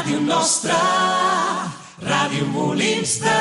Ràdio 0.00 0.20
Nostra, 0.24 0.76
Ràdio 2.00 2.46
Molins 2.54 3.18
de 3.20 3.39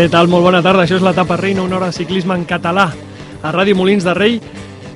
Què 0.00 0.06
tal? 0.08 0.30
Molt 0.32 0.46
bona 0.46 0.62
tarda. 0.64 0.86
Això 0.86 0.96
és 0.96 1.02
l'etapa 1.04 1.36
reina, 1.36 1.60
una 1.60 1.76
hora 1.76 1.90
de 1.90 1.92
ciclisme 1.92 2.32
en 2.32 2.46
català 2.48 2.86
a 3.44 3.50
Ràdio 3.52 3.76
Molins 3.76 4.00
de 4.06 4.14
Rei. 4.16 4.38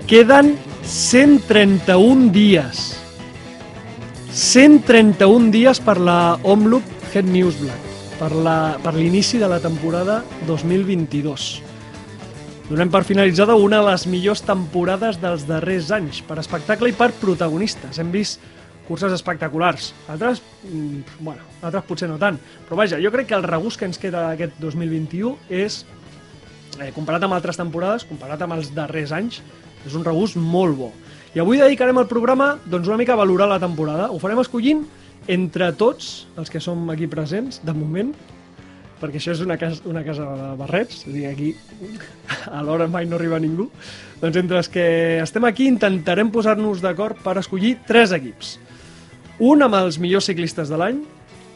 Queden 0.09 0.55
131 0.81 2.31
dies. 2.33 2.81
131 4.33 5.51
dies 5.53 5.83
per 5.85 5.99
la 6.01 6.39
Omloop 6.41 6.89
Head 7.13 7.29
News 7.29 7.61
Black, 7.61 7.85
la- 8.33 8.79
per 8.83 8.95
l'inici 8.95 9.37
de 9.37 9.47
la 9.53 9.61
temporada 9.61 10.23
2022. 10.47 11.61
Donem 12.71 12.89
per 12.89 13.05
finalitzada 13.05 13.57
una 13.61 13.83
de 13.83 13.91
les 13.91 14.07
millors 14.07 14.41
temporades 14.41 15.21
dels 15.21 15.45
darrers 15.47 15.91
anys, 15.93 16.23
per 16.23 16.39
espectacle 16.39 16.89
i 16.89 16.97
per 16.97 17.13
protagonistes. 17.13 17.99
Hem 17.99 18.11
vist 18.11 18.41
curses 18.89 19.13
espectaculars. 19.13 19.93
Altres, 20.09 20.43
mm, 20.65 21.21
bueno, 21.21 21.43
altres 21.63 21.85
potser 21.85 22.09
no 22.09 22.19
tant. 22.19 22.39
Però 22.69 22.77
vaja, 22.77 23.01
jo 23.01 23.11
crec 23.13 23.29
que 23.29 23.39
el 23.39 23.43
regust 23.43 23.79
que 23.79 23.89
ens 23.89 23.99
queda 23.99 24.29
d'aquest 24.29 24.59
2021 24.61 25.37
és, 25.49 25.85
eh, 26.81 26.93
comparat 26.93 27.23
amb 27.23 27.35
altres 27.35 27.57
temporades, 27.57 28.05
comparat 28.05 28.41
amb 28.43 28.55
els 28.55 28.75
darrers 28.75 29.13
anys, 29.13 29.43
és 29.87 29.95
un 29.95 30.05
regust 30.05 30.37
molt 30.37 30.77
bo. 30.77 30.93
I 31.35 31.41
avui 31.41 31.59
dedicarem 31.59 31.99
el 31.99 32.07
programa 32.07 32.59
doncs, 32.65 32.87
una 32.89 32.97
mica 32.97 33.13
a 33.13 33.17
valorar 33.17 33.49
la 33.49 33.59
temporada. 33.59 34.11
Ho 34.11 34.19
farem 34.19 34.39
escollint 34.39 34.87
entre 35.27 35.73
tots 35.73 36.29
els 36.37 36.51
que 36.51 36.61
som 36.61 36.91
aquí 36.91 37.07
presents, 37.07 37.61
de 37.65 37.73
moment, 37.73 38.15
perquè 39.01 39.19
això 39.21 39.35
és 39.35 39.41
una 39.45 39.57
casa, 39.61 39.83
una 39.91 40.05
casa 40.05 40.25
de 40.25 40.51
barrets, 40.61 41.03
és 41.03 41.09
a 41.09 41.13
dir, 41.13 41.27
aquí 41.27 41.55
a 42.47 42.63
l'hora 42.63 42.87
mai 42.89 43.09
no 43.09 43.17
arriba 43.17 43.41
ningú. 43.43 43.69
Doncs 44.21 44.39
entre 44.41 44.61
els 44.63 44.71
que 44.73 44.87
estem 45.23 45.45
aquí 45.45 45.67
intentarem 45.69 46.31
posar-nos 46.33 46.81
d'acord 46.85 47.19
per 47.25 47.37
escollir 47.41 47.77
tres 47.89 48.15
equips. 48.17 48.59
Un 49.43 49.65
amb 49.67 49.75
els 49.75 49.99
millors 49.99 50.29
ciclistes 50.31 50.69
de 50.71 50.79
l'any, 50.79 51.01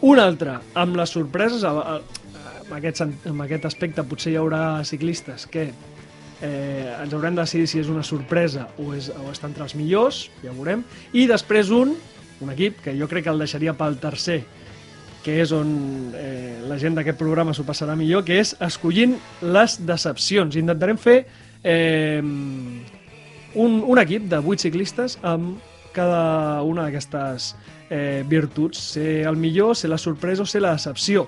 un 0.03 0.19
altre 0.19 0.57
amb 0.75 0.97
les 0.99 1.13
sorpreses, 1.15 1.63
en 1.63 2.73
aquest, 2.75 3.05
en 3.07 3.45
aquest 3.45 3.69
aspecte 3.69 4.03
potser 4.03 4.33
hi 4.33 4.39
haurà 4.41 4.83
ciclistes 4.87 5.47
que 5.47 5.69
eh, 5.69 6.95
ens 6.99 7.15
haurem 7.15 7.37
de 7.37 7.45
decidir 7.45 7.69
si 7.71 7.79
és 7.79 7.91
una 7.91 8.03
sorpresa 8.03 8.67
o, 8.83 8.91
és, 8.97 9.13
o 9.15 9.31
està 9.31 9.47
entre 9.47 9.63
els 9.63 9.77
millors, 9.79 10.25
ja 10.43 10.51
ho 10.51 10.57
veurem, 10.59 10.83
i 11.15 11.29
després 11.31 11.71
un, 11.71 11.95
un 12.43 12.53
equip 12.55 12.83
que 12.83 12.97
jo 12.99 13.07
crec 13.11 13.29
que 13.29 13.35
el 13.37 13.47
deixaria 13.47 13.77
pel 13.79 13.99
tercer, 14.03 14.41
que 15.23 15.39
és 15.43 15.55
on 15.55 15.71
eh, 16.19 16.59
la 16.67 16.79
gent 16.83 16.99
d'aquest 16.99 17.19
programa 17.19 17.55
s'ho 17.55 17.67
passarà 17.67 17.95
millor, 17.99 18.27
que 18.27 18.41
és 18.43 18.57
escollint 18.65 19.15
les 19.43 19.79
decepcions. 19.87 20.59
Intentarem 20.59 20.99
fer 20.99 21.19
eh, 21.63 22.23
un, 22.23 23.83
un 23.87 24.03
equip 24.03 24.27
de 24.31 24.43
8 24.43 24.67
ciclistes 24.67 25.19
amb 25.23 25.59
cada 25.99 26.63
una 26.63 26.87
d'aquestes 26.87 27.53
eh, 27.91 28.25
virtuts, 28.29 28.81
ser 28.95 29.27
el 29.29 29.37
millor, 29.37 29.75
ser 29.77 29.91
la 29.91 29.99
sorpresa 29.99 30.45
o 30.45 30.49
ser 30.49 30.63
la 30.63 30.77
decepció. 30.79 31.27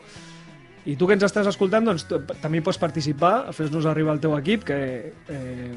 I 0.89 0.97
tu 0.97 1.05
que 1.07 1.13
ens 1.13 1.27
estàs 1.27 1.49
escoltant, 1.51 1.85
doncs 1.85 2.07
tu, 2.09 2.23
també 2.41 2.63
pots 2.65 2.79
participar, 2.81 3.51
fes-nos 3.53 3.85
arribar 3.87 4.15
el 4.17 4.23
teu 4.23 4.33
equip, 4.39 4.65
que 4.71 4.79
eh, 5.13 5.73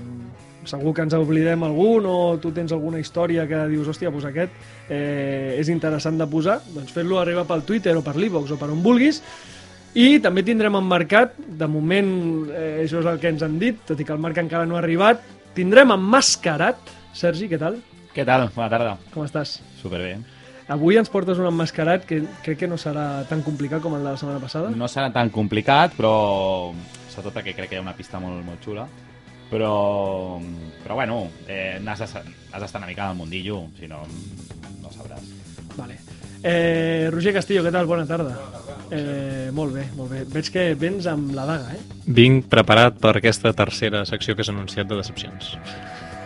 segur 0.70 0.94
que 0.96 1.04
ens 1.04 1.16
oblidem 1.18 1.66
algun 1.68 2.08
o 2.08 2.18
tu 2.40 2.54
tens 2.56 2.72
alguna 2.72 3.02
història 3.04 3.44
que 3.50 3.66
dius, 3.72 3.90
hòstia, 3.92 4.14
doncs 4.14 4.30
aquest 4.30 4.56
eh, 4.88 5.58
és 5.60 5.72
interessant 5.74 6.18
de 6.20 6.28
posar, 6.32 6.62
doncs 6.72 6.96
fes-lo 6.96 7.20
arribar 7.20 7.44
pel 7.50 7.66
Twitter 7.68 7.98
o 8.00 8.06
per 8.06 8.16
l'e-box 8.16 8.56
o 8.56 8.60
per 8.62 8.72
on 8.72 8.84
vulguis, 8.86 9.20
i 9.94 10.18
també 10.24 10.42
tindrem 10.48 10.80
emmarcat, 10.80 11.36
de 11.38 11.68
moment 11.70 12.14
eh, 12.50 12.84
això 12.86 13.04
és 13.04 13.10
el 13.12 13.20
que 13.22 13.34
ens 13.36 13.44
han 13.46 13.60
dit, 13.62 13.84
tot 13.86 14.00
i 14.00 14.08
que 14.08 14.16
el 14.16 14.24
marc 14.24 14.40
encara 14.42 14.66
no 14.70 14.80
ha 14.80 14.82
arribat, 14.86 15.22
tindrem 15.54 15.92
emmascarat, 15.94 16.96
Sergi, 17.14 17.52
què 17.52 17.60
tal? 17.62 17.76
Què 18.14 18.26
tal? 18.30 18.48
Bona 18.54 18.70
tarda. 18.70 18.96
Com 19.14 19.26
estàs? 19.26 19.58
Superbé. 19.82 20.20
Avui 20.72 20.96
ens 21.00 21.10
portes 21.12 21.40
un 21.42 21.48
emmascarat 21.50 22.06
que 22.08 22.22
crec 22.46 22.62
que 22.62 22.70
no 22.70 22.78
serà 22.80 23.26
tan 23.28 23.42
complicat 23.44 23.82
com 23.84 23.98
el 23.98 24.06
de 24.06 24.14
la 24.14 24.20
setmana 24.20 24.40
passada. 24.40 24.70
No 24.72 24.88
serà 24.88 25.10
tan 25.12 25.32
complicat, 25.34 25.98
però 25.98 26.14
sobretot 27.10 27.34
perquè 27.36 27.56
crec 27.58 27.72
que 27.72 27.78
hi 27.78 27.82
ha 27.82 27.84
una 27.84 27.96
pista 27.98 28.22
molt, 28.24 28.46
molt 28.46 28.64
xula. 28.64 28.86
Però, 29.50 30.40
però 30.82 30.96
bueno, 30.98 31.18
eh, 31.46 31.82
d'estar 31.84 32.24
has 32.24 32.62
d'estar 32.64 32.80
una 32.82 32.90
mica 32.90 33.10
al 33.10 33.18
mundillo, 33.18 33.68
si 33.78 33.90
no, 33.90 34.02
no 34.82 34.94
sabràs. 34.94 35.28
Vale. 35.76 36.00
Eh, 36.44 37.10
Roger 37.12 37.34
Castillo, 37.34 37.64
què 37.66 37.72
tal? 37.74 37.90
Bona 37.90 38.06
tarda. 38.08 38.34
Eh, 38.94 39.50
molt 39.56 39.74
bé, 39.74 39.88
molt 39.98 40.12
bé. 40.12 40.24
Veig 40.30 40.50
que 40.54 40.68
vens 40.80 41.08
amb 41.10 41.34
la 41.34 41.46
daga, 41.50 41.76
eh? 41.76 42.02
Vinc 42.06 42.50
preparat 42.52 42.98
per 43.02 43.18
aquesta 43.18 43.54
tercera 43.58 44.06
secció 44.06 44.36
que 44.36 44.46
has 44.46 44.54
anunciat 44.54 44.90
de 44.90 45.02
decepcions. 45.02 45.56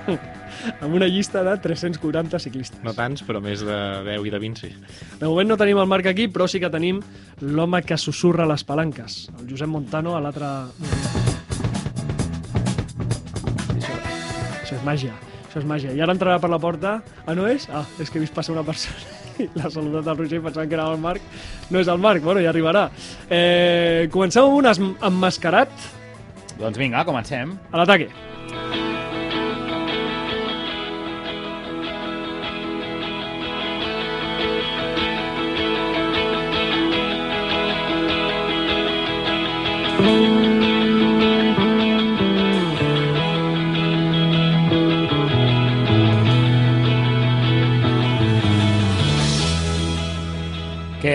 Amb 0.81 0.94
una 0.95 1.07
llista 1.09 1.44
de 1.45 1.56
340 1.63 2.40
ciclistes. 2.40 2.81
No 2.85 2.94
tants, 2.97 3.23
però 3.28 3.41
més 3.44 3.63
de 3.66 3.78
10 4.07 4.28
i 4.28 4.34
de 4.34 4.40
20, 4.44 4.62
sí. 4.62 4.72
De 5.19 5.25
moment 5.25 5.53
no 5.53 5.57
tenim 5.59 5.79
el 5.81 5.90
Marc 5.90 6.09
aquí, 6.09 6.28
però 6.31 6.47
sí 6.50 6.62
que 6.63 6.72
tenim 6.73 7.01
l'home 7.41 7.81
que 7.85 7.97
susurra 7.97 8.47
les 8.50 8.63
palanques, 8.68 9.28
el 9.40 9.50
Josep 9.50 9.69
Montano 9.72 10.16
a 10.18 10.22
l'altre... 10.23 10.50
Això, 13.75 13.94
això 14.62 14.78
és 14.78 14.84
màgia, 14.88 15.13
això 15.47 15.62
és 15.62 15.68
màgia. 15.69 15.94
I 15.94 16.01
ara 16.03 16.16
entrarà 16.16 16.40
per 16.44 16.51
la 16.53 16.59
porta... 16.62 16.97
Ah, 17.25 17.35
no 17.38 17.47
és? 17.50 17.68
Ah, 17.72 17.85
és 18.01 18.09
que 18.09 18.19
he 18.19 18.25
vist 18.25 18.35
passar 18.35 18.56
una 18.56 18.66
persona 18.68 19.16
i 19.44 19.50
l'ha 19.53 19.69
saludat 19.74 20.07
el 20.09 20.18
Roger 20.24 20.41
pensant 20.45 20.69
que 20.69 20.78
era 20.78 20.88
el 20.91 21.01
Marc. 21.01 21.22
No 21.69 21.84
és 21.84 21.91
el 21.91 22.01
Marc, 22.01 22.24
bueno, 22.25 22.41
ja 22.44 22.51
arribarà. 22.53 22.88
Eh, 23.29 24.07
comencem 24.13 24.47
amb 24.47 24.57
un 24.57 24.95
emmascarat 25.12 25.94
Doncs 26.57 26.79
vinga, 26.79 27.03
comencem. 27.06 27.53
a 27.72 27.78
l'ataque. 27.78 28.09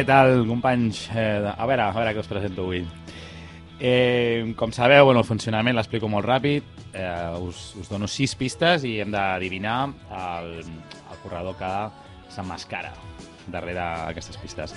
Què 0.03 0.09
tal, 0.11 0.41
companys? 0.49 1.05
Eh, 1.15 1.45
a 1.47 1.63
veure, 1.63 1.85
a 1.85 1.93
veure 1.95 2.11
què 2.11 2.19
us 2.25 2.27
presento 2.27 2.65
avui. 2.65 2.81
Eh, 3.79 4.51
com 4.59 4.73
sabeu, 4.75 5.05
bueno, 5.07 5.21
el 5.23 5.27
funcionament 5.29 5.77
l'explico 5.79 6.09
molt 6.11 6.27
ràpid. 6.27 6.65
Eh, 6.91 7.39
us, 7.39 7.69
us 7.79 7.87
dono 7.87 8.09
sis 8.11 8.33
pistes 8.35 8.83
i 8.83 8.97
hem 8.99 9.13
d'adivinar 9.15 9.77
el, 10.19 10.49
el 10.67 11.21
corredor 11.23 11.55
que 11.61 11.71
s'emmascara 12.35 12.91
darrere 13.55 13.79
d'aquestes 13.79 14.41
pistes. 14.43 14.75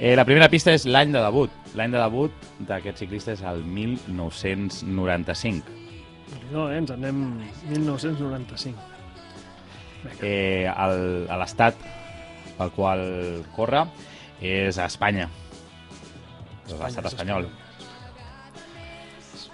Eh, 0.00 0.16
la 0.18 0.24
primera 0.26 0.48
pista 0.50 0.74
és 0.74 0.82
l'any 0.90 1.14
de 1.14 1.22
debut. 1.22 1.54
L'any 1.78 1.94
de 1.94 2.02
debut 2.02 2.34
d'aquest 2.66 2.98
ciclista 3.04 3.36
és 3.38 3.44
el 3.46 3.62
1995. 3.62 5.62
No, 6.50 6.66
eh, 6.72 6.80
ens 6.82 6.90
anem 6.96 7.22
1995. 7.70 8.82
Eh, 10.26 10.66
el- 10.66 11.30
a 11.30 11.38
l'estat 11.38 11.78
pel 12.58 12.74
qual 12.74 13.06
corre 13.54 13.86
és 14.40 14.78
a 14.78 14.86
Espanya. 14.86 15.28
És 16.66 16.74
a 16.74 16.82
l'estat 16.82 17.08
espanyol. 17.12 17.48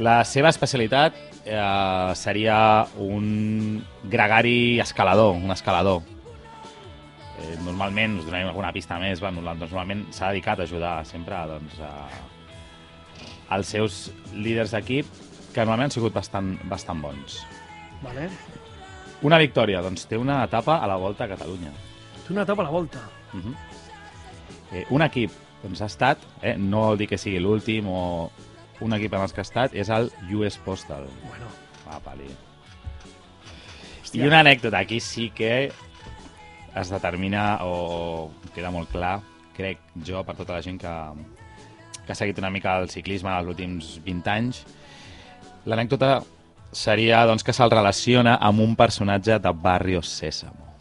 La 0.02 0.22
seva 0.24 0.50
especialitat 0.50 1.16
eh, 1.44 2.12
seria 2.18 2.86
un 2.98 3.82
gregari 4.10 4.80
escalador, 4.80 5.36
un 5.36 5.50
escalador. 5.52 6.02
Eh, 7.42 7.56
normalment, 7.64 8.18
us 8.20 8.26
donarem 8.26 8.48
alguna 8.48 8.72
pista 8.72 8.98
més, 9.02 9.20
bueno, 9.20 9.42
doncs 9.42 9.70
normalment 9.70 10.06
s'ha 10.14 10.32
dedicat 10.32 10.60
a 10.60 10.66
ajudar 10.68 10.94
sempre 11.08 11.38
doncs, 11.50 11.78
a, 11.82 11.92
als 13.56 13.72
seus 13.74 14.02
líders 14.32 14.72
d'equip, 14.74 15.08
que 15.52 15.60
normalment 15.60 15.90
han 15.90 15.94
sigut 15.94 16.14
bastant, 16.16 16.54
bastant 16.70 17.02
bons. 17.02 17.42
Vale. 18.02 18.28
Una 19.22 19.38
victòria, 19.38 19.82
doncs 19.84 20.08
té 20.10 20.18
una 20.18 20.40
etapa 20.46 20.80
a 20.82 20.88
la 20.90 20.96
Volta 20.98 21.28
a 21.28 21.30
Catalunya. 21.30 21.70
Té 22.24 22.32
una 22.34 22.46
etapa 22.46 22.64
a 22.64 22.70
la 22.70 22.74
volta. 22.74 23.02
Uh 23.32 23.40
-huh. 23.40 23.54
Eh, 24.72 24.86
un 24.90 25.02
equip 25.02 25.32
doncs, 25.62 25.80
ha 25.80 25.90
estat, 25.90 26.22
eh, 26.42 26.56
no 26.58 26.88
vol 26.88 26.98
dir 26.98 27.08
que 27.10 27.20
sigui 27.20 27.38
l'últim 27.38 27.88
o 27.88 28.30
un 28.82 28.96
equip 28.98 29.12
en 29.14 29.22
els 29.22 29.32
que 29.32 29.44
ha 29.44 29.46
estat, 29.46 29.76
és 29.78 29.92
el 29.94 30.10
US 30.34 30.58
Postal. 30.58 31.06
Bueno, 31.28 31.50
Ah, 31.92 32.00
pali. 32.00 32.24
I 34.12 34.26
una 34.26 34.40
anècdota, 34.40 34.78
aquí 34.78 35.00
sí 35.00 35.30
que 35.30 35.72
es 36.76 36.88
determina 36.88 37.58
o 37.64 38.30
queda 38.54 38.70
molt 38.72 38.90
clar, 38.92 39.20
crec 39.56 39.80
jo, 40.04 40.22
per 40.24 40.36
tota 40.36 40.56
la 40.56 40.64
gent 40.64 40.78
que, 40.80 40.92
que 42.06 42.12
ha 42.12 42.16
seguit 42.16 42.40
una 42.40 42.50
mica 42.52 42.78
el 42.80 42.88
ciclisme 42.92 43.28
en 43.28 43.38
els 43.38 43.52
últims 43.52 43.92
20 44.04 44.32
anys. 44.32 44.62
L'anècdota 45.68 46.22
seria 46.72 47.24
doncs, 47.28 47.44
que 47.44 47.52
se'l 47.56 47.72
relaciona 47.72 48.38
amb 48.40 48.64
un 48.64 48.76
personatge 48.76 49.38
de 49.40 49.52
Barrio 49.52 50.02
Sésamo. 50.02 50.71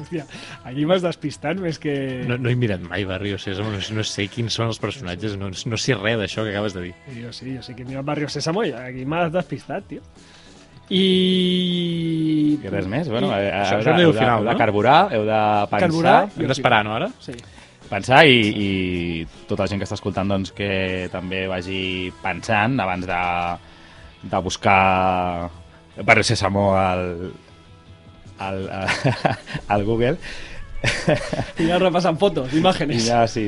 Hòstia, 0.00 0.24
aquí 0.68 0.86
m'has 0.88 1.04
despistat 1.04 1.60
més 1.60 1.78
que... 1.82 1.94
No, 2.28 2.38
no 2.40 2.50
he 2.50 2.56
mirat 2.58 2.82
mai 2.84 3.04
Barrio 3.08 3.38
Sésamo, 3.42 3.70
no, 3.74 3.82
no 3.98 4.04
sé 4.06 4.28
quins 4.32 4.54
són 4.54 4.70
els 4.72 4.80
personatges, 4.82 5.36
no, 5.40 5.50
no 5.50 5.80
sé 5.80 5.98
res 5.98 6.18
d'això 6.20 6.46
que 6.46 6.54
acabes 6.54 6.76
de 6.76 6.88
dir. 6.88 6.94
Jo 7.20 7.32
sí, 7.36 7.54
jo 7.56 7.62
sí 7.66 7.76
que 7.78 7.86
mira 7.88 8.00
el 8.02 8.08
Barrio 8.08 8.30
Sésamo 8.32 8.64
i 8.66 8.74
aquí 8.76 9.04
m'has 9.08 9.32
despistat, 9.34 9.86
tio. 9.90 10.02
I... 10.88 12.58
I 12.64 12.70
res 12.72 12.86
més? 12.88 13.08
Bueno, 13.12 13.28
I... 13.28 13.44
eh, 13.44 13.52
heu, 13.52 13.62
això 13.62 13.78
de, 13.84 14.02
heu, 14.02 14.12
de, 14.12 14.18
final, 14.18 14.40
heu 14.40 14.48
de 14.48 14.52
no? 14.54 14.58
carburar, 14.62 14.98
heu 15.12 15.24
de 15.28 15.40
pensar, 15.68 15.80
Carburar. 15.86 16.18
Hem 16.38 16.52
d'esperar, 16.52 16.82
no, 16.86 16.94
ara? 16.96 17.10
Sí. 17.24 17.36
pensar 17.88 18.22
i, 18.28 18.40
i 18.64 18.68
tota 19.48 19.64
la 19.64 19.68
gent 19.70 19.80
que 19.80 19.86
està 19.88 19.96
escoltant 19.96 20.28
doncs, 20.28 20.52
que 20.56 21.08
també 21.12 21.46
vagi 21.48 22.10
pensant 22.20 22.76
abans 22.84 23.06
de, 23.08 23.20
de 24.28 24.40
buscar 24.44 25.48
Barrio 26.04 26.26
Sésamo 26.28 26.70
al, 26.76 27.32
al, 28.38 28.62
al 29.74 29.84
Google 29.84 30.16
I 31.58 31.66
ja 31.66 31.78
repassant 31.82 32.18
fotos, 32.20 32.52
i 32.54 32.60
imágenes. 32.60 33.02
ja, 33.06 33.24
sí, 33.26 33.42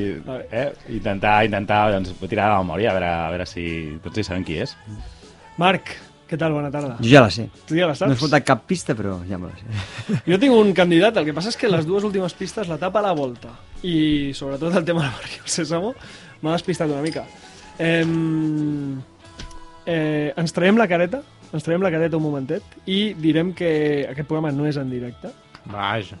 eh, 0.51 0.73
intentar, 0.91 1.45
intentar 1.47 1.85
doncs, 1.93 2.11
tirar 2.27 2.49
de 2.49 2.55
la 2.57 2.61
memòria 2.63 2.91
a 2.91 2.95
veure, 2.97 3.11
a 3.11 3.29
veure 3.31 3.45
si 3.47 3.65
tots 4.03 4.19
hi 4.19 4.25
sabem 4.27 4.43
qui 4.43 4.57
és. 4.65 4.73
Marc, 5.61 5.93
què 6.27 6.37
tal? 6.39 6.51
Bona 6.55 6.71
tarda. 6.71 6.97
Jo 6.99 7.09
ja 7.11 7.21
la 7.23 7.31
sé. 7.31 7.47
Tu 7.67 7.75
ja 7.79 7.87
la 7.87 7.93
No 7.93 7.95
he 7.95 8.01
saps? 8.01 8.17
escoltat 8.17 8.45
cap 8.47 8.65
pista, 8.67 8.95
però 8.95 9.17
ja 9.29 9.39
me 9.39 9.47
la 9.47 9.55
sé. 9.55 10.19
Jo 10.31 10.39
tinc 10.39 10.55
un 10.55 10.73
candidat, 10.75 11.17
el 11.21 11.27
que 11.29 11.33
passa 11.35 11.51
és 11.51 11.59
que 11.59 11.71
les 11.71 11.87
dues 11.87 12.03
últimes 12.07 12.35
pistes 12.35 12.67
la 12.67 12.77
tapa 12.81 12.99
a 12.99 13.07
la 13.07 13.15
volta 13.15 13.55
i 13.83 14.31
sobretot 14.35 14.75
el 14.75 14.85
tema 14.85 15.07
del 15.07 15.15
Barrio 15.15 15.47
Sésamo 15.47 15.95
m'ha 16.41 16.57
despistat 16.57 16.91
una 16.91 17.01
mica. 17.03 17.23
Eh, 17.79 18.03
eh, 19.85 20.33
ens 20.35 20.53
traiem 20.53 20.77
la 20.79 20.87
careta, 20.91 21.23
ens 21.53 21.63
traiem 21.63 21.81
la 21.83 21.91
careta 21.91 22.17
un 22.17 22.23
momentet 22.23 22.63
i 22.85 23.13
direm 23.13 23.53
que 23.53 24.07
aquest 24.09 24.27
programa 24.27 24.51
no 24.55 24.65
és 24.69 24.77
en 24.77 24.89
directe. 24.89 25.31
Vaja. 25.65 26.17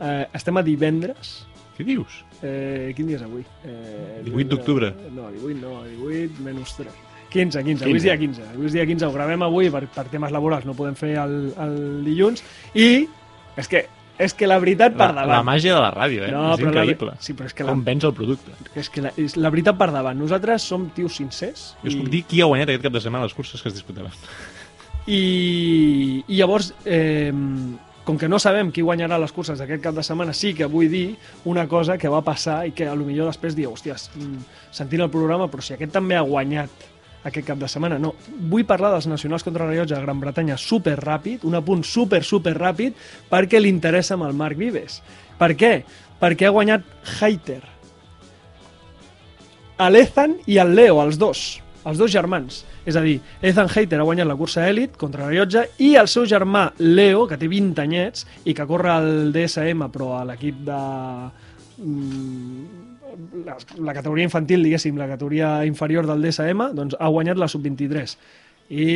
Eh, 0.00 0.26
estem 0.34 0.56
a 0.58 0.62
divendres. 0.66 1.46
Què 1.78 1.84
dius? 1.86 2.20
Eh, 2.42 2.92
quin 2.94 3.06
dia 3.08 3.16
és 3.16 3.22
avui? 3.24 3.42
Eh, 3.64 4.20
18 4.26 4.48
d'octubre. 4.50 4.92
No, 5.14 5.30
18 5.32 5.60
no, 5.62 5.80
18 5.88 6.42
menys 6.44 6.76
3. 6.76 6.88
15, 7.34 7.64
15, 7.66 7.82
avui 7.88 7.96
és 7.98 8.04
dia 8.06 8.14
15. 8.18 8.42
Avui 8.54 8.66
és 8.68 8.72
dia 8.76 8.84
15, 8.86 9.06
ho 9.08 9.12
gravem 9.14 9.42
avui 9.42 9.70
per, 9.74 9.86
per 9.90 10.04
temes 10.12 10.30
laborals, 10.30 10.66
no 10.68 10.74
podem 10.78 10.94
fer 10.94 11.16
el, 11.18 11.32
el 11.58 11.76
dilluns. 12.06 12.44
I 12.78 13.08
és 13.58 13.66
que, 13.70 13.80
és 14.22 14.34
que 14.38 14.46
la 14.46 14.60
veritat 14.62 14.94
per 14.94 15.08
La, 15.08 15.24
davant... 15.24 15.32
la 15.40 15.42
màgia 15.42 15.74
de 15.74 15.80
la 15.82 15.90
ràdio, 15.90 16.28
eh? 16.28 16.30
No, 16.30 16.52
és 16.54 16.60
però 16.62 16.70
la- 16.76 16.84
increïble. 16.84 17.16
sí, 17.18 17.34
però 17.34 17.50
és 17.50 17.54
que 17.58 17.64
la- 17.66 17.72
Com 17.74 17.82
vens 17.88 18.06
el 18.06 18.14
producte. 18.14 18.54
És 18.78 18.86
que 18.90 19.02
la, 19.02 19.10
és 19.18 19.34
la 19.40 19.50
veritat 19.50 19.78
per 19.80 19.90
davant. 19.90 20.18
Nosaltres 20.20 20.62
som 20.62 20.86
tios 20.94 21.16
sincers. 21.18 21.72
Jo 21.82 21.90
us 21.90 21.96
puc 21.98 22.12
dir 22.12 22.22
qui 22.30 22.38
ha 22.44 22.46
guanyat 22.52 22.70
aquest 22.70 22.86
cap 22.86 22.94
de 22.94 23.02
setmana 23.02 23.26
les 23.26 23.34
curses 23.34 23.60
que 23.62 23.68
es 23.72 23.74
disputaven. 23.80 24.14
I, 25.06 26.24
i 26.26 26.38
llavors, 26.38 26.72
eh, 26.84 27.32
com 28.04 28.18
que 28.20 28.28
no 28.28 28.38
sabem 28.38 28.70
qui 28.72 28.84
guanyarà 28.84 29.18
les 29.20 29.32
curses 29.32 29.58
d'aquest 29.60 29.82
cap 29.84 29.96
de 29.96 30.04
setmana, 30.04 30.32
sí 30.36 30.52
que 30.56 30.68
vull 30.68 30.90
dir 30.92 31.16
una 31.48 31.66
cosa 31.68 31.96
que 32.00 32.12
va 32.12 32.22
passar 32.24 32.62
i 32.68 32.72
que 32.76 32.88
a 32.88 32.94
lo 32.96 33.06
millor 33.08 33.32
després 33.32 33.56
diu, 33.56 33.72
hòsties, 33.72 34.10
mm, 34.16 34.42
sentint 34.72 35.04
el 35.04 35.12
programa, 35.12 35.48
però 35.48 35.64
si 35.64 35.74
aquest 35.74 35.92
també 35.92 36.16
ha 36.16 36.24
guanyat 36.24 36.70
aquest 37.24 37.46
cap 37.46 37.58
de 37.58 37.68
setmana. 37.68 37.98
No, 37.98 38.14
vull 38.50 38.66
parlar 38.68 38.92
dels 38.92 39.08
nacionals 39.08 39.44
contra 39.44 39.66
rellotge 39.66 39.96
de 39.96 40.02
Gran 40.04 40.20
Bretanya 40.20 40.58
super 40.60 40.98
ràpid, 41.00 41.44
un 41.48 41.56
apunt 41.56 41.84
super, 41.84 42.22
super 42.22 42.54
ràpid, 42.56 42.92
perquè 43.30 43.60
li 43.60 43.72
interessa 43.72 44.14
amb 44.14 44.28
el 44.28 44.36
Marc 44.36 44.60
Vives. 44.60 45.00
Per 45.38 45.54
què? 45.56 45.74
Perquè 46.20 46.46
ha 46.46 46.54
guanyat 46.54 46.84
Haiter. 47.18 47.62
L'Ethan 49.90 50.36
i 50.46 50.60
el 50.62 50.74
Leo, 50.76 51.00
els 51.02 51.18
dos, 51.18 51.63
els 51.84 51.98
dos 52.00 52.10
germans. 52.12 52.62
És 52.86 52.96
a 52.96 53.02
dir, 53.04 53.18
Ethan 53.42 53.68
Hater 53.68 54.00
ha 54.00 54.06
guanyat 54.08 54.28
la 54.28 54.36
cursa 54.36 54.68
Elite 54.68 54.98
contra 54.98 55.28
rellotge 55.28 55.66
i 55.78 55.94
el 56.00 56.08
seu 56.08 56.24
germà 56.26 56.70
Leo, 56.78 57.26
que 57.28 57.36
té 57.40 57.48
20 57.48 57.82
anyets 57.82 58.26
i 58.44 58.54
que 58.54 58.66
corre 58.66 58.90
al 58.90 59.32
DSM 59.34 59.90
però 59.92 60.14
a 60.20 60.24
l'equip 60.30 60.64
de... 60.66 60.80
mm, 61.82 62.80
La, 63.46 63.54
la 63.78 63.92
categoria 63.94 64.26
infantil, 64.26 64.64
diguéssim, 64.66 64.96
la 64.98 65.06
categoria 65.06 65.60
inferior 65.68 66.06
del 66.08 66.24
DSM, 66.24 66.72
doncs 66.74 66.96
ha 66.98 67.08
guanyat 67.14 67.38
la 67.38 67.46
sub-23. 67.46 68.16
I 68.74 68.86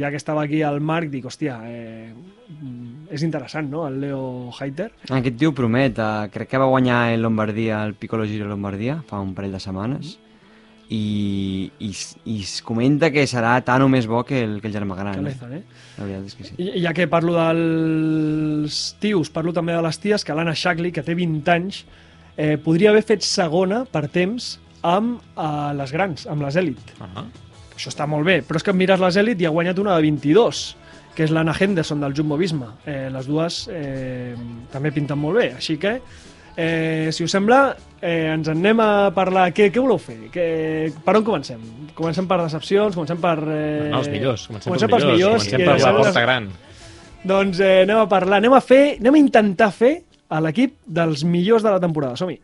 ja 0.00 0.10
que 0.10 0.18
estava 0.18 0.42
aquí 0.42 0.62
el 0.66 0.80
Marc, 0.80 1.06
dic, 1.12 1.28
hòstia, 1.28 1.60
eh, 1.68 2.08
mm, 2.48 3.12
és 3.14 3.22
interessant, 3.22 3.68
no?, 3.70 3.84
el 3.86 4.00
Leo 4.00 4.50
Haiter. 4.58 4.88
Aquest 5.10 5.36
tio 5.38 5.52
promet, 5.54 6.00
eh, 6.02 6.30
crec 6.34 6.50
que 6.50 6.58
va 6.58 6.66
guanyar 6.72 7.12
el 7.12 7.22
Lombardia, 7.22 7.84
el 7.84 7.94
Piccolo 7.94 8.26
Giro 8.26 8.48
Lombardia, 8.48 9.04
fa 9.06 9.20
un 9.22 9.36
parell 9.38 9.52
de 9.54 9.60
setmanes, 9.62 10.16
i, 10.90 11.70
i, 11.78 11.90
i 12.26 12.36
es 12.42 12.56
comenta 12.66 13.12
que 13.14 13.22
serà 13.30 13.52
tan 13.64 13.84
o 13.84 13.88
més 13.90 14.08
bo 14.10 14.24
que 14.26 14.42
el, 14.42 14.56
que 14.60 14.66
el 14.68 14.74
germà 14.74 14.96
gran. 14.98 15.22
Que 15.22 15.30
Eh? 15.30 15.60
eh? 15.60 15.62
La 15.98 16.06
veritat 16.08 16.26
és 16.26 16.34
que 16.34 16.46
sí. 16.48 16.56
I 16.58 16.82
ja 16.82 16.92
que 16.96 17.06
parlo 17.10 17.36
dels 17.38 18.80
tios, 19.02 19.30
parlo 19.30 19.54
també 19.54 19.76
de 19.76 19.84
les 19.86 20.00
ties, 20.02 20.24
que 20.26 20.34
l'Anna 20.34 20.54
Shackley, 20.56 20.90
que 20.92 21.04
té 21.06 21.14
20 21.14 21.54
anys, 21.54 21.84
eh, 22.36 22.56
podria 22.58 22.90
haver 22.90 23.04
fet 23.06 23.22
segona 23.26 23.84
per 23.86 24.08
temps 24.10 24.56
amb 24.82 25.20
eh, 25.36 25.70
les 25.78 25.94
grans, 25.94 26.26
amb 26.26 26.42
les 26.42 26.58
Elite. 26.58 26.98
Ah, 27.04 27.24
Això 27.76 27.92
està 27.92 28.04
molt 28.10 28.26
bé, 28.26 28.40
però 28.44 28.58
és 28.60 28.66
que 28.66 28.74
mires 28.76 29.00
les 29.00 29.16
Elite 29.16 29.44
i 29.44 29.46
ha 29.48 29.54
guanyat 29.54 29.78
una 29.80 29.94
de 29.96 30.02
22, 30.04 30.64
que 31.14 31.24
és 31.24 31.30
l'Anna 31.32 31.54
Henderson 31.54 32.02
del 32.02 32.12
Jumbo 32.16 32.36
Visma. 32.40 32.74
Eh, 32.84 33.06
les 33.14 33.30
dues 33.30 33.62
eh, 33.72 34.34
també 34.72 34.90
pinten 34.92 35.18
molt 35.18 35.38
bé, 35.40 35.46
així 35.56 35.78
que, 35.80 36.00
eh, 36.60 37.08
si 37.16 37.24
us 37.24 37.32
sembla, 37.32 37.60
eh, 38.00 38.30
ens 38.34 38.50
en 38.52 38.60
anem 38.60 38.82
a 38.84 38.90
parlar... 39.16 39.48
Què, 39.56 39.70
què 39.72 39.80
voleu 39.80 40.00
fer? 40.02 40.18
Que, 40.34 40.46
per 41.04 41.16
on 41.18 41.26
comencem? 41.26 41.62
Comencem 41.96 42.28
per 42.28 42.40
decepcions, 42.42 42.96
comencem 42.98 43.20
per... 43.22 43.36
Eh, 43.46 43.88
no, 43.88 44.02
els 44.02 44.10
millors. 44.12 44.46
Comencem, 44.50 44.68
comencem 44.68 44.92
pels 44.92 45.08
millors. 45.08 45.48
Comencem 45.48 45.66
per 45.66 45.78
la 45.80 45.94
porta 45.96 46.24
gran. 46.26 46.50
doncs 47.24 47.60
eh, 47.64 47.82
anem 47.86 48.02
a 48.02 48.08
parlar, 48.08 48.40
anem 48.40 48.56
a 48.56 48.62
fer, 48.64 48.82
anem 49.00 49.18
a 49.18 49.24
intentar 49.24 49.72
fer 49.76 49.94
a 50.30 50.40
l'equip 50.44 50.78
dels 50.86 51.24
millors 51.26 51.64
de 51.66 51.72
la 51.74 51.80
temporada. 51.82 52.16
Som-hi. 52.20 52.38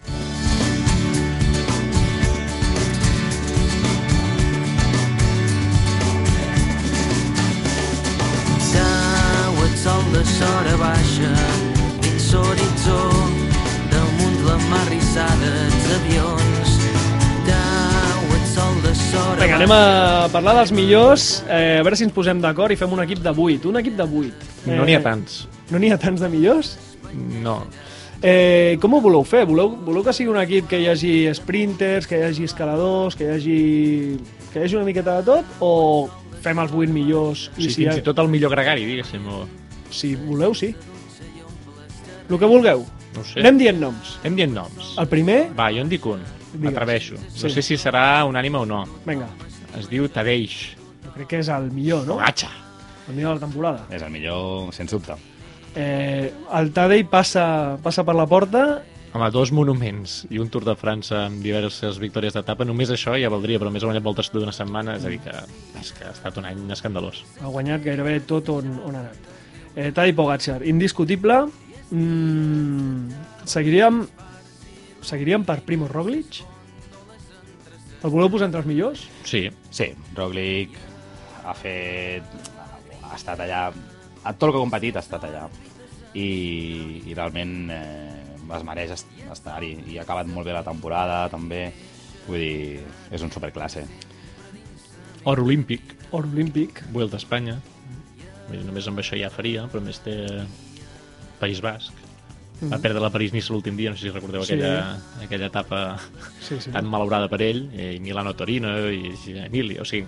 Anem 19.66 19.82
a 19.82 20.28
parlar 20.30 20.52
dels 20.60 20.70
millors, 20.70 21.42
eh, 21.50 21.80
a 21.80 21.82
veure 21.82 21.96
si 21.98 22.04
ens 22.06 22.12
posem 22.14 22.38
d'acord 22.38 22.70
i 22.70 22.76
fem 22.78 22.92
un 22.92 23.00
equip 23.02 23.18
de 23.18 23.32
8. 23.34 23.66
Un 23.66 23.78
equip 23.80 23.96
de 23.98 24.04
8. 24.04 24.50
No 24.70 24.84
n'hi 24.86 24.94
ha 24.94 25.00
tants. 25.02 25.46
No 25.72 25.80
n'hi 25.82 25.90
ha 25.90 25.96
tants 25.98 26.20
de 26.22 26.28
millors? 26.30 26.76
No. 27.42 27.56
Eh, 28.22 28.78
com 28.78 28.94
ho 28.94 29.00
voleu 29.02 29.24
fer? 29.26 29.42
Voleu, 29.44 29.72
voleu 29.82 30.04
que 30.06 30.12
sigui 30.14 30.30
un 30.30 30.38
equip 30.38 30.68
que 30.70 30.78
hi 30.78 30.86
hagi 30.86 31.14
sprinters, 31.34 32.06
que 32.06 32.20
hi 32.20 32.28
hagi 32.28 32.46
escaladors, 32.46 33.16
que 33.18 33.26
hi 33.26 33.32
hagi, 33.34 33.56
que 34.52 34.60
hi 34.60 34.68
hagi 34.68 34.78
una 34.78 34.86
miqueta 34.86 35.16
de 35.18 35.26
tot? 35.32 35.56
O 35.58 36.06
fem 36.44 36.62
els 36.62 36.70
8 36.70 36.94
millors? 36.94 37.48
O 37.50 37.58
sigui, 37.58 37.72
si, 37.72 37.88
fins 37.88 37.98
i 37.98 38.06
tot 38.06 38.22
el 38.22 38.30
millor 38.30 38.54
gregari, 38.54 38.86
diguéssim. 38.86 39.26
O... 39.26 39.48
si 39.90 40.14
voleu, 40.14 40.54
sí. 40.54 40.70
El 42.30 42.38
que 42.38 42.46
vulgueu. 42.46 42.86
No 43.16 43.26
sé. 43.26 43.40
Anem 43.42 43.58
dient 43.64 43.82
noms. 43.82 44.14
Hem 44.22 44.38
dient 44.38 44.54
noms. 44.54 44.94
El 44.94 45.10
primer, 45.10 45.40
Va, 45.58 45.72
jo 45.74 45.82
en 45.82 45.90
dic 45.90 46.06
un. 46.06 46.22
M'atreveixo. 46.56 47.18
Sí. 47.34 47.42
No 47.42 47.52
sé 47.52 47.66
si 47.66 47.80
serà 47.80 48.22
un 48.28 48.38
ànima 48.38 48.62
o 48.62 48.66
no. 48.68 48.84
vinga, 49.04 49.26
Es 49.76 49.90
diu 49.92 50.08
Tadeix. 50.08 50.76
jo 51.04 51.12
crec 51.14 51.28
que 51.28 51.38
és 51.44 51.48
el 51.52 51.70
millor, 51.70 52.06
no? 52.06 52.16
Gacha. 52.16 52.50
El 53.08 53.14
millor 53.14 53.34
de 53.36 53.40
la 53.40 53.46
temporada. 53.46 53.86
És 53.90 54.02
el 54.02 54.10
millor, 54.10 54.72
sens 54.74 54.90
dubte. 54.90 55.14
Eh, 55.76 56.32
el 56.58 56.72
Tadei 56.72 57.04
passa, 57.04 57.78
passa 57.82 58.04
per 58.04 58.14
la 58.16 58.26
porta 58.26 58.82
Home, 59.16 59.30
dos 59.32 59.48
monuments 59.54 60.26
i 60.28 60.36
un 60.42 60.50
Tour 60.52 60.66
de 60.66 60.74
França 60.76 61.22
amb 61.24 61.40
diverses 61.44 61.96
victòries 62.02 62.34
d'etapa, 62.36 62.66
només 62.68 62.90
això 62.92 63.14
ja 63.16 63.30
valdria, 63.32 63.56
però 63.62 63.70
més 63.72 63.84
ha 63.84 63.88
guanyat 63.88 64.04
voltes 64.04 64.28
d'una 64.34 64.52
setmana, 64.52 64.98
és 64.98 65.06
a 65.06 65.12
dir 65.12 65.20
que, 65.24 65.32
és 65.80 65.92
que 65.96 66.04
ha 66.04 66.10
estat 66.12 66.36
un 66.36 66.44
any 66.44 66.58
escandalós. 66.74 67.22
ha 67.40 67.48
guanyat 67.48 67.84
gairebé 67.86 68.18
tot 68.28 68.50
on, 68.52 68.74
on 68.84 68.98
ha 68.98 69.06
anat. 69.06 69.30
Eh, 69.74 69.88
Tadej 69.92 70.12
Pogacar, 70.18 70.58
indiscutible. 70.68 71.46
Mm, 71.90 73.08
seguiríem, 73.48 74.02
seguiríem 75.00 75.48
per 75.48 75.62
Primo 75.64 75.88
Roglic? 75.88 76.42
El 78.04 78.10
voleu 78.12 78.28
posar 78.30 78.46
entre 78.50 78.60
els 78.62 78.68
millors? 78.68 79.06
Sí, 79.26 79.46
Sí, 79.70 79.90
Roglic 80.16 80.76
ha 81.44 81.54
fet... 81.56 82.22
ha 83.02 83.14
estat 83.16 83.40
allà... 83.46 83.68
A 84.26 84.32
tot 84.34 84.48
el 84.48 84.54
que 84.56 84.58
ha 84.58 84.64
competit 84.64 84.96
ha 84.98 85.02
estat 85.04 85.24
allà. 85.28 85.46
i, 86.16 87.02
i 87.06 87.14
realment 87.14 87.70
eh, 87.70 88.24
es 88.56 88.62
mereix 88.66 88.90
est- 88.94 89.10
estar-hi 89.32 89.72
i 89.92 89.98
ha 89.98 90.02
acabat 90.06 90.26
molt 90.32 90.46
bé 90.48 90.54
la 90.56 90.62
temporada 90.64 91.26
també 91.28 91.66
vull 92.26 92.40
dir, 92.40 92.80
és 93.12 93.22
un 93.22 93.30
superclasse 93.30 93.82
Or 95.26 95.40
olímpic, 95.42 95.82
Or 96.14 96.24
olímpic. 96.24 96.80
Vuelta 96.94 97.16
a 97.18 97.20
Espanya. 97.22 97.56
Vull 98.46 98.60
dir, 98.60 98.64
només 98.68 98.86
amb 98.86 99.00
això 99.02 99.18
ja 99.18 99.30
faria, 99.34 99.64
però 99.70 99.82
més 99.82 99.98
té 100.04 100.14
País 101.40 101.58
Basc. 101.60 101.92
Va 102.62 102.78
perdre 102.80 103.02
la 103.04 103.10
París-Niça 103.12 103.52
l'últim 103.52 103.76
dia, 103.76 103.90
no 103.92 103.96
sé 103.98 104.06
si 104.06 104.10
recordeu 104.14 104.42
Sí. 104.44 104.54
aquella, 104.54 104.96
aquella 105.22 105.46
etapa 105.50 105.98
Sí, 106.40 106.56
sí. 106.60 106.70
tan 106.72 106.86
malaurada 106.88 107.28
per 107.28 107.42
ell, 107.44 107.66
i 107.76 107.98
Milano-Torino 108.00 108.70
i 108.90 109.12
Emili, 109.44 109.76
o 109.78 109.84
sigui, 109.84 110.06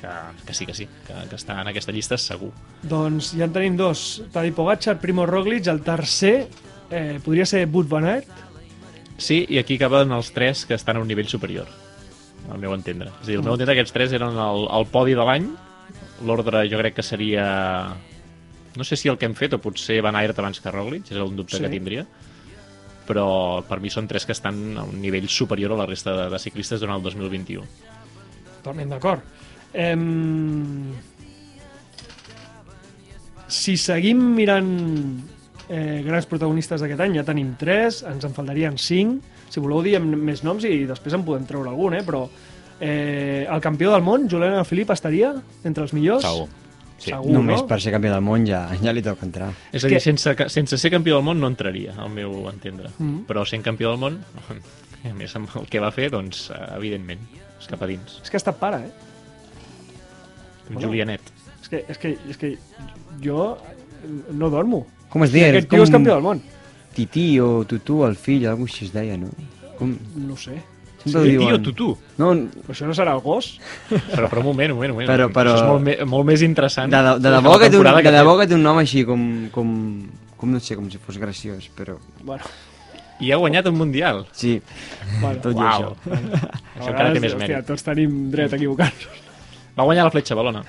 que, 0.00 0.08
que 0.46 0.54
sí, 0.54 0.66
que 0.66 0.74
sí, 0.74 0.86
que, 1.06 1.14
que 1.28 1.36
està 1.36 1.58
en 1.60 1.68
aquesta 1.72 1.92
llista 1.92 2.16
segur. 2.16 2.52
Doncs 2.82 3.32
ja 3.36 3.44
en 3.48 3.52
tenim 3.52 3.76
dos. 3.76 4.22
Tadej 4.32 4.54
Pogacar, 4.54 4.98
Primo 5.02 5.26
Roglic, 5.26 5.66
el 5.66 5.82
tercer 5.82 6.46
eh, 6.90 7.18
podria 7.24 7.44
ser 7.44 7.66
Wout 7.66 7.88
van 7.90 8.06
Aert. 8.06 8.30
Sí, 9.20 9.42
i 9.50 9.58
aquí 9.60 9.74
acaben 9.76 10.12
els 10.16 10.30
tres 10.32 10.62
que 10.64 10.74
estan 10.78 10.96
a 10.96 11.00
un 11.02 11.08
nivell 11.10 11.28
superior, 11.28 11.66
al 12.50 12.58
meu 12.62 12.72
entendre. 12.72 13.10
És 13.20 13.26
a 13.26 13.32
dir, 13.32 13.36
al 13.36 13.44
meu 13.44 13.52
entendre 13.58 13.74
aquests 13.74 13.92
tres 13.92 14.14
eren 14.16 14.38
el, 14.40 14.64
el 14.78 14.86
podi 14.88 15.12
de 15.18 15.26
l'any, 15.26 15.50
l'ordre 16.24 16.62
jo 16.70 16.78
crec 16.80 16.94
que 16.96 17.02
seria... 17.04 17.44
No 18.76 18.84
sé 18.84 18.96
si 18.96 19.08
el 19.08 19.18
que 19.18 19.26
hem 19.26 19.34
fet, 19.34 19.54
o 19.56 19.58
potser 19.62 19.98
Van 20.04 20.16
Aert 20.16 20.38
abans 20.38 20.60
que 20.62 20.70
Roglic, 20.70 21.10
és 21.10 21.18
un 21.18 21.36
dubte 21.36 21.56
Sí. 21.56 21.62
que 21.64 21.70
tindria, 21.72 22.04
però 23.06 23.62
per 23.66 23.80
mi 23.82 23.90
són 23.90 24.06
tres 24.06 24.26
que 24.26 24.32
estan 24.32 24.78
a 24.78 24.84
un 24.84 25.00
nivell 25.02 25.28
superior 25.28 25.72
a 25.72 25.80
la 25.80 25.86
resta 25.86 26.14
de, 26.14 26.28
de 26.30 26.38
ciclistes 26.38 26.80
durant 26.80 27.00
el 27.00 27.02
2021. 27.02 27.64
Totalment 28.60 28.94
d'acord. 28.94 29.20
Em... 29.74 30.92
Si 33.50 33.74
seguim 33.76 34.20
mirant 34.36 34.70
eh, 35.68 36.02
grans 36.06 36.28
protagonistes 36.30 36.80
d'aquest 36.80 37.02
any, 37.02 37.16
ja 37.18 37.26
tenim 37.26 37.56
tres, 37.58 38.04
ens 38.06 38.24
en 38.28 38.36
faltarien 38.36 38.78
cinc. 38.78 39.24
Si 39.50 39.58
voleu 39.58 39.82
diem 39.82 40.06
més 40.22 40.44
noms 40.46 40.62
i 40.68 40.84
després 40.86 41.16
en 41.18 41.26
podem 41.26 41.48
treure 41.48 41.72
algun, 41.72 41.96
eh? 41.98 42.04
però 42.06 42.28
eh, 42.78 43.42
el 43.50 43.60
campió 43.60 43.90
del 43.90 44.06
món, 44.06 44.28
Julián 44.30 44.54
Alaphilippe, 44.54 44.94
estaria 44.94 45.34
entre 45.64 45.82
els 45.88 45.96
millors? 45.96 46.22
segur 46.22 46.46
sí. 47.00 47.10
Segur, 47.10 47.32
Només 47.32 47.62
no? 47.62 47.66
per 47.70 47.80
ser 47.82 47.92
campió 47.96 48.12
del 48.12 48.22
món 48.22 48.44
ja, 48.46 48.60
ja 48.78 48.92
li 48.94 49.02
toca 49.02 49.24
entrar. 49.26 49.50
És 49.72 49.82
a 49.82 49.88
dir, 49.88 49.96
que- 49.96 50.04
sense, 50.04 50.36
sense 50.52 50.78
ser 50.78 50.90
campió 50.92 51.16
del 51.16 51.24
món 51.26 51.40
no 51.40 51.48
entraria, 51.50 51.94
al 51.98 52.10
meu 52.12 52.44
entendre. 52.52 52.90
Mhm. 52.98 53.24
Però 53.26 53.42
sent 53.48 53.64
campió 53.66 53.90
del 53.90 53.98
món, 54.02 54.20
a 55.10 55.14
més 55.16 55.34
amb 55.36 55.48
el 55.56 55.66
que 55.72 55.80
va 55.82 55.90
fer, 55.96 56.10
doncs, 56.12 56.50
eh, 56.54 56.60
evidentment, 56.76 57.26
és 57.58 57.66
cap 57.72 57.82
a 57.82 57.88
dins. 57.90 58.20
És 58.22 58.28
que 58.30 58.36
ha 58.36 58.42
estat 58.44 58.60
pare, 58.60 58.84
eh? 58.84 58.92
Un 60.68 60.74
Bueno. 60.76 60.86
Julianet. 60.88 61.20
És 61.62 61.68
que, 61.68 61.84
és 61.88 61.98
que, 61.98 62.16
és 62.30 62.36
que 62.38 62.52
jo 63.24 63.56
no 64.32 64.48
dormo. 64.50 64.84
Com 65.10 65.24
es 65.24 65.30
I 65.34 65.40
deia? 65.40 65.48
aquest 65.56 65.68
tio 65.72 65.82
és 65.82 65.90
campió 65.90 66.14
del 66.14 66.22
món. 66.22 66.42
Tití 66.94 67.40
o 67.40 67.64
Tutú, 67.66 68.04
el 68.06 68.14
fill, 68.16 68.46
alguna 68.46 68.66
cosa 68.68 68.76
així 68.76 68.86
es 68.86 68.92
deia, 68.94 69.16
no? 69.18 69.30
Com... 69.78 69.96
No 70.16 70.34
ho 70.34 70.36
sé. 70.36 70.60
Sempre 71.00 71.12
Sí, 71.30 71.36
ho 71.36 71.40
tio, 71.40 71.40
diuen. 71.48 71.62
tu, 71.64 71.72
tu. 71.72 71.98
No, 72.18 72.32
Però 72.34 72.74
això 72.74 72.86
no 72.86 72.92
serà 72.94 73.14
el 73.16 73.20
gos? 73.24 73.58
Però, 73.88 74.28
però 74.28 74.40
un 74.42 74.48
moment, 74.50 74.70
un 74.72 74.76
moment, 74.76 74.90
un 74.92 74.96
moment. 74.98 75.08
Però- 75.08 75.30
però- 75.32 75.54
Això 75.54 75.62
és 75.62 75.68
molt, 75.70 75.82
me, 75.86 75.94
molt 76.04 76.26
més 76.28 76.42
interessant. 76.42 76.92
de, 76.92 77.00
de, 77.06 77.14
de, 77.20 77.30
la 77.30 77.38
debò 77.40 77.54
que 77.58 77.70
té 77.70 77.76
un, 77.78 77.84
temporada 77.84 78.02
de 78.10 78.16
debò 78.18 78.34
que 78.38 78.46
té 78.46 78.54
un 78.54 78.62
nom 78.62 78.78
així 78.82 79.04
com, 79.08 79.22
com, 79.50 79.70
com 80.36 80.50
no 80.52 80.60
sé, 80.60 80.76
com 80.76 80.90
si 80.90 80.98
fos 80.98 81.16
graciós, 81.16 81.70
però 81.76 81.96
Bueno, 82.22 82.44
I 83.20 83.32
ha 83.32 83.36
guanyat 83.36 83.66
un 83.68 83.76
Mundial. 83.76 84.26
sí, 84.32 84.60
bueno. 85.20 85.40
tot 85.40 85.52
i 85.52 85.56
Uau. 85.56 85.66
això. 85.72 85.90
Això 86.80 86.90
encara 86.90 87.12
té 87.12 87.20
més 87.20 87.34
hòstia, 87.34 87.56
mèrit. 87.58 87.66
tots 87.66 87.82
tenim 87.84 88.30
dret 88.30 88.52
a 88.52 88.56
equivocar-nos. 88.56 89.08
Va 89.78 89.84
guanyar 89.84 90.04
la 90.04 90.10
Fletxa 90.10 90.34
Balona, 90.34 90.62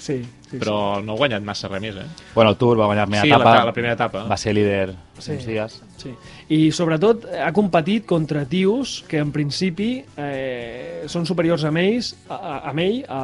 Sí, 0.00 0.14
sí, 0.48 0.56
però 0.56 1.02
no 1.04 1.12
ha 1.12 1.16
guanyat 1.20 1.42
massa 1.44 1.68
res 1.68 1.82
més, 1.84 1.94
eh? 2.00 2.06
bueno, 2.34 2.50
el 2.54 2.56
Tour 2.56 2.78
va 2.80 2.86
guanyar 2.88 3.04
la 3.04 3.10
primera 3.10 3.22
Sí, 3.22 3.28
la 3.28 3.36
etapa 3.36 3.52
ta- 3.58 3.64
la 3.68 3.72
primera 3.76 3.92
etapa. 3.98 4.22
va 4.24 4.36
ser 4.40 4.54
líder 4.56 4.94
Sí. 5.20 5.32
uns 5.34 5.44
dies 5.44 5.74
sí. 6.00 6.14
I 6.48 6.72
sobretot 6.72 7.26
ha 7.44 7.52
competit 7.52 8.06
contra 8.08 8.46
tios 8.48 9.04
que 9.06 9.18
en 9.20 9.30
principi 9.30 10.02
eh, 10.16 11.02
són 11.06 11.26
superiors 11.28 11.64
a 11.68 11.72
ells, 11.76 12.14
a, 12.30 12.34
a, 12.34 12.54
amb 12.70 12.80
ell 12.80 13.02
a, 13.06 13.20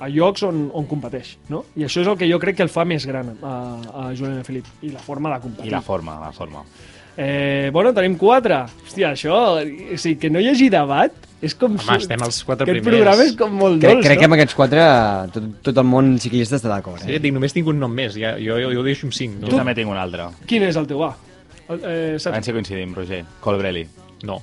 a 0.00 0.08
llocs 0.08 0.42
on, 0.48 0.70
on 0.72 0.86
competeix, 0.88 1.36
no? 1.52 1.66
I 1.76 1.84
això 1.84 2.00
és 2.00 2.08
el 2.08 2.16
que 2.16 2.30
jo 2.30 2.38
crec 2.40 2.56
que 2.56 2.64
el 2.64 2.72
fa 2.72 2.86
més 2.88 3.04
gran 3.06 3.34
a, 3.42 3.52
a 3.92 4.08
Julián 4.16 4.40
Felip 4.48 4.64
i 4.80 4.88
la 4.94 5.04
forma 5.04 5.34
de 5.36 5.42
competir. 5.44 5.68
i 5.68 5.76
la 5.76 5.82
forma, 5.84 6.18
la 6.24 6.32
forma 6.32 6.64
Eh, 7.20 7.70
bueno, 7.74 7.90
tenim 7.96 8.14
quatre. 8.16 8.60
Hòstia, 8.86 9.08
això, 9.16 9.34
o 9.58 9.96
sigui, 9.98 10.18
que 10.22 10.30
no 10.30 10.38
hi 10.38 10.46
hagi 10.52 10.68
debat, 10.70 11.10
és 11.42 11.54
com... 11.58 11.74
Home, 11.74 11.96
estem 11.98 12.22
als 12.22 12.38
quatre 12.46 12.62
Aquest 12.68 12.84
primers. 12.84 12.94
programa 13.02 13.24
és 13.26 13.32
com 13.38 13.56
molt 13.58 13.80
Crec, 13.82 13.96
dolç, 13.96 14.06
crec 14.06 14.18
que 14.20 14.26
no? 14.26 14.28
amb 14.30 14.36
aquests 14.38 14.54
quatre 14.58 14.84
tot, 15.34 15.48
tot 15.66 15.80
el 15.82 15.86
món 15.90 16.12
ciclista 16.22 16.56
està 16.60 16.70
d'acord. 16.70 17.02
Sí, 17.02 17.10
Eh? 17.16 17.18
dic, 17.22 17.34
només 17.34 17.54
tinc 17.56 17.66
un 17.70 17.78
nom 17.82 17.90
més. 17.94 18.14
Ja, 18.18 18.36
jo, 18.38 18.58
jo, 18.62 18.70
jo 18.74 18.80
ho 18.80 18.86
deixo 18.86 19.06
amb 19.10 19.14
cinc. 19.18 19.40
jo 19.42 19.50
No? 19.50 19.56
també 19.58 19.74
tinc 19.74 19.90
un 19.90 19.98
altre 19.98 20.28
Quin 20.46 20.62
és 20.68 20.76
el 20.78 20.86
teu 20.86 21.02
A? 21.04 21.10
El, 21.68 21.80
eh, 21.82 22.14
a 22.14 22.18
saps? 22.22 22.32
veure 22.32 22.44
si 22.46 22.52
coincidim, 22.52 22.94
Roger 22.94 23.24
Colbrelli 23.40 23.86
no. 24.24 24.38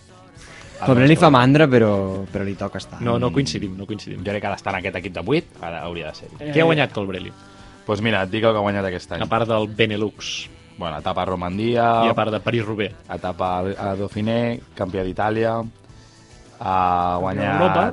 Pobre 0.85 1.07
li 1.07 1.15
fa 1.15 1.29
mandra, 1.31 1.69
però, 1.71 2.25
però 2.27 2.43
li 2.43 2.53
toca 2.59 2.77
estar. 2.77 2.99
No, 3.01 3.15
no 3.17 3.31
coincidim, 3.31 3.77
no 3.77 3.85
coincidim. 3.87 4.19
jo 4.19 4.29
crec 4.31 4.41
que 4.43 4.47
ha 4.47 4.51
d'estar 4.51 4.73
en 4.75 4.79
aquest 4.81 4.97
equip 4.99 5.13
de 5.15 5.23
8 5.23 5.63
ara 5.63 5.81
hauria 5.87 6.07
de 6.11 6.15
ser-hi 6.15 6.35
Eh, 6.41 6.51
Què 6.53 6.59
ha 6.61 6.65
guanyat 6.67 6.91
Colbrelli? 6.91 7.29
doncs 7.31 7.85
pues 7.85 8.01
mira, 8.01 8.23
et 8.23 8.29
dic 8.31 8.43
el 8.43 8.51
que 8.51 8.57
ha 8.57 8.61
guanyat 8.65 8.85
aquest 8.85 9.11
any 9.13 9.21
A 9.23 9.25
part 9.31 9.47
del 9.47 9.67
Benelux 9.69 10.49
bueno, 10.77 10.97
etapa 10.99 11.21
a 11.23 11.25
Romandia 11.25 11.85
i 12.05 12.09
a 12.11 12.15
part 12.17 12.31
de 12.33 12.39
París-Roubaix. 12.43 12.93
etapa 13.15 13.59
a 13.63 13.95
Dauphiné, 13.95 14.59
campió 14.75 15.03
d'Itàlia, 15.03 15.57
ha 16.59 17.17
guanyat 17.21 17.59
d'Europa. 17.59 17.85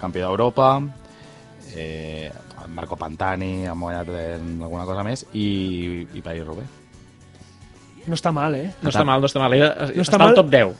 campió 0.00 0.26
d'Europa, 0.28 0.70
eh, 1.74 2.30
Marco 2.68 2.96
Pantani, 2.96 3.66
ha 3.66 3.72
guanyat 3.78 4.08
eh, 4.10 4.34
alguna 4.62 4.84
cosa 4.84 5.04
més, 5.06 5.26
i, 5.34 6.06
i 6.14 6.22
París-Roubaix. 6.22 6.66
No 8.06 8.14
està 8.14 8.30
mal, 8.30 8.54
eh? 8.54 8.68
No 8.82 8.90
està 8.90 9.02
mal, 9.04 9.20
no 9.20 9.26
està 9.26 9.40
mal. 9.42 9.54
Era, 9.56 9.70
No 9.88 10.02
està 10.02 10.02
està 10.14 10.18
mal. 10.18 10.28
al 10.30 10.36
top 10.38 10.50
10. 10.52 10.74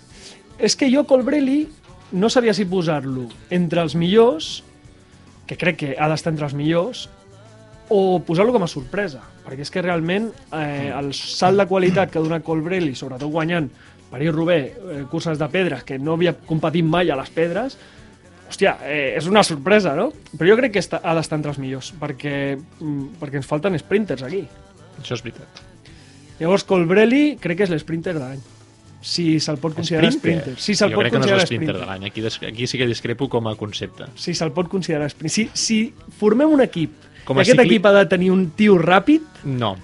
És 0.62 0.76
que 0.78 0.86
jo, 0.92 1.02
Colbrelli, 1.06 1.64
no 2.12 2.30
sabia 2.30 2.54
si 2.54 2.64
posar-lo 2.70 3.26
entre 3.50 3.82
els 3.82 3.96
millors, 3.98 4.62
que 5.46 5.56
crec 5.58 5.76
que 5.80 5.96
ha 5.98 6.06
d'estar 6.10 6.32
entre 6.32 6.46
els 6.46 6.54
millors, 6.54 7.08
o 7.90 8.18
posar-lo 8.22 8.52
com 8.54 8.62
a 8.62 8.70
sorpresa, 8.70 9.22
perquè 9.46 9.62
és 9.62 9.70
que 9.70 9.82
realment 9.84 10.30
eh, 10.50 10.90
el 10.90 11.12
salt 11.14 11.60
de 11.62 11.68
qualitat 11.70 12.10
que 12.10 12.18
ha 12.18 12.24
donat 12.24 12.44
Colbrelli, 12.46 12.96
sobretot 12.98 13.30
guanyant 13.30 13.68
París-Roubaix, 14.10 14.64
eh, 14.66 15.04
curses 15.10 15.38
de 15.38 15.48
pedres, 15.52 15.84
que 15.86 15.98
no 15.98 16.16
havia 16.16 16.34
competit 16.34 16.86
mai 16.86 17.10
a 17.10 17.18
les 17.18 17.30
pedres, 17.34 17.78
hòstia, 18.46 18.76
eh, 18.86 19.14
és 19.18 19.26
una 19.30 19.44
sorpresa, 19.46 19.94
no? 19.98 20.10
Però 20.34 20.50
jo 20.50 20.58
crec 20.58 20.76
que 20.76 20.82
està, 20.82 21.00
ha 21.02 21.14
d'estar 21.18 21.38
entre 21.40 21.54
els 21.54 21.62
millors, 21.62 21.92
perquè, 22.00 22.36
mm, 22.56 23.16
perquè 23.22 23.40
ens 23.42 23.46
falten 23.46 23.78
sprinters 23.78 24.26
aquí. 24.26 24.44
Això 25.00 25.14
és 25.14 25.22
veritat. 25.22 25.64
Llavors, 26.40 26.66
Colbrelli 26.68 27.38
crec 27.40 27.58
que 27.58 27.66
és 27.66 27.72
l'sprinter 27.72 28.14
de 28.14 28.20
l'any. 28.20 28.44
Si 29.06 29.38
se'l 29.40 29.58
pot 29.62 29.74
considerar 29.76 30.10
sprinter. 30.12 30.56
Si 30.58 30.74
se'l 30.74 30.90
pot 30.90 31.04
crec 31.04 31.12
que 31.12 31.18
no 31.18 31.24
és 31.24 31.30
considerar 31.30 31.46
sprinter. 31.46 31.76
de 31.78 31.86
l'any. 31.86 32.06
Aquí, 32.08 32.24
aquí 32.48 32.66
sí 32.66 32.78
que 32.78 32.86
discrepo 32.86 33.28
com 33.28 33.46
a 33.46 33.54
concepte. 33.54 34.08
Si 34.16 34.34
se'l 34.34 34.52
pot 34.52 34.68
considerar 34.68 35.08
sprinter. 35.10 35.32
Si, 35.32 35.48
si 35.54 35.94
formem 36.18 36.50
un 36.50 36.64
equip 36.64 36.90
Com 37.26 37.36
a 37.38 37.42
aquest 37.42 37.58
cicli- 37.58 37.66
equip 37.74 37.86
ha 37.90 37.92
de 37.98 38.06
tenir 38.06 38.30
un 38.32 38.50
tio 38.56 38.78
ràpid, 38.78 39.22
No. 39.44 39.76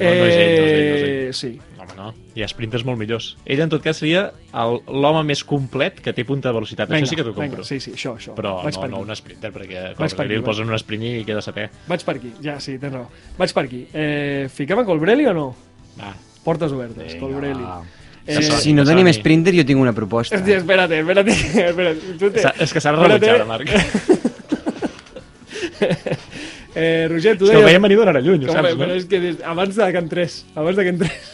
No, 0.00 0.06
no 0.06 0.24
és 0.24 0.34
ell, 0.34 0.54
no 0.56 0.64
és 0.64 0.72
ell, 0.72 0.88
no 0.88 0.94
és 0.96 1.02
ell. 1.02 1.08
eh, 1.28 1.32
sí. 1.36 1.48
No, 1.76 1.82
home, 1.84 1.94
no. 1.96 2.14
Hi 2.34 2.42
ha 2.42 2.46
sprinters 2.48 2.86
molt 2.88 2.96
millors. 2.98 3.36
Ell, 3.44 3.60
en 3.60 3.68
tot 3.68 3.82
cas, 3.84 3.98
seria 4.00 4.32
el- 4.54 4.78
l'home 4.88 5.22
més 5.28 5.42
complet 5.44 5.98
que 6.00 6.14
té 6.16 6.24
punta 6.24 6.48
de 6.48 6.54
velocitat. 6.54 6.88
Vinga, 6.88 7.02
això 7.02 7.10
sí 7.10 7.16
que 7.16 7.22
t'ho 7.26 7.34
compro. 7.34 7.58
vinga, 7.60 7.64
sí, 7.68 7.78
sí, 7.84 7.92
això, 7.92 8.14
això. 8.16 8.32
Però 8.34 8.62
Vaig 8.64 8.74
no, 8.76 8.80
per 8.80 8.88
no 8.90 8.96
aquí. 9.02 9.10
un 9.10 9.16
sprinter, 9.16 9.52
perquè 9.52 9.82
Vaig 9.98 9.98
per 9.98 10.16
com 10.16 10.24
aquí, 10.24 10.34
el 10.34 10.42
posen 10.42 10.70
un 10.70 10.78
sprint 10.78 11.02
i 11.04 11.24
queda 11.26 11.40
setè. 11.44 11.68
Vaig 11.86 12.02
per 12.02 12.16
aquí, 12.16 12.32
ja, 12.42 12.58
sí, 12.60 12.78
tens 12.78 12.94
raó. 12.94 13.08
Vaig 13.36 13.52
per 13.52 13.64
aquí. 13.66 13.86
Eh, 13.92 14.48
fiquem 14.50 14.78
a 14.78 14.84
Colbrelli 14.86 15.26
o 15.26 15.34
no? 15.34 15.54
Va. 16.00 16.14
Portes 16.42 16.72
obertes, 16.72 17.12
Vinga, 17.12 17.20
Colbrelli. 17.20 17.62
va. 17.62 17.82
Eh, 18.26 18.40
Si, 18.42 18.72
no 18.72 18.84
tenim 18.84 19.06
sprinter, 19.12 19.52
jo 19.54 19.66
tinc 19.66 19.78
una 19.80 19.92
proposta. 19.92 20.36
Hòstia, 20.38 20.56
espérate, 20.58 20.98
espérate, 21.00 21.30
espérate. 21.68 22.00
Tu 22.18 22.30
te... 22.30 22.40
És 22.58 22.72
que 22.72 22.80
s'ha 22.80 22.92
de 22.92 23.02
Espérate. 23.02 23.26
rebutjar, 23.26 23.46
Marc. 23.46 23.68
Eh, 26.74 27.08
Roger, 27.10 27.36
tu 27.36 27.44
És 27.44 27.50
que 27.50 27.56
deies... 27.56 27.66
veiem 27.66 27.82
venir 27.82 27.96
d'una 27.98 28.20
lluny, 28.22 28.46
ho 28.46 28.52
saps, 28.54 28.76
no? 28.78 28.88
és 28.94 29.06
que 29.10 29.18
des... 29.20 29.40
abans 29.42 29.74
de 29.74 29.88
que 29.90 29.98
entrés, 29.98 30.44
abans 30.54 30.76
de 30.78 30.84
que 30.86 30.92
entrés. 30.94 31.30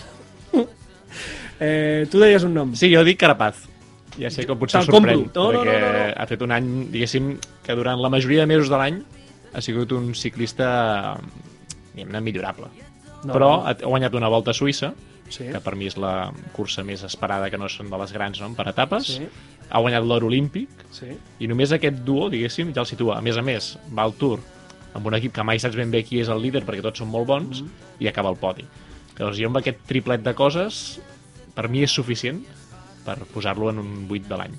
eh, 1.60 2.06
tu 2.10 2.20
deies 2.22 2.44
un 2.44 2.54
nom. 2.56 2.74
Sí, 2.74 2.88
jo 2.94 3.04
dic 3.04 3.20
Carapaz. 3.20 3.66
Ja 4.16 4.30
sé 4.32 4.46
que 4.48 4.56
potser 4.56 4.80
sorprèn. 4.86 5.26
No, 5.34 5.50
no, 5.52 5.60
perquè 5.60 5.76
no, 5.76 5.90
no, 5.92 5.98
no. 5.98 6.06
ha 6.16 6.26
fet 6.30 6.44
un 6.46 6.54
any, 6.56 6.70
diguéssim, 6.92 7.34
que 7.66 7.76
durant 7.76 8.00
la 8.00 8.08
majoria 8.12 8.46
de 8.46 8.50
mesos 8.54 8.70
de 8.72 8.78
l'any 8.80 9.02
ha 9.52 9.60
sigut 9.64 9.92
un 9.92 10.14
ciclista 10.16 11.18
diguem-ne, 11.92 12.22
millorable. 12.24 12.70
No, 13.26 13.34
Però 13.34 13.50
no. 13.58 13.60
ha 13.66 13.76
ha 13.76 13.90
guanyat 13.90 14.16
una 14.16 14.32
volta 14.32 14.52
a 14.52 14.56
Suïssa, 14.56 14.94
Sí. 15.28 15.42
que 15.50 15.58
per 15.58 15.74
mi 15.74 15.88
és 15.90 15.96
la 15.98 16.30
cursa 16.54 16.84
més 16.86 17.02
esperada, 17.02 17.50
que 17.50 17.58
no 17.58 17.66
són 17.68 17.90
de 17.90 17.98
les 17.98 18.12
grans, 18.14 18.38
no? 18.40 18.52
per 18.54 18.68
etapes. 18.70 19.08
Sí. 19.18 19.26
Ha 19.68 19.80
guanyat 19.82 20.04
l'or 20.06 20.22
olímpic, 20.24 20.68
Sí. 20.94 21.08
i 21.40 21.48
només 21.50 21.72
aquest 21.72 21.96
duo, 22.06 22.30
diguéssim, 22.30 22.72
ja 22.72 22.80
el 22.80 22.86
situa. 22.86 23.18
A 23.18 23.20
més 23.20 23.36
a 23.36 23.42
més, 23.42 23.76
va 23.92 24.04
al 24.04 24.14
Tour 24.14 24.38
amb 24.96 25.06
un 25.06 25.14
equip 25.18 25.32
que 25.36 25.44
mai 25.44 25.60
saps 25.62 25.76
ben 25.76 25.90
bé 25.92 26.02
qui 26.04 26.20
és 26.22 26.28
el 26.32 26.40
líder 26.42 26.64
perquè 26.64 26.82
tots 26.82 26.98
són 27.04 27.08
molt 27.12 27.26
bons, 27.28 27.60
Mm-hmm. 27.62 28.00
i 28.00 28.08
acaba 28.08 28.28
al 28.32 28.36
podi. 28.40 28.64
Llavors, 29.18 29.38
jo 29.38 29.48
amb 29.48 29.56
aquest 29.62 29.78
triplet 29.88 30.22
de 30.24 30.34
coses, 30.36 30.98
per 31.54 31.68
mi 31.72 31.82
és 31.84 31.90
suficient 31.92 32.42
per 33.06 33.18
posar-lo 33.32 33.70
en 33.70 33.78
un 33.78 33.92
8 34.10 34.28
de 34.28 34.36
l'any. 34.36 34.54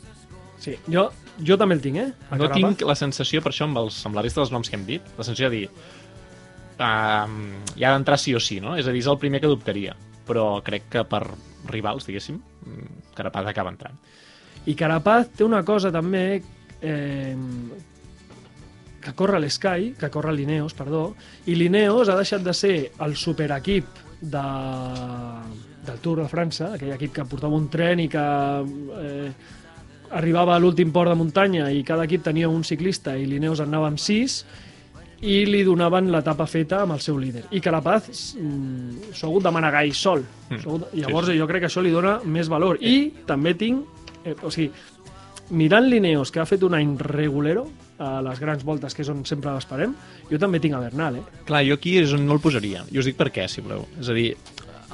sí. 0.59 0.75
Jo, 0.89 1.09
jo 1.45 1.57
també 1.57 1.75
el 1.75 1.81
tinc, 1.81 1.97
eh? 1.97 2.11
A 2.31 2.35
No 2.37 2.47
Carapaz. 2.47 2.55
tinc 2.77 2.81
la 2.87 2.95
sensació, 2.95 3.41
per 3.43 3.51
això, 3.51 3.65
amb, 3.67 3.77
els, 3.77 3.99
amb 4.05 4.15
la 4.15 4.21
resta 4.25 4.41
dels 4.41 4.51
noms 4.51 4.69
que 4.69 4.75
hem 4.75 4.85
dit, 4.87 5.01
la 5.17 5.23
sensació 5.23 5.49
de 5.51 5.55
dir 5.57 5.69
um, 6.79 7.37
hi 7.75 7.83
ha 7.85 7.91
d'entrar 7.93 8.17
sí 8.19 8.33
o 8.35 8.39
sí, 8.39 8.59
no? 8.61 8.75
És 8.77 8.87
a 8.87 8.91
dir, 8.93 9.01
és 9.03 9.07
el 9.11 9.17
primer 9.21 9.41
que 9.43 9.47
dubtaria. 9.51 9.95
Però 10.27 10.61
crec 10.65 10.89
que 10.91 11.03
per 11.07 11.21
rivals, 11.71 12.05
diguéssim, 12.07 12.39
mm, 12.65 13.13
Carapaz 13.15 13.47
acaba 13.47 13.71
entrant. 13.71 13.95
I 14.67 14.75
Carapaz 14.75 15.29
té 15.37 15.43
una 15.45 15.63
cosa 15.63 15.91
també 15.91 16.41
eh, 16.81 17.35
que 19.07 19.13
corre 19.15 19.39
l'Sky, 19.39 19.93
que 19.99 20.09
corre 20.11 20.33
l'Ineos, 20.35 20.75
perdó, 20.75 21.13
i 21.47 21.55
l'Ineos 21.55 22.09
ha 22.11 22.17
deixat 22.19 22.43
de 22.43 22.53
ser 22.53 22.75
el 23.05 23.15
superequip 23.15 24.03
de, 24.19 24.43
del 25.87 25.99
Tour 26.03 26.19
de 26.23 26.27
França, 26.27 26.73
aquell 26.75 26.91
equip 26.97 27.13
que 27.15 27.25
portava 27.29 27.55
un 27.55 27.69
tren 27.71 28.01
i 28.03 28.07
que 28.11 28.23
eh, 28.99 29.31
arribava 30.17 30.55
a 30.55 30.59
l'últim 30.59 30.91
port 30.95 31.11
de 31.11 31.17
muntanya 31.19 31.69
i 31.71 31.83
cada 31.87 32.05
equip 32.07 32.23
tenia 32.27 32.49
un 32.51 32.63
ciclista 32.67 33.15
i 33.19 33.25
l'Ineos 33.27 33.61
anava 33.63 33.87
amb 33.91 33.99
sis 33.99 34.41
i 35.25 35.39
li 35.49 35.63
donaven 35.65 36.11
l'etapa 36.13 36.45
feta 36.45 36.83
amb 36.83 36.93
el 36.93 36.99
seu 37.01 37.17
líder. 37.17 37.47
I 37.57 37.61
Carapaz 37.63 38.35
mm, 38.37 39.13
s'ha 39.17 39.25
hagut 39.25 39.47
de 39.47 39.51
manegar 39.55 39.81
ell 39.87 39.95
sol. 39.97 40.21
Mm. 40.51 40.59
Hagut- 40.61 40.91
Llavors 40.93 41.31
jo 41.33 41.47
crec 41.49 41.63
que 41.65 41.71
això 41.71 41.81
li 41.81 41.89
dona 41.95 42.19
més 42.23 42.51
valor. 42.53 42.77
I 42.83 43.23
també 43.25 43.55
tinc... 43.57 44.03
Eh, 44.23 44.35
o 44.45 44.51
sigui, 44.53 44.69
mirant 45.57 45.87
l'Ineos, 45.89 46.29
que 46.31 46.39
ha 46.43 46.45
fet 46.45 46.61
un 46.67 46.75
any 46.77 46.93
regulero 47.01 47.65
a 47.97 48.21
les 48.21 48.39
grans 48.39 48.63
voltes, 48.65 48.93
que 48.93 49.01
és 49.03 49.09
on 49.09 49.23
sempre 49.25 49.53
l'esperem, 49.53 49.95
jo 50.29 50.39
també 50.41 50.61
tinc 50.61 50.77
a 50.77 50.81
Bernal, 50.83 51.19
eh? 51.19 51.41
Clar, 51.47 51.63
jo 51.65 51.77
aquí 51.79 51.97
és 52.01 52.13
on 52.13 52.25
no 52.27 52.37
el 52.37 52.43
posaria. 52.43 52.83
I 52.93 53.01
us 53.01 53.09
dic 53.09 53.17
per 53.17 53.31
què, 53.33 53.47
si 53.49 53.63
voleu. 53.65 53.87
És 54.01 54.11
a 54.11 54.15
dir, 54.17 54.29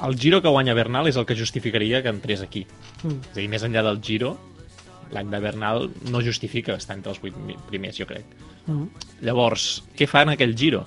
el 0.04 0.16
Giro 0.20 0.40
que 0.42 0.52
guanya 0.52 0.74
Bernal 0.76 1.08
és 1.10 1.18
el 1.20 1.26
que 1.28 1.36
justificaria 1.38 2.02
que 2.02 2.12
entrés 2.12 2.42
aquí. 2.44 2.64
Mm. 3.02 3.20
És 3.30 3.36
a 3.36 3.40
dir, 3.42 3.48
més 3.52 3.66
enllà 3.66 3.84
del 3.86 4.00
Giro, 4.04 4.34
l'any 5.14 5.30
de 5.30 5.40
Bernal 5.44 5.88
no 6.10 6.22
justifica 6.24 6.78
estar 6.80 6.96
entre 6.96 7.12
els 7.12 7.20
vuit 7.22 7.36
primers, 7.68 7.98
jo 8.00 8.08
crec. 8.08 8.24
Mm. 8.66 8.88
Llavors, 9.28 9.84
què 9.96 10.08
fa 10.10 10.24
en 10.24 10.34
aquell 10.34 10.56
Giro? 10.58 10.84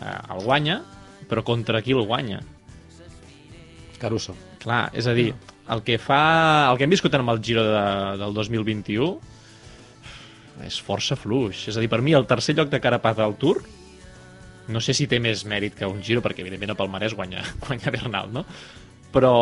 Eh, 0.00 0.16
el 0.34 0.44
guanya, 0.46 0.80
però 1.30 1.44
contra 1.46 1.82
qui 1.84 1.94
el 1.94 2.06
guanya? 2.08 2.40
Caruso. 4.00 4.34
Clar, 4.60 4.88
és 4.96 5.06
a 5.06 5.14
dir, 5.16 5.30
el 5.70 5.84
que 5.84 5.98
fa... 6.00 6.22
El 6.70 6.78
que 6.78 6.88
hem 6.88 6.96
viscut 6.96 7.14
amb 7.14 7.32
el 7.32 7.42
Giro 7.44 7.62
de, 7.68 7.84
del 8.20 8.34
2021 8.34 9.10
és 10.66 10.80
força 10.82 11.16
fluix. 11.16 11.68
És 11.70 11.76
a 11.76 11.82
dir, 11.82 11.90
per 11.92 12.02
mi 12.04 12.16
el 12.16 12.26
tercer 12.30 12.56
lloc 12.58 12.70
de 12.72 12.80
Carapaz 12.82 13.16
del 13.18 13.36
Tour 13.40 13.62
no 14.70 14.80
sé 14.80 14.94
si 14.94 15.08
té 15.10 15.18
més 15.22 15.42
mèrit 15.48 15.74
que 15.76 15.88
un 15.88 16.00
Giro, 16.04 16.22
perquè 16.22 16.44
evidentment 16.44 16.72
a 16.74 16.78
Palmarès 16.78 17.16
guanya, 17.18 17.42
guanya 17.66 17.92
Bernal, 17.92 18.30
no? 18.32 18.44
Però 19.10 19.32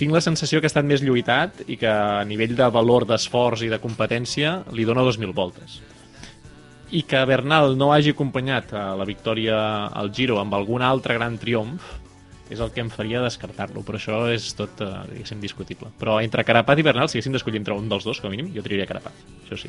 tinc 0.00 0.14
la 0.14 0.24
sensació 0.24 0.60
que 0.60 0.68
ha 0.68 0.72
estat 0.72 0.86
més 0.88 1.04
lluitat 1.04 1.60
i 1.68 1.76
que 1.76 1.90
a 1.90 2.24
nivell 2.24 2.56
de 2.56 2.70
valor 2.72 3.04
d'esforç 3.08 3.66
i 3.66 3.72
de 3.72 3.80
competència 3.82 4.62
li 4.72 4.88
dona 4.88 5.04
2.000 5.04 5.36
voltes. 5.36 5.82
I 6.96 7.02
que 7.04 7.20
Bernal 7.28 7.76
no 7.76 7.90
hagi 7.92 8.14
acompanyat 8.16 8.72
a 8.72 8.84
la 8.96 9.04
victòria 9.04 9.58
al 9.92 10.08
Giro 10.16 10.38
amb 10.40 10.56
algun 10.56 10.80
altre 10.80 11.18
gran 11.18 11.36
triomf 11.36 11.84
és 12.48 12.62
el 12.64 12.72
que 12.72 12.80
em 12.80 12.88
faria 12.88 13.20
descartar-lo, 13.20 13.82
però 13.84 14.00
això 14.00 14.22
és 14.32 14.48
tot, 14.56 14.80
eh, 14.80 14.88
diguéssim, 15.10 15.36
discutible. 15.44 15.92
Però 16.00 16.16
entre 16.24 16.46
Carapaz 16.48 16.80
i 16.80 16.86
Bernal, 16.86 17.12
si 17.12 17.18
haguéssim 17.18 17.36
d'escollir 17.36 17.60
entre 17.60 17.76
un 17.76 17.92
dels 17.92 18.08
dos, 18.08 18.22
com 18.22 18.32
a 18.32 18.32
mínim, 18.32 18.48
jo 18.56 18.64
triaria 18.64 18.88
Carapaz, 18.88 19.20
això 19.44 19.60
sí. 19.60 19.68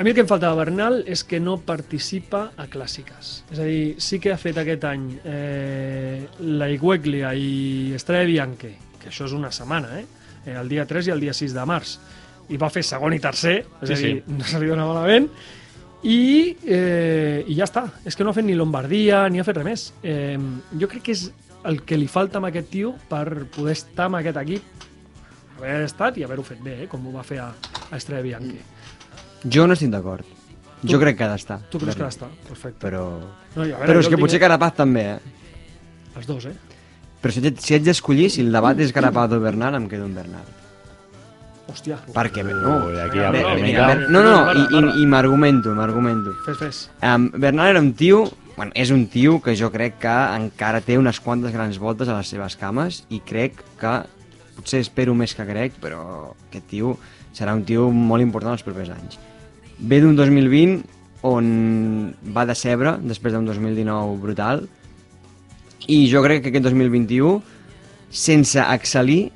A 0.00 0.02
mi 0.02 0.08
el 0.08 0.14
que 0.16 0.22
em 0.24 0.28
faltava 0.30 0.54
a 0.56 0.56
Bernal 0.56 1.02
és 1.12 1.20
que 1.28 1.36
no 1.44 1.58
participa 1.60 2.38
a 2.56 2.64
clàssiques. 2.72 3.42
És 3.52 3.58
a 3.60 3.66
dir, 3.68 3.98
sí 4.00 4.16
que 4.16 4.30
ha 4.32 4.38
fet 4.40 4.56
aquest 4.56 4.86
any 4.88 5.02
eh, 5.28 6.22
la 6.40 6.70
Igueglia 6.72 7.34
i 7.36 7.92
Estrella 7.98 8.24
Bianche, 8.24 8.70
que 8.96 9.10
això 9.10 9.26
és 9.28 9.34
una 9.36 9.50
setmana, 9.52 9.98
eh? 9.98 10.06
eh? 10.46 10.54
El 10.56 10.72
dia 10.72 10.86
3 10.88 11.10
i 11.10 11.12
el 11.12 11.20
dia 11.20 11.36
6 11.36 11.52
de 11.52 11.66
març. 11.68 11.98
I 12.48 12.56
va 12.56 12.72
fer 12.72 12.80
segon 12.88 13.12
i 13.12 13.20
tercer, 13.20 13.58
és 13.60 13.92
Sí, 13.92 13.92
a 13.92 14.00
dir, 14.00 14.14
sí. 14.24 14.38
no 14.38 14.48
se 14.48 14.62
li 14.64 14.72
dona 14.72 14.88
malament. 14.88 15.28
I, 16.00 16.18
eh, 16.64 17.44
I 17.44 17.60
ja 17.60 17.68
està. 17.68 17.84
És 18.08 18.16
que 18.16 18.24
no 18.24 18.32
ha 18.32 18.38
fet 18.40 18.48
ni 18.48 18.56
Lombardia, 18.56 19.26
ni 19.28 19.44
ha 19.44 19.44
fet 19.44 19.60
res 19.60 19.68
més. 19.68 19.86
Eh, 20.00 20.40
jo 20.80 20.88
crec 20.88 21.10
que 21.10 21.18
és 21.18 21.28
el 21.68 21.82
que 21.84 22.00
li 22.00 22.08
falta 22.08 22.40
a 22.40 22.48
aquest 22.48 22.72
tio 22.72 22.96
per 23.12 23.44
poder 23.52 23.76
estar 23.76 24.08
amb 24.08 24.22
aquest 24.24 24.40
equip 24.48 24.80
haver 25.60 25.84
estat 25.84 26.16
i 26.16 26.24
haver-ho 26.24 26.44
fet 26.44 26.60
bé, 26.64 26.84
eh? 26.84 26.88
com 26.88 27.04
ho 27.06 27.12
va 27.14 27.24
fer 27.26 27.40
a, 27.44 27.50
a 27.90 27.98
Estrella 27.98 28.24
Bianchi. 28.24 28.60
Jo 29.44 29.66
no 29.66 29.72
estic 29.76 29.90
d'acord. 29.92 30.26
Jo 30.84 30.98
crec 31.00 31.16
que 31.18 31.24
ha 31.24 31.30
d'estar. 31.32 31.60
Tu 31.70 31.78
creus 31.78 31.96
que 31.96 32.02
ha 32.02 32.08
d'estar? 32.08 32.28
Perfecte. 32.48 32.80
Però... 32.80 33.04
No, 33.54 33.62
veure, 33.66 33.84
Però 33.84 34.00
és 34.00 34.08
que 34.08 34.16
el 34.16 34.20
potser 34.20 34.38
tinc- 34.38 34.46
Carapaz 34.46 34.74
també, 34.78 35.02
eh? 35.16 35.18
Els 36.16 36.26
dos, 36.26 36.46
eh? 36.48 36.54
Però 37.20 37.32
si, 37.34 37.42
si 37.60 37.74
haig 37.76 37.84
d'escollir, 37.84 38.30
si 38.32 38.40
el 38.40 38.52
debat 38.52 38.78
és 38.80 38.92
Carapaz 38.96 39.32
o 39.36 39.40
Bernal, 39.40 39.76
em 39.76 39.88
quedo 39.90 40.06
amb 40.08 40.16
Bernal. 40.16 40.46
Hòstia. 41.70 41.98
Perquè, 42.14 42.42
no, 42.42 42.78
Ui, 42.88 42.96
aquí 42.98 43.20
hi 43.20 43.24
ha 43.24 43.30
vinga. 43.60 43.86
Ber- 43.92 44.08
no, 44.10 44.22
no, 44.24 44.32
Barra, 44.48 44.54
i, 44.58 44.80
i, 44.80 45.02
i 45.02 45.06
m'argumento, 45.06 45.74
m'argumento. 45.76 46.32
Fes, 46.46 46.56
fes. 46.58 46.80
Um, 47.04 47.28
Bernal 47.36 47.68
era 47.76 47.82
un 47.84 47.92
tio, 47.94 48.24
bueno, 48.56 48.72
és 48.74 48.90
un 48.90 49.04
tio 49.12 49.36
que 49.44 49.54
jo 49.56 49.68
crec 49.70 50.00
que 50.02 50.16
encara 50.40 50.80
té 50.82 50.96
unes 50.98 51.20
quantes 51.20 51.52
grans 51.54 51.78
voltes 51.78 52.08
a 52.08 52.16
les 52.18 52.32
seves 52.32 52.56
cames 52.58 53.04
i 53.08 53.20
crec 53.20 53.60
que, 53.78 53.94
potser 54.56 54.80
espero 54.82 55.14
més 55.14 55.36
que 55.36 55.46
crec, 55.46 55.76
però 55.80 56.32
aquest 56.48 56.66
tio 56.72 56.96
serà 57.36 57.54
un 57.54 57.62
tio 57.68 57.90
molt 57.94 58.24
important 58.24 58.56
els 58.56 58.64
propers 58.66 58.90
anys. 58.96 59.20
Ve 59.80 60.00
d'un 60.02 60.16
2020 60.16 60.82
on 61.24 61.46
va 62.36 62.46
decebre 62.48 62.98
després 63.00 63.32
d'un 63.32 63.46
2019 63.48 64.16
brutal 64.20 64.64
i 65.88 66.04
jo 66.08 66.22
crec 66.24 66.44
que 66.44 66.52
aquest 66.52 66.66
2021 66.68 67.40
sense 68.10 68.60
excel·lir 68.60 69.30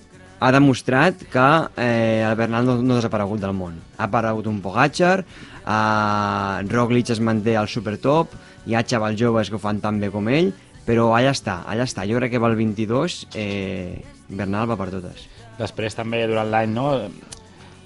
ha 0.45 0.51
demostrat 0.53 1.23
que 1.33 1.47
eh, 1.81 2.21
el 2.27 2.37
Bernal 2.37 2.67
no, 2.67 2.77
no 2.83 2.95
ha 2.95 3.01
desaparegut 3.01 3.41
del 3.41 3.55
món. 3.57 3.79
Ha 3.97 4.09
aparegut 4.11 4.49
un 4.51 4.61
Pogacar, 4.61 5.25
eh, 5.25 6.57
Roglic 6.69 7.15
es 7.15 7.23
manté 7.25 7.57
al 7.57 7.71
supertop, 7.73 8.35
hi 8.67 8.75
ha 8.75 8.85
xavals 8.85 9.17
joves 9.21 9.49
que 9.49 9.57
ho 9.57 9.63
fan 9.63 9.81
tan 9.81 10.01
bé 10.03 10.11
com 10.13 10.29
ell, 10.29 10.53
però 10.85 11.13
allà 11.17 11.33
està, 11.33 11.63
allà 11.65 11.87
està. 11.89 12.05
Jo 12.09 12.19
crec 12.21 12.35
que 12.35 12.43
pel 12.43 12.59
22 12.59 13.23
eh, 13.41 14.03
Bernal 14.29 14.69
va 14.69 14.77
per 14.77 14.91
totes. 14.93 15.25
Després 15.57 15.97
també 15.97 16.27
durant 16.29 16.51
l'any 16.51 16.75
no, 16.75 16.91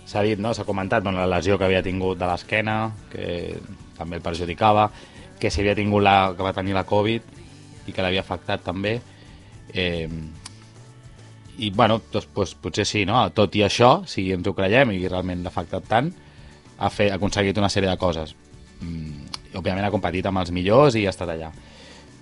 s'ha 0.09 0.25
dit, 0.25 0.41
no, 0.41 0.55
s'ha 0.57 0.65
comentat 0.65 1.05
bueno, 1.05 1.21
la 1.21 1.37
lesió 1.37 1.59
que 1.59 1.67
havia 1.67 1.85
tingut 1.85 2.19
de 2.19 2.27
l'esquena, 2.31 2.79
que 3.13 3.59
també 3.99 4.17
el 4.17 4.25
perjudicava, 4.25 4.89
que 5.39 5.51
si 5.53 5.61
havia 5.61 5.77
tingut 5.77 6.03
la, 6.03 6.33
que 6.37 6.47
va 6.47 6.55
tenir 6.57 6.77
la 6.77 6.87
Covid 6.89 7.35
i 7.87 7.93
que 7.93 8.05
l'havia 8.05 8.25
afectat 8.25 8.65
també. 8.65 8.99
Eh, 9.75 10.09
I 11.59 11.71
bueno, 11.75 11.99
doncs, 12.13 12.31
doncs, 12.35 12.55
potser 12.63 12.87
sí, 12.89 13.05
no? 13.05 13.21
tot 13.37 13.57
i 13.59 13.65
això, 13.67 14.07
si 14.09 14.31
ens 14.33 14.47
ho 14.47 14.55
creiem 14.57 14.95
i 14.95 15.03
realment 15.07 15.43
l'ha 15.45 15.53
afectat 15.53 15.89
tant, 15.91 16.11
ha, 16.79 16.89
fet, 16.89 17.11
ha 17.13 17.19
aconseguit 17.19 17.59
una 17.61 17.69
sèrie 17.73 17.91
de 17.91 17.99
coses. 18.01 18.35
Mm, 18.81 19.29
òbviament 19.59 19.85
ha 19.85 19.93
competit 19.93 20.27
amb 20.31 20.41
els 20.41 20.55
millors 20.55 20.97
i 20.97 21.05
ha 21.05 21.13
estat 21.13 21.35
allà. 21.35 21.53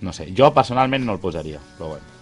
No 0.02 0.12
sé, 0.16 0.30
jo 0.36 0.50
personalment 0.56 1.06
no 1.06 1.14
el 1.14 1.22
posaria, 1.22 1.62
però 1.76 1.94
bueno. 1.94 2.15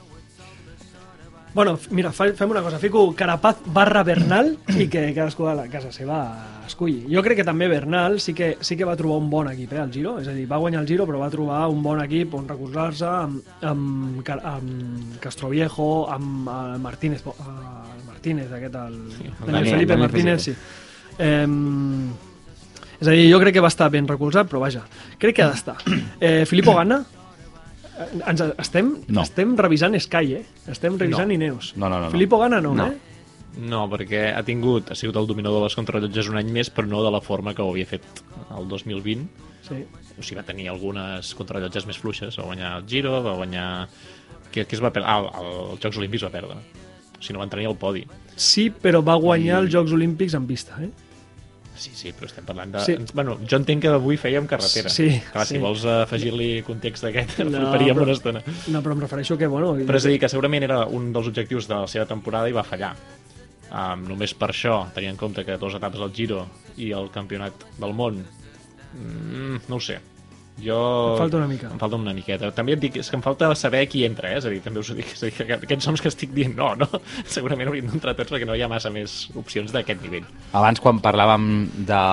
Bueno, 1.55 1.79
mira, 1.90 2.11
fem 2.11 2.51
una 2.51 2.62
cosa. 2.62 2.81
Fico 2.81 3.14
Carapaz 3.14 3.59
barra 3.67 4.03
Bernal 4.03 4.57
i 4.75 4.88
que 4.90 5.12
cadascú 5.14 5.47
a 5.47 5.55
la 5.55 5.69
casa 5.71 5.93
seva 5.95 6.19
esculli. 6.67 7.05
Jo 7.12 7.23
crec 7.23 7.38
que 7.38 7.45
també 7.47 7.69
Bernal 7.71 8.19
sí 8.21 8.35
que, 8.35 8.57
sí 8.61 8.75
que 8.77 8.85
va 8.88 8.97
trobar 8.99 9.21
un 9.23 9.29
bon 9.31 9.47
equip, 9.53 9.73
eh, 9.73 9.79
al 9.85 9.93
Giro. 9.95 10.17
És 10.19 10.27
a 10.27 10.35
dir, 10.35 10.49
va 10.51 10.59
guanyar 10.59 10.81
el 10.83 10.88
Giro, 10.90 11.07
però 11.07 11.21
va 11.23 11.31
trobar 11.31 11.69
un 11.71 11.81
bon 11.85 12.03
equip 12.03 12.35
on 12.35 12.49
recolzar-se 12.51 13.07
amb, 13.07 13.40
amb, 13.62 14.29
amb 14.43 15.17
Castroviejo, 15.23 16.11
amb 16.11 16.51
el 16.51 16.81
Martínez, 16.83 17.23
bo- 17.23 17.37
el 17.38 18.05
Martínez 18.09 18.51
aquest, 18.51 18.75
el, 18.75 18.99
Daniel, 19.11 19.35
Daniel- 19.47 19.71
Felipe 19.71 19.93
Daniel 19.95 20.09
Martínez, 20.09 20.43
sí. 20.43 20.55
Eh, 21.19 21.47
és 22.99 23.07
a 23.07 23.11
dir, 23.14 23.29
jo 23.31 23.38
crec 23.38 23.55
que 23.55 23.62
va 23.62 23.69
estar 23.71 23.90
ben 23.95 24.09
recolzat, 24.11 24.51
però 24.51 24.59
vaja, 24.67 24.83
crec 25.19 25.37
que 25.37 25.43
ha 25.47 25.51
d'estar. 25.55 25.77
Eh, 26.19 26.45
Filippo 26.51 26.75
Ganna, 26.75 27.05
eh, 27.05 27.23
ens 28.26 28.40
estem, 28.59 28.92
No. 29.09 29.22
estem 29.22 29.57
revisant 29.57 29.94
Sky, 30.00 30.35
eh? 30.40 30.44
Estem 30.70 30.96
revisant 30.98 31.28
No. 31.28 31.35
Ineos. 31.35 31.72
No, 31.76 31.88
no, 31.88 31.98
no, 31.98 32.07
no. 32.07 32.11
Filippo 32.11 32.38
Ganna 32.38 32.61
no, 32.61 32.74
No. 32.74 32.87
eh? 32.92 32.98
No, 33.57 33.85
perquè 33.88 34.33
ha 34.35 34.42
tingut, 34.42 34.90
ha 34.90 34.96
sigut 34.98 35.14
el 35.16 35.28
dominador 35.30 35.61
dels 35.62 35.76
contrarrellotges 35.78 36.26
un 36.28 36.37
any 36.40 36.48
més, 36.50 36.72
però 36.74 36.88
no 36.90 37.04
de 37.04 37.11
la 37.14 37.20
forma 37.22 37.54
que 37.54 37.62
ho 37.62 37.70
havia 37.70 37.87
fet 37.87 38.02
el 38.59 38.66
2020. 38.66 39.28
Sí. 39.62 39.85
O 40.18 40.22
sigui, 40.22 40.40
va 40.40 40.42
tenir 40.46 40.66
algunes 40.68 41.30
contrarrellotges 41.38 41.87
més 41.87 41.98
fluixes. 41.98 42.37
Va 42.38 42.48
guanyar 42.48 42.76
el 42.80 42.88
Giro, 42.90 43.22
va 43.22 43.37
guanyar... 43.38 43.88
Què, 44.50 44.66
què 44.66 44.74
es 44.74 44.83
va 44.83 44.90
perdre? 44.94 45.09
Ah, 45.09 45.20
el, 45.40 45.70
els 45.74 45.80
Jocs 45.83 45.98
Olímpics 46.02 46.24
va 46.26 46.30
perdre. 46.35 46.59
O 46.59 47.22
sigui, 47.22 47.35
no 47.38 47.44
van 47.44 47.50
tenir 47.50 47.66
el 47.70 47.76
podi. 47.78 48.04
Sí, 48.35 48.68
però 48.70 49.00
va 49.07 49.14
guanyar 49.22 49.62
els 49.62 49.70
Jocs 49.72 49.94
Olímpics 49.94 50.35
en 50.35 50.46
pista, 50.50 50.74
eh? 50.83 50.90
Sí, 51.76 51.90
sí, 51.98 52.12
però 52.14 52.28
estem 52.28 52.44
parlant 52.46 52.70
de... 52.76 52.82
Sí. 52.87 52.94
Bueno, 53.12 53.34
jo 53.50 53.58
entenc 53.58 53.82
que 53.82 53.90
avui 53.90 54.16
fèiem 54.20 54.46
carretera. 54.46 54.88
Sí, 54.92 55.08
Clar, 55.32 55.42
sí. 55.46 55.56
si 55.56 55.60
vols 55.62 55.82
afegir-li 55.90 56.62
context 56.66 57.02
d'aquest, 57.08 57.40
No, 57.48 57.64
faríem 57.74 57.96
però- 57.98 58.06
una 58.06 58.14
estona. 58.14 58.42
No, 58.70 58.80
però 58.84 58.94
em 58.94 59.02
refereixo 59.02 59.37
que, 59.40 59.48
bueno... 59.50 59.72
Però 59.82 59.98
és 59.98 60.06
a 60.06 60.12
dir, 60.12 60.20
que 60.22 60.30
segurament 60.30 60.62
era 60.68 60.84
un 60.87 61.10
dels 61.12 61.26
objectius 61.32 61.66
de 61.68 61.74
la 61.82 61.90
seva 61.90 62.06
temporada 62.06 62.48
i 62.48 62.54
va 62.54 62.62
fallar. 62.66 62.92
Um, 63.74 64.04
només 64.06 64.37
per 64.38 64.52
això, 64.52 64.84
tenint 64.94 65.16
en 65.16 65.18
compte 65.18 65.42
que 65.44 65.56
dos 65.58 65.74
etapes 65.74 65.98
al 66.04 66.12
Giro 66.14 66.44
i 66.78 66.92
el 66.94 67.08
campionat 67.10 67.64
del 67.80 67.94
món, 67.96 68.20
mm, 68.94 69.64
no 69.68 69.80
ho 69.80 69.82
sé. 69.82 69.98
Jo... 70.62 71.14
Em 71.14 71.19
falta 71.19 71.38
una 71.40 71.49
mica. 71.51 71.71
Em 71.73 71.81
falta 71.81 71.99
una 71.99 72.14
miqueta. 72.14 72.51
També 72.55 72.77
et 72.77 72.83
dic, 72.83 72.99
és 73.03 73.11
que 73.11 73.19
em 73.19 73.25
falta 73.25 73.51
saber 73.59 73.85
qui 73.90 74.05
entra, 74.07 74.31
eh? 74.31 74.38
És 74.38 74.47
a 74.47 74.53
dir, 74.53 74.61
també 74.62 74.81
us 74.85 74.93
ho 74.93 74.99
dic. 74.99 75.11
És 75.17 75.25
a 75.25 75.31
dir, 75.31 75.35
que 75.35 75.59
aquests 75.59 75.88
noms 75.90 76.05
que 76.05 76.12
estic 76.12 76.35
dient, 76.37 76.55
no, 76.59 76.71
no. 76.79 76.88
Segurament 77.37 77.71
haurien 77.71 77.90
d'entrar 77.90 78.14
tots 78.19 78.31
perquè 78.31 78.47
no 78.47 78.55
hi 78.55 78.62
ha 78.62 78.71
massa 78.71 78.93
més 78.95 79.25
opcions 79.35 79.75
d'aquest 79.75 80.05
nivell. 80.05 80.29
Abans, 80.55 80.83
quan 80.85 81.03
parlàvem 81.03 81.49
de, 81.88 82.05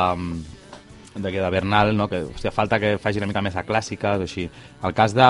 de, 1.16 1.36
de 1.38 1.52
Bernal, 1.54 1.94
no? 1.98 2.10
que 2.10 2.24
hòstia, 2.32 2.54
falta 2.56 2.82
que 2.82 2.96
faci 3.02 3.22
una 3.22 3.30
mica 3.30 3.46
més 3.46 3.58
de 3.58 3.66
clàssiques 3.68 4.26
o 4.26 4.28
així. 4.28 4.50
El 4.82 4.98
cas 4.98 5.14
de, 5.18 5.30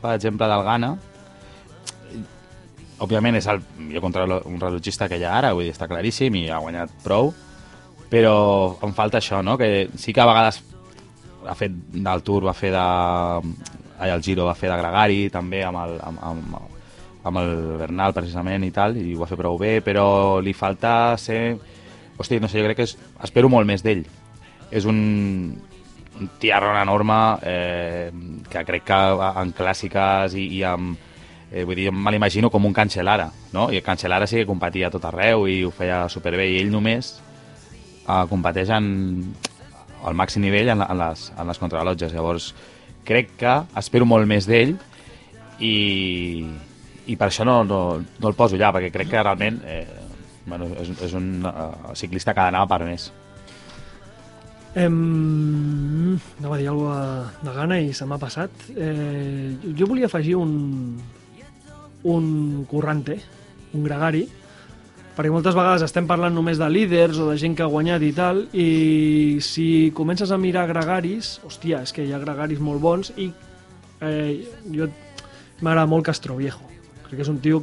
per 0.00 0.16
exemple, 0.16 0.48
del 0.48 0.64
Ghana, 0.70 0.94
òbviament 3.00 3.36
és 3.38 3.46
el 3.48 3.62
millor 3.78 4.04
contra 4.04 4.24
un 4.24 4.58
rellotgista 4.60 5.08
que 5.08 5.20
hi 5.20 5.24
ha 5.24 5.36
ara, 5.38 5.54
vull 5.56 5.68
dir, 5.68 5.76
està 5.76 5.88
claríssim 5.88 6.34
i 6.36 6.48
ha 6.52 6.60
guanyat 6.60 6.92
prou, 7.04 7.32
però 8.12 8.34
em 8.84 8.92
falta 8.96 9.20
això, 9.20 9.40
no? 9.44 9.56
que 9.60 9.88
sí 9.96 10.12
que 10.12 10.20
a 10.20 10.28
vegades 10.28 10.60
ha 11.46 11.54
fet 11.56 11.72
del 11.92 12.22
Tour, 12.26 12.44
va 12.48 12.54
fer 12.56 12.72
de... 12.74 12.84
Ai, 14.00 14.10
el 14.10 14.22
Giro 14.24 14.46
va 14.48 14.56
fer 14.56 14.70
de 14.70 14.78
Gregari, 14.80 15.24
també 15.32 15.60
amb 15.66 15.82
el, 15.82 15.98
amb, 16.00 16.22
amb, 16.24 16.54
amb 17.28 17.40
el 17.42 17.50
Bernal 17.80 18.14
precisament 18.16 18.64
i 18.64 18.70
tal, 18.72 18.96
i 18.96 19.12
ho 19.14 19.20
va 19.20 19.28
fer 19.28 19.38
prou 19.40 19.58
bé, 19.60 19.78
però 19.84 20.40
li 20.44 20.54
falta 20.56 21.16
ser... 21.20 21.58
Hosti, 22.20 22.40
no 22.40 22.48
sé, 22.48 22.60
jo 22.60 22.68
crec 22.68 22.80
que 22.80 22.88
és... 22.88 22.96
espero 23.24 23.50
molt 23.52 23.68
més 23.68 23.84
d'ell. 23.84 24.04
És 24.70 24.86
un, 24.88 24.98
un 26.20 26.32
tiarron 26.40 26.76
enorme 26.80 27.20
eh, 27.48 28.10
que 28.50 28.64
crec 28.68 28.84
que 28.88 29.00
en 29.42 29.54
clàssiques 29.56 30.36
i, 30.36 30.48
i 30.60 30.64
amb... 30.68 31.08
Eh, 31.50 31.64
vull 31.66 31.74
dir, 31.74 31.88
me 31.90 32.12
l'imagino 32.14 32.46
com 32.48 32.68
un 32.68 32.74
Cancelara, 32.76 33.26
no? 33.52 33.70
I 33.74 33.80
el 33.80 33.82
Cancelara 33.82 34.28
sí 34.30 34.38
que 34.38 34.46
competia 34.46 34.86
a 34.86 34.94
tot 34.94 35.08
arreu 35.08 35.48
i 35.50 35.64
ho 35.66 35.72
feia 35.74 36.04
superbé, 36.12 36.46
i 36.52 36.60
ell 36.60 36.70
només 36.70 37.16
eh, 38.06 38.24
competeix 38.30 38.70
en, 38.76 38.86
al 40.04 40.16
màxim 40.16 40.42
nivell 40.44 40.72
en, 40.72 40.84
en, 40.84 40.98
les, 40.98 41.30
en 41.36 41.48
les 41.50 41.60
contrarrellotges. 41.60 42.14
Llavors, 42.16 42.50
crec 43.06 43.34
que 43.40 43.56
espero 43.80 44.08
molt 44.08 44.28
més 44.28 44.48
d'ell 44.48 44.76
i, 45.60 46.44
i 47.06 47.16
per 47.16 47.30
això 47.30 47.46
no, 47.48 47.62
no, 47.64 47.80
no 48.00 48.30
el 48.30 48.38
poso 48.38 48.58
allà, 48.58 48.72
perquè 48.76 48.92
crec 48.94 49.10
que 49.12 49.24
realment 49.24 49.60
eh, 49.64 49.84
bueno, 50.46 50.70
és, 50.80 50.92
és 51.06 51.16
un 51.16 51.44
uh, 51.46 51.94
ciclista 51.98 52.34
que 52.34 52.42
ha 52.42 52.50
d'anar 52.50 52.66
per 52.70 52.82
més. 52.86 53.10
Em... 54.78 56.18
Anava 56.38 56.56
a 56.56 56.58
dir 56.60 56.68
alguna 56.70 56.94
cosa 56.94 57.46
de 57.46 57.54
gana 57.56 57.80
i 57.82 57.92
se 57.96 58.06
m'ha 58.06 58.18
passat. 58.22 58.68
Eh, 58.76 59.56
jo 59.78 59.88
volia 59.90 60.06
afegir 60.06 60.36
un, 60.38 60.52
un 62.06 62.28
currante, 62.70 63.18
un 63.74 63.86
gregari, 63.86 64.24
perquè 65.20 65.34
moltes 65.34 65.52
vegades 65.52 65.82
estem 65.84 66.06
parlant 66.08 66.32
només 66.32 66.56
de 66.56 66.64
líders 66.72 67.18
o 67.20 67.26
de 67.28 67.36
gent 67.36 67.52
que 67.52 67.60
ha 67.60 67.68
guanyat 67.68 68.00
i 68.06 68.08
tal, 68.16 68.38
i 68.56 69.36
si 69.44 69.92
comences 69.92 70.30
a 70.32 70.38
mirar 70.40 70.62
gregaris, 70.70 71.34
hòstia, 71.44 71.82
és 71.84 71.92
que 71.92 72.06
hi 72.06 72.14
ha 72.16 72.20
gregaris 72.22 72.62
molt 72.64 72.80
bons 72.80 73.10
i 73.20 73.26
eh, 74.00 74.46
jo 74.72 74.86
m'agrada 75.60 75.84
molt 75.92 76.06
Castroviejo. 76.08 76.64
Crec 77.04 77.18
que 77.18 77.26
és 77.26 77.28
un 77.28 77.36
tio 77.44 77.60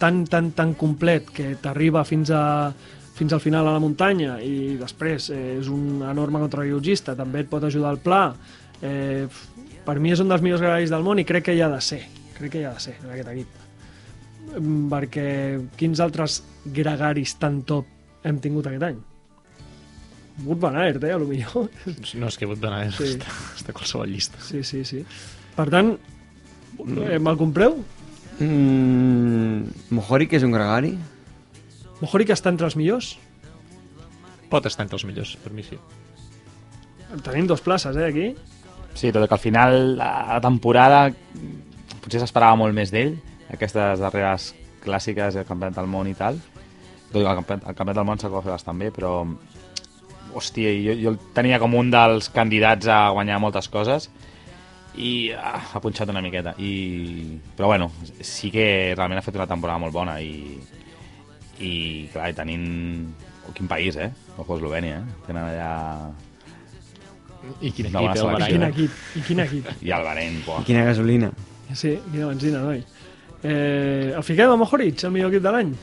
tan, 0.00 0.22
tan, 0.24 0.48
tan 0.56 0.72
complet 0.80 1.28
que 1.28 1.50
t'arriba 1.60 2.06
fins 2.08 2.32
a 2.32 2.72
fins 3.14 3.36
al 3.36 3.42
final 3.44 3.68
a 3.68 3.74
la 3.76 3.82
muntanya 3.84 4.38
i 4.40 4.78
després 4.80 5.28
eh, 5.30 5.58
és 5.58 5.68
un 5.68 6.00
enorme 6.08 6.40
contrarrellotgista, 6.40 7.12
també 7.18 7.44
et 7.44 7.50
pot 7.52 7.68
ajudar 7.68 7.92
al 7.92 8.00
pla. 8.00 8.22
Eh, 8.80 9.28
per 9.84 9.98
mi 10.00 10.16
és 10.16 10.24
un 10.24 10.32
dels 10.32 10.40
millors 10.40 10.64
gregaris 10.64 10.94
del 10.94 11.04
món 11.04 11.20
i 11.20 11.28
crec 11.28 11.50
que 11.50 11.58
hi 11.58 11.60
ha 11.60 11.68
de 11.68 11.82
ser. 11.84 12.00
Crec 12.40 12.56
que 12.56 12.64
hi 12.64 12.66
ha 12.70 12.72
de 12.72 12.82
ser 12.88 12.96
en 13.02 13.12
aquest 13.12 13.30
equip. 13.36 13.63
Mm, 14.58 14.86
Perquè 14.92 15.26
quins 15.78 16.00
altres 16.00 16.42
gregaris 16.64 17.34
tan 17.40 17.62
top 17.66 17.86
hem 18.24 18.38
tingut 18.40 18.66
aquest 18.70 18.82
any? 18.90 19.00
Wood 20.44 20.58
Van 20.62 20.76
Aert, 20.76 21.04
eh, 21.04 21.12
a 21.14 21.18
lo 21.18 21.26
millor. 21.30 21.68
No, 22.18 22.26
és 22.30 22.38
que 22.38 22.46
Wout 22.46 22.58
van 22.62 22.72
Aert 22.80 22.96
Sí. 22.98 23.12
està, 23.14 23.30
està 23.54 23.70
a 23.70 23.76
qualsevol 23.76 24.10
llista. 24.10 24.40
Sí, 24.42 24.64
sí, 24.66 24.82
sí. 24.84 25.04
Per 25.54 25.68
tant, 25.70 25.92
eh, 25.94 27.18
me'l 27.22 27.38
compreu? 27.38 27.76
Mm, 28.42 29.68
Mohoric 29.94 30.32
és 30.34 30.42
un 30.46 30.50
gregari? 30.54 30.96
Mohoric 32.00 32.32
està 32.34 32.50
entre 32.50 32.66
els 32.66 32.74
millors? 32.76 33.12
Pot 34.50 34.66
estar 34.66 34.82
entre 34.86 34.98
els 34.98 35.04
millors, 35.06 35.36
per 35.42 35.52
mi 35.54 35.62
sí. 35.66 35.78
Tenim 37.22 37.46
dos 37.46 37.62
places, 37.62 37.94
eh, 37.96 38.08
aquí. 38.08 38.26
Sí, 38.94 39.12
tot 39.14 39.22
i 39.24 39.28
que 39.30 39.34
al 39.38 39.42
final 39.42 39.96
la 39.98 40.10
la 40.34 40.40
temporada 40.42 41.06
potser 42.02 42.20
s'esperava 42.20 42.56
molt 42.58 42.74
més 42.74 42.90
d'ell, 42.90 43.14
aquestes 43.52 44.00
darreres 44.00 44.52
clàssiques 44.84 45.34
del 45.34 45.46
Campionat 45.48 45.76
del 45.76 45.90
Món 45.90 46.08
i 46.08 46.14
tal. 46.18 46.38
Tot 47.10 47.20
i 47.20 47.24
que 47.24 47.30
el 47.30 47.40
Campionat, 47.40 47.68
el 47.68 47.76
Campionat 47.76 48.00
del 48.00 48.08
Món 48.08 48.20
s'ha 48.20 48.30
de 48.32 48.44
fer 48.44 48.54
bastant 48.54 48.80
bé, 48.80 48.90
però 48.94 49.16
hòstia, 50.34 50.72
jo, 50.82 50.94
jo 50.98 51.12
el 51.14 51.18
tenia 51.34 51.60
com 51.62 51.76
un 51.78 51.90
dels 51.94 52.28
candidats 52.34 52.88
a 52.90 53.08
guanyar 53.14 53.38
moltes 53.42 53.68
coses 53.70 54.08
i 54.98 55.30
ah, 55.34 55.60
ha 55.74 55.80
punxat 55.82 56.10
una 56.10 56.22
miqueta 56.22 56.54
i... 56.58 57.38
però 57.56 57.70
bueno, 57.72 57.90
sí 58.20 58.50
que 58.54 58.94
realment 58.96 59.18
ha 59.18 59.24
fet 59.26 59.38
una 59.38 59.46
temporada 59.50 59.78
molt 59.82 59.94
bona 59.94 60.18
i, 60.22 60.58
i 61.58 61.72
clar, 62.12 62.30
i 62.30 62.36
tenint 62.36 62.68
oh, 63.46 63.54
quin 63.54 63.70
país, 63.70 63.96
eh? 63.96 64.10
Ojo, 64.36 64.58
Eslovènia, 64.58 65.00
eh? 65.02 65.18
Tenen 65.28 65.42
allà... 65.44 65.72
I 67.60 67.70
quin 67.76 67.90
No, 67.92 68.00
equip, 68.00 68.00
bona 68.00 68.08
el 68.08 68.14
I 68.14 68.14
quin 68.14 68.16
selecció. 68.16 68.30
Bahrain. 68.32 68.62
equip, 68.70 69.00
i 69.14 69.24
quin 69.26 69.42
equip. 69.44 69.72
I 69.84 69.90
el 69.94 70.06
Bahrein, 70.06 70.38
buah. 70.46 70.62
I 70.62 70.68
quina 70.70 70.84
gasolina? 70.86 71.30
Sí, 71.74 71.92
quina 72.10 72.30
benzina, 72.30 72.62
noi. 72.64 72.80
Eh, 73.44 74.14
el 74.16 74.22
fiquem 74.24 74.50
a 74.50 74.56
Mohoric, 74.56 75.04
el 75.04 75.12
millor 75.12 75.30
equip 75.34 75.42
de 75.44 75.52
l'any? 75.52 75.74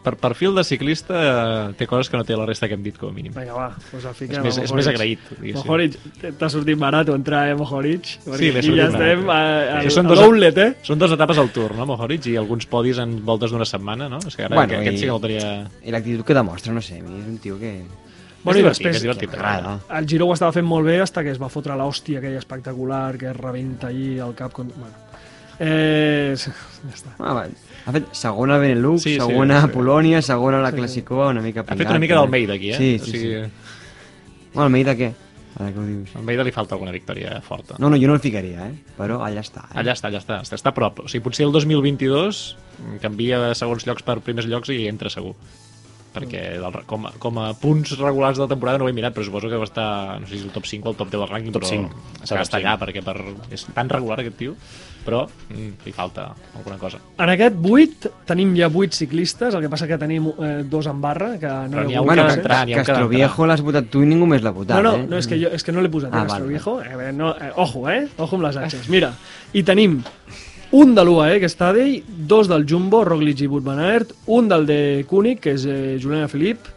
Per 0.00 0.14
perfil 0.16 0.54
de 0.56 0.62
ciclista 0.64 1.12
eh, 1.20 1.72
té 1.76 1.84
coses 1.86 2.08
que 2.08 2.16
no 2.16 2.24
té 2.24 2.32
la 2.32 2.46
resta 2.48 2.64
que 2.70 2.72
hem 2.72 2.80
dit 2.82 2.96
com 2.96 3.10
a 3.10 3.12
mínim. 3.12 3.34
Vinga, 3.36 3.52
va, 3.52 3.66
doncs 3.90 4.06
el 4.06 4.14
És 4.14 4.16
fiquem 4.16 4.46
més, 4.46 4.56
a 4.56 4.62
és 4.64 4.72
més 4.72 4.86
agraït. 4.88 5.26
diguéssim. 5.36 5.58
Mohoric, 5.68 5.98
t'ha 6.40 6.48
sortit 6.48 6.78
barat 6.80 7.10
entrar, 7.12 7.42
eh, 7.50 7.54
Mohoric? 7.58 8.08
Perquè 8.24 8.38
Sí, 8.40 8.48
m'he 8.54 8.62
aquí 8.62 8.70
ja 8.78 8.86
sortit 8.88 9.02
estem 9.02 9.20
a, 9.20 9.26
barat. 9.26 9.74
a, 9.76 9.82
Que 9.84 9.90
són 9.92 10.06
a 10.06 10.08
dos- 10.08 10.22
eh? 10.56 10.70
Són 10.88 10.98
dues 11.04 11.12
etapes 11.12 11.36
al 11.44 11.50
Tour, 11.52 11.74
no, 11.76 11.84
Mohoric? 11.84 12.30
I 12.32 12.36
alguns 12.40 12.64
podis 12.64 12.96
en 13.04 13.18
voltes 13.26 13.50
d'una 13.52 13.66
setmana, 13.68 14.08
no? 14.08 14.22
És 14.26 14.34
que 14.36 14.44
ara 14.48 14.56
Bueno, 14.56 14.78
aquest 14.80 14.94
i- 14.96 14.98
sí 15.00 15.04
que 15.04 15.12
el 15.12 15.20
tenia... 15.20 15.70
I 15.84 15.90
l'actitud 15.92 16.24
que 16.24 16.34
demostra, 16.40 16.72
no 16.72 16.80
sé, 16.80 17.00
a 17.00 17.02
mi 17.02 17.20
és 17.20 17.28
un 17.28 17.36
tio 17.38 17.58
que... 17.60 17.74
Bueno, 18.42 18.56
és 18.56 18.56
i 18.56 18.62
divertit, 18.62 18.86
després- 18.86 18.96
és 18.96 19.02
divertit. 19.02 19.30
M'agrada. 19.36 19.80
El 20.00 20.06
Giro 20.08 20.24
ho 20.28 20.32
estava 20.32 20.50
fent 20.56 20.64
molt 20.64 20.86
bé 20.86 20.96
fins 21.02 21.22
que 21.22 21.30
es 21.30 21.38
va 21.42 21.50
fotre 21.52 21.76
l'hòstia 21.76 22.20
aquella 22.24 22.38
espectacular 22.40 23.18
que 23.18 23.28
es 23.28 23.36
rebenta 23.36 23.88
allí 23.88 24.18
al 24.18 24.34
cap. 24.34 24.50
Con... 24.56 24.68
Bueno. 24.68 24.94
Eh, 25.60 26.34
ja 26.40 26.94
està. 26.94 27.12
Ah, 27.20 27.34
va. 27.36 27.42
Ha 27.86 27.92
fet 27.96 28.06
segona 28.16 28.56
a 28.56 28.60
Benelux, 28.62 29.02
Sí, 29.04 29.14
sí, 29.14 29.20
segona 29.20 29.60
sí. 29.60 29.66
a 29.68 29.72
Polònia, 29.72 30.22
segona 30.24 30.58
a 30.60 30.62
la 30.64 30.70
Sí, 30.70 30.76
sí. 30.76 30.80
Classicó, 30.80 31.26
una 31.28 31.42
mica 31.44 31.60
Ha 31.60 31.64
pingat. 31.64 31.78
fet 31.84 31.90
una 31.90 31.98
mica 32.00 32.14
d'Almeida 32.16 32.54
aquí, 32.54 32.70
eh? 32.72 32.76
Sí, 32.78 32.94
O 33.00 33.04
sí, 33.04 33.10
sigui, 33.12 33.34
sí. 33.44 33.50
Bueno, 34.54 34.64
Almeida 34.70 34.94
què? 34.96 35.12
Ara 35.60 35.72
que 35.72 35.78
ho 35.78 35.84
dius. 35.84 36.14
A 36.14 36.18
Almeida 36.20 36.44
li 36.46 36.52
falta 36.54 36.74
alguna 36.76 36.92
victòria 36.94 37.40
forta. 37.44 37.74
No, 37.78 37.90
no, 37.90 37.96
jo 38.00 38.06
no 38.08 38.14
el 38.14 38.20
ficaria, 38.24 38.68
eh? 38.70 38.74
Però 38.96 39.20
allà 39.26 39.40
està. 39.44 39.66
Eh? 39.68 39.78
Allà 39.82 39.92
està, 39.92 40.08
allà 40.08 40.20
està, 40.22 40.40
està, 40.40 40.56
està 40.56 40.70
a 40.72 40.76
prop. 40.76 41.00
O 41.04 41.08
sigui, 41.08 41.24
potser 41.24 41.44
el 41.44 41.52
2022 41.52 42.56
canvia 43.02 43.38
de 43.42 43.54
segons 43.58 43.84
llocs 43.86 44.02
per 44.06 44.20
primers 44.24 44.46
llocs 44.48 44.70
i 44.72 44.86
entra 44.88 45.10
segur. 45.12 45.34
Perquè 46.14 46.56
del, 46.58 46.78
com, 46.90 47.04
a, 47.06 47.12
com 47.22 47.36
a 47.38 47.52
punts 47.54 47.92
regulars 48.00 48.38
de 48.38 48.42
la 48.46 48.48
temporada 48.50 48.78
no 48.78 48.86
ho 48.86 48.88
he 48.88 48.92
mirat, 48.96 49.12
però 49.14 49.22
suposo 49.26 49.50
que 49.50 49.58
va 49.60 49.68
estar, 49.68 50.18
no 50.20 50.26
sé 50.26 50.38
si 50.38 50.44
el 50.48 50.50
top 50.50 50.64
5 50.66 50.88
o 50.88 50.90
el 50.90 50.96
top 50.98 51.10
10 51.12 51.20
del 51.20 51.28
rànquing, 51.30 51.52
Top 51.54 51.62
però 51.62 51.68
5. 51.70 52.00
és 52.14 52.20
que 52.24 52.26
Top 52.32 52.38
va 52.40 52.46
estar 52.48 52.58
5. 52.58 52.66
allà, 52.66 52.78
perquè 52.80 53.02
per, 53.04 53.16
és 53.54 53.66
tan 53.76 53.88
regular 53.92 54.18
aquest 54.18 54.36
tio, 54.40 54.56
però 55.04 55.22
mm, 55.26 55.84
li 55.84 55.92
falta 55.92 56.28
alguna 56.56 56.76
cosa. 56.78 57.00
En 57.18 57.32
aquest 57.32 57.56
8 57.56 58.12
tenim 58.28 58.52
ja 58.58 58.68
8 58.68 58.98
ciclistes, 58.98 59.54
el 59.54 59.64
que 59.64 59.70
passa 59.72 59.88
que 59.88 59.98
tenim 60.00 60.28
eh, 60.30 60.50
dos 60.68 60.88
en 60.90 61.00
barra, 61.00 61.32
que 61.40 61.48
no 61.48 61.78
Però 61.78 61.86
hi 61.88 61.96
ha 61.96 62.02
un 62.02 62.10
Bueno, 62.10 62.26
que 62.26 62.38
entrar, 62.40 62.60
va 62.68 62.82
Castroviejo 62.82 63.48
l'has 63.48 63.64
votat 63.64 63.90
tu 63.92 64.04
i 64.04 64.10
ningú 64.10 64.28
més 64.30 64.44
l'ha 64.44 64.52
votat, 64.56 64.76
No, 64.76 64.90
no, 64.90 64.94
eh? 64.98 65.08
no 65.08 65.20
és, 65.20 65.28
que 65.30 65.40
jo, 65.40 65.50
és 65.54 65.64
que 65.64 65.72
no 65.72 65.84
l'he 65.84 65.92
posat, 65.92 66.12
Ah, 66.12 66.24
ah, 66.24 66.28
val, 66.34 66.46
Viejo. 66.50 66.80
Eh, 66.82 66.96
bé, 66.96 67.10
no, 67.16 67.32
eh, 67.36 67.50
ojo, 67.56 67.88
eh? 67.88 68.06
Ojo 68.18 68.36
amb 68.36 68.48
les 68.48 68.60
atxes. 68.60 68.88
Mira, 68.92 69.12
i 69.52 69.62
tenim 69.66 70.00
un 70.72 70.94
de 70.94 71.04
l'UAE, 71.04 71.40
que 71.42 71.48
està 71.50 71.72
d'ell, 71.74 72.02
dos 72.06 72.48
del 72.50 72.66
Jumbo, 72.68 73.02
Roglic 73.04 73.40
i 73.42 73.48
Aert, 73.78 74.12
un 74.26 74.48
del 74.48 74.66
de 74.66 75.04
Koenig, 75.08 75.40
que 75.40 75.54
és 75.56 75.64
eh, 75.66 75.98
Juliana 76.00 76.28
Filip, 76.28 76.68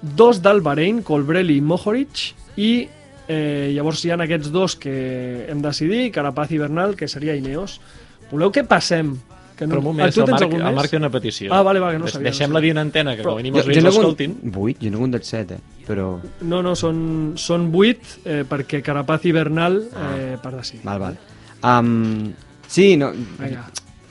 dos 0.00 0.40
del 0.42 0.60
Bahrein, 0.60 1.02
Colbrelli 1.02 1.56
i 1.56 1.60
Mohoric, 1.60 2.34
i 2.56 2.88
eh, 3.30 3.70
llavors 3.76 4.02
hi 4.04 4.10
ha 4.10 4.18
aquests 4.24 4.50
dos 4.50 4.74
que 4.76 5.46
hem 5.48 5.62
decidit, 5.62 6.10
Carapaz 6.14 6.50
i 6.50 6.58
Bernal, 6.58 6.96
que 6.98 7.06
seria 7.08 7.36
Ineos. 7.38 7.78
Voleu 8.30 8.50
que 8.50 8.64
passem? 8.66 9.14
Que 9.60 9.66
Però 9.68 9.78
un 9.82 9.84
moment, 9.90 10.06
Ah, 10.08 10.12
tu 10.14 10.22
el 10.22 10.26
tens 10.26 10.38
Marc, 10.40 10.44
algun 10.46 10.62
el? 10.66 10.74
Marc 10.74 10.88
té 10.90 10.96
una 10.96 11.10
petició. 11.12 11.50
Ah, 11.52 11.60
vale, 11.62 11.80
vale, 11.82 11.98
no 12.00 12.08
sabia, 12.08 12.30
no 12.30 12.32
Deixem-la 12.32 12.54
sabia. 12.58 12.64
dir 12.64 12.70
en 12.72 12.78
antena, 12.80 13.12
que 13.14 13.20
Però- 13.22 13.34
com 13.34 13.40
a 13.40 13.42
mínim 13.42 13.56
els 13.60 13.66
n'he 13.68 13.82
l'escoltin. 13.84 14.36
8, 14.54 14.78
jo 14.80 14.90
n'he 14.90 14.96
hagut 14.96 15.24
7, 15.28 15.54
eh? 15.58 15.84
Però... 15.86 16.06
No, 16.40 16.62
no, 16.64 16.72
són, 16.74 17.02
són 17.36 17.66
8 17.74 18.22
eh, 18.24 18.44
perquè 18.48 18.80
Carapaz 18.82 19.26
i 19.28 19.32
Bernal 19.36 19.76
eh, 19.84 20.38
per 20.42 20.54
decidir. 20.56 20.80
Val, 20.88 20.98
val. 20.98 21.18
Um, 21.62 22.32
sí, 22.66 22.96
no... 22.96 23.12
Vinga. 23.12 23.66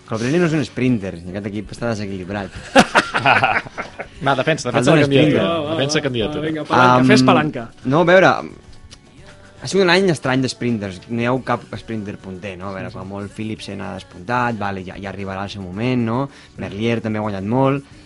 Colbrelli 0.10 0.38
no 0.42 0.46
és 0.50 0.54
un 0.58 0.64
sprinter, 0.66 1.16
aquest 1.22 1.46
equip 1.52 1.72
està 1.74 1.90
desequilibrat. 1.92 2.50
Va, 4.26 4.34
defensa, 4.36 4.70
defensa 4.70 4.92
la 4.92 4.98
un 4.98 5.02
candidatura. 5.04 5.76
defensa 5.76 6.02
candidatura. 6.02 6.42
va, 6.42 6.48
vinga, 6.48 6.64
palanca, 6.66 6.96
Am, 7.00 7.08
fes 7.08 7.24
palanca. 7.24 7.70
No, 7.86 8.02
a 8.02 8.08
veure, 8.10 8.32
ha 9.62 9.68
sigut 9.68 9.84
un 9.84 9.92
any 9.92 10.08
estrany 10.12 10.44
de 10.44 10.50
sprinters. 10.52 11.02
No 11.10 11.22
hi 11.22 11.28
ha 11.28 11.36
cap 11.46 11.66
sprinter 11.80 12.16
punter, 12.22 12.56
no? 12.60 12.70
A 12.70 12.76
veure, 12.78 12.92
com 12.94 13.10
molt 13.12 13.34
Philipsen 13.36 13.82
ha 13.84 13.94
despuntat, 13.98 14.58
vale, 14.60 14.86
ja, 14.88 14.96
ja 14.96 15.12
arribarà 15.12 15.44
el 15.44 15.52
seu 15.52 15.64
moment, 15.66 16.06
no? 16.08 16.20
Merlier 16.62 17.00
també 17.04 17.20
ha 17.20 17.26
guanyat 17.28 17.48
molt. 17.48 17.99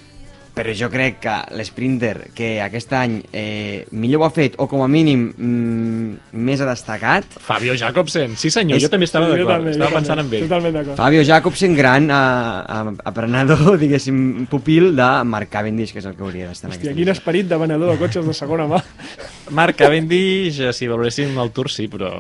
Però 0.53 0.69
jo 0.77 0.85
crec 0.93 1.15
que 1.23 1.33
l'Sprinter, 1.57 2.27
que 2.37 2.59
aquest 2.61 2.91
any 2.93 3.15
eh, 3.33 3.87
millor 3.97 4.21
ho 4.21 4.25
ha 4.27 4.29
fet, 4.29 4.53
o 4.61 4.67
com 4.69 4.83
a 4.85 4.87
mínim 4.91 5.23
mm, 5.33 6.35
més 6.45 6.61
ha 6.61 6.67
destacat, 6.69 7.25
Fabio 7.41 7.73
Jacobsen, 7.73 8.35
sí 8.37 8.51
senyor, 8.53 8.77
És- 8.77 8.83
jo 8.85 8.89
també 8.93 9.07
estava 9.09 9.25
d'acord, 9.31 9.65
jo 9.65 9.71
estava 9.71 9.89
també. 9.89 9.95
pensant 9.97 10.21
en 10.21 10.29
ell. 10.29 10.43
Totalment 10.45 10.75
d'acord. 10.77 10.97
Fabio 11.01 11.23
Jacobsen, 11.25 11.73
gran 11.75 12.05
eh, 12.13 12.93
aprenedor, 13.09 13.79
diguéssim, 13.83 14.45
pupil 14.51 14.91
de 14.95 15.09
Mark 15.25 15.49
Cavendish, 15.49 15.91
que 15.95 16.03
és 16.03 16.05
el 16.11 16.13
que 16.19 16.21
hauria 16.27 16.51
d'estar 16.51 16.69
en 16.69 16.77
Hòstia, 16.77 16.93
quin 17.01 17.09
esperit 17.15 17.49
de 17.49 17.57
venedor 17.57 17.89
de 17.95 17.97
cotxes 18.03 18.29
de 18.29 18.37
segona 18.37 18.69
mà. 18.69 18.83
Marc 19.57 19.75
Cavendish, 19.81 20.61
eh, 20.69 20.71
si 20.77 20.85
valoréssim 20.91 21.33
el 21.41 21.49
Tour, 21.51 21.71
sí, 21.73 21.89
però... 21.89 22.13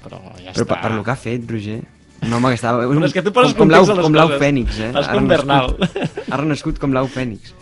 Però 0.00 0.18
ja 0.40 0.50
Però 0.50 0.64
està. 0.64 0.66
per, 0.74 0.82
per 0.82 0.90
lo 0.98 1.02
que 1.06 1.10
ha 1.14 1.18
fet, 1.20 1.46
Roger... 1.46 1.80
Un 2.22 2.32
home 2.36 2.48
que 2.52 2.58
estava... 2.58 2.84
Però 2.84 3.06
és 3.06 3.14
que 3.16 3.22
tu 3.24 3.32
poses 3.32 3.54
com, 3.56 3.70
com 3.70 4.02
com 4.04 4.14
l'au. 4.18 4.34
Fènix, 4.40 4.78
eh? 4.80 4.90
Fas 4.92 5.08
Ha 5.08 5.14
com 5.16 5.28
Bernal. 5.30 5.72
Ha 6.30 6.36
renascut 6.36 6.78
com 6.82 6.92
l'au 6.92 7.08
Fènix. 7.08 7.54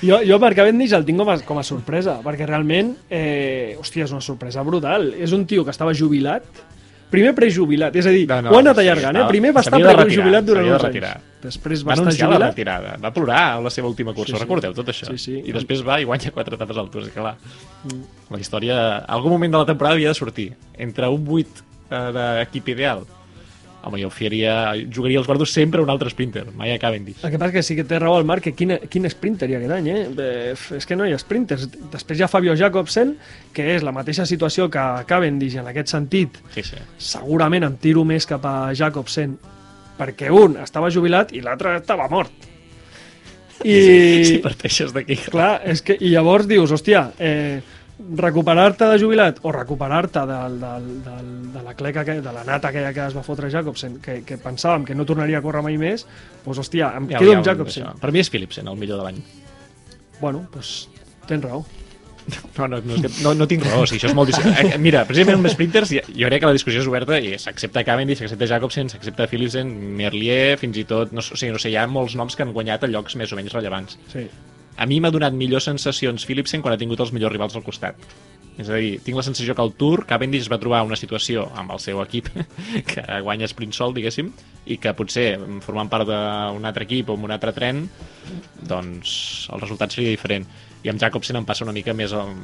Jo, 0.00 0.20
jo 0.22 0.38
per 0.38 0.52
Cavendish 0.54 0.92
el 0.94 1.04
tinc 1.04 1.18
com 1.18 1.28
a, 1.32 1.36
com 1.44 1.58
a 1.58 1.64
sorpresa, 1.66 2.20
perquè 2.22 2.46
realment, 2.46 2.94
eh, 3.10 3.74
hòstia, 3.80 4.06
és 4.06 4.12
una 4.14 4.22
sorpresa 4.24 4.62
brutal. 4.62 5.10
És 5.18 5.32
un 5.34 5.44
tio 5.50 5.64
que 5.66 5.74
estava 5.74 5.92
jubilat, 5.92 6.44
primer 7.10 7.34
prejubilat, 7.34 7.96
és 7.98 8.06
a 8.06 8.12
dir, 8.14 8.26
No, 8.28 8.38
no, 8.46 8.50
ho 8.52 8.56
ha 8.56 8.60
anat 8.62 8.76
sí, 8.78 8.84
allargant, 8.84 9.16
eh? 9.16 9.18
estava- 9.24 9.32
Primer 9.32 9.52
va 9.56 9.60
estar 9.66 9.80
prejubilat 9.82 10.44
durant 10.46 10.70
uns 10.70 10.84
anys. 10.84 11.08
Després 11.42 11.82
Va 11.82 11.88
va 11.90 11.94
estar 11.94 12.04
anunciar 12.06 12.28
la 12.28 12.34
jubilat. 12.36 12.50
retirada, 12.54 12.96
va 13.02 13.12
plorar 13.14 13.42
a 13.56 13.60
la 13.60 13.70
seva 13.74 13.88
última 13.88 14.14
cursa, 14.14 14.32
Sí, 14.32 14.38
sí. 14.38 14.42
recordeu 14.44 14.72
tot 14.74 14.88
això? 14.88 15.10
Sí, 15.10 15.18
sí. 15.18 15.42
I 15.44 15.52
després 15.52 15.82
va 15.86 16.00
i 16.00 16.04
guanya 16.04 16.30
quatre 16.30 16.54
etapes 16.56 16.76
al 16.78 16.88
Tour, 16.90 17.02
és 17.04 17.12
clar. 17.14 17.36
La 18.30 18.38
història, 18.40 18.78
a 18.98 19.14
algun 19.18 19.32
moment 19.32 19.52
de 19.52 19.58
la 19.58 19.66
temporada 19.66 19.94
havia 19.96 20.08
de 20.08 20.14
sortir. 20.14 20.52
Entre 20.76 21.08
un 21.08 21.26
8 21.28 21.62
eh, 21.90 22.12
d'equip 22.14 22.68
ideal, 22.68 23.04
home, 23.84 24.00
jo 24.02 24.10
fiaria, 24.10 24.74
jugaria 24.94 25.20
els 25.20 25.28
guardos 25.28 25.52
sempre 25.54 25.80
a 25.80 25.84
un 25.84 25.90
altre 25.92 26.10
sprinter, 26.10 26.46
mai 26.56 26.72
a 26.74 26.78
Cavendish. 26.82 27.22
El 27.24 27.32
que 27.32 27.38
passa 27.40 27.54
que 27.54 27.62
sí 27.62 27.76
que 27.78 27.84
té 27.88 28.00
raó 28.00 28.18
el 28.18 28.26
Marc, 28.28 28.48
que 28.48 28.54
quin, 28.56 28.74
quin 28.90 29.08
sprinter 29.10 29.48
hi 29.48 29.56
ha 29.56 29.60
aquest 29.60 29.76
any, 29.78 29.90
eh? 29.92 30.02
eh? 30.24 30.56
És 30.78 30.88
que 30.88 30.98
no 30.98 31.06
hi 31.06 31.14
ha 31.14 31.20
sprinters. 31.20 31.68
Després 31.92 32.18
hi 32.18 32.26
ha 32.26 32.30
Fabio 32.30 32.56
Jacobsen, 32.58 33.14
que 33.54 33.70
és 33.76 33.86
la 33.86 33.94
mateixa 33.94 34.26
situació 34.28 34.68
que 34.72 34.84
Cavendish 35.08 35.60
en 35.62 35.70
aquest 35.70 35.94
sentit. 35.94 36.42
Sí, 36.54 36.66
sí. 36.66 36.82
Segurament 36.98 37.68
em 37.68 37.78
tiro 37.80 38.04
més 38.08 38.26
cap 38.28 38.44
a 38.48 38.74
Jacobsen, 38.76 39.38
perquè 39.98 40.30
un 40.34 40.58
estava 40.62 40.90
jubilat 40.94 41.34
i 41.34 41.42
l'altre 41.44 41.78
estava 41.78 42.10
mort. 42.10 42.46
I... 43.66 43.74
Si 44.22 44.38
parteixes 44.42 44.92
d'aquí. 44.94 45.16
Clar, 45.32 45.56
és 45.66 45.82
que, 45.82 45.96
i 45.98 46.12
llavors 46.12 46.46
dius, 46.50 46.70
hòstia, 46.74 47.08
eh, 47.18 47.58
recuperar-te 47.98 48.84
de 48.92 48.98
jubilat 49.02 49.40
o 49.42 49.50
recuperar-te 49.52 50.20
del, 50.28 50.60
del, 50.60 50.84
del, 51.04 51.30
de 51.52 51.62
la 51.64 51.74
cleca, 51.74 52.04
que, 52.06 52.20
de 52.22 52.32
la 52.32 52.44
nata 52.46 52.68
aquella 52.70 52.92
que 52.94 53.06
es 53.08 53.16
va 53.16 53.24
fotre 53.26 53.50
Jacobsen, 53.50 53.98
que, 54.04 54.20
que 54.24 54.38
pensàvem 54.38 54.84
que 54.86 54.94
no 54.94 55.04
tornaria 55.08 55.40
a 55.40 55.44
córrer 55.44 55.64
mai 55.66 55.76
més, 55.80 56.06
doncs 56.44 56.60
hòstia, 56.62 56.92
em 56.96 57.08
Ja, 57.10 57.18
quedo 57.18 57.32
ja, 57.34 57.40
amb 57.42 57.48
Jacobsen. 57.50 57.90
Per 58.00 58.12
mi 58.14 58.22
és 58.22 58.30
Philipsen, 58.30 58.68
el 58.70 58.78
millor 58.78 59.02
de 59.02 59.08
l'any. 59.08 59.20
Bueno, 60.20 60.46
doncs 60.54 60.88
tens 61.26 61.44
raó. 61.44 61.64
No, 62.58 62.66
no, 62.68 62.76
no, 62.84 62.96
no, 63.24 63.30
no 63.34 63.46
tinc 63.48 63.62
raó, 63.64 63.86
si 63.88 63.96
això 63.96 64.10
és 64.10 64.14
molt... 64.14 64.28
dis- 64.28 64.36
Eh, 64.44 64.76
Mira, 64.78 65.00
precisament 65.08 65.38
amb 65.38 65.48
sprinters 65.48 65.88
jo 65.94 66.28
crec 66.28 66.42
que 66.42 66.50
la 66.50 66.52
discussió 66.52 66.82
és 66.82 66.88
oberta 66.90 67.16
i 67.24 67.30
s'accepta 67.40 67.80
Cavendish, 67.88 68.20
s'accepta 68.20 68.46
Jacobsen, 68.50 68.90
s'accepta 68.92 69.26
Philipsen, 69.30 69.70
Merlier, 69.96 70.58
fins 70.60 70.76
i 70.76 70.84
tot... 70.84 71.14
No, 71.16 71.24
sé- 71.24 71.32
o 71.32 71.40
sigui, 71.40 71.54
no 71.56 71.58
sé, 71.62 71.70
hi 71.72 71.78
ha 71.80 71.86
molts 71.88 72.14
noms 72.20 72.36
que 72.36 72.44
han 72.44 72.52
guanyat 72.52 72.84
a 72.84 72.90
llocs 72.92 73.16
més 73.16 73.32
o 73.32 73.38
menys 73.40 73.54
rellevants. 73.56 73.96
Sí. 74.12 74.26
A 74.78 74.86
mi 74.86 75.00
m'ha 75.02 75.10
donat 75.10 75.34
millors 75.34 75.66
sensacions 75.66 76.26
Philipsen 76.26 76.62
quan 76.62 76.74
ha 76.74 76.80
tingut 76.80 77.00
els 77.02 77.10
millors 77.14 77.34
rivals 77.34 77.56
al 77.58 77.66
costat. 77.66 77.98
És 78.58 78.66
a 78.66 78.78
dir, 78.78 78.96
tinc 79.06 79.14
la 79.14 79.22
sensació 79.22 79.54
que 79.54 79.62
al 79.62 79.70
Tour 79.78 80.02
Cavendish 80.06 80.48
es 80.48 80.50
va 80.50 80.58
trobar 80.58 80.80
una 80.86 80.98
situació 80.98 81.44
amb 81.58 81.70
el 81.74 81.82
seu 81.82 82.00
equip 82.02 82.26
que 82.90 83.04
guanya 83.22 83.46
sprint 83.50 83.74
sol, 83.76 83.94
diguéssim, 83.94 84.32
i 84.66 84.78
que 84.82 84.92
potser 84.98 85.28
formant 85.62 85.90
part 85.90 86.08
d'un 86.08 86.66
altre 86.66 86.86
equip 86.88 87.10
o 87.10 87.14
amb 87.14 87.28
un 87.28 87.34
altre 87.36 87.54
tren, 87.54 87.84
doncs 88.58 89.12
el 89.54 89.62
resultat 89.62 89.94
seria 89.94 90.10
diferent. 90.10 90.48
I 90.82 90.90
amb 90.90 91.02
Jacobsen 91.02 91.38
em 91.38 91.46
passa 91.46 91.64
una 91.66 91.74
mica 91.74 91.94
més 91.94 92.12
el, 92.14 92.34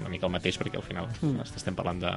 una 0.00 0.12
mica 0.12 0.28
el 0.28 0.32
mateix, 0.32 0.56
perquè 0.60 0.76
al 0.80 0.84
final 0.84 1.08
mm. 1.08 1.44
estem 1.56 1.76
parlant 1.76 2.00
de, 2.02 2.14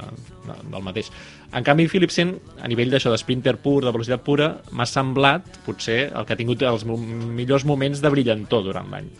de, 0.47 0.55
del 0.71 0.83
mateix. 0.83 1.11
En 1.55 1.67
canvi, 1.67 1.87
Philipsen, 1.91 2.33
a 2.59 2.71
nivell 2.71 2.91
d'això, 2.91 3.11
de 3.11 3.19
sprinter 3.19 3.57
pur, 3.63 3.79
de 3.83 3.91
velocitat 3.95 4.23
pura, 4.27 4.51
m'ha 4.71 4.87
semblat, 4.87 5.47
potser, 5.67 6.01
el 6.11 6.27
que 6.27 6.35
ha 6.35 6.39
tingut 6.39 6.63
els 6.67 6.87
millors 6.87 7.67
moments 7.67 8.03
de 8.03 8.11
brillantor 8.15 8.67
durant 8.67 8.91
l'any. 8.91 9.11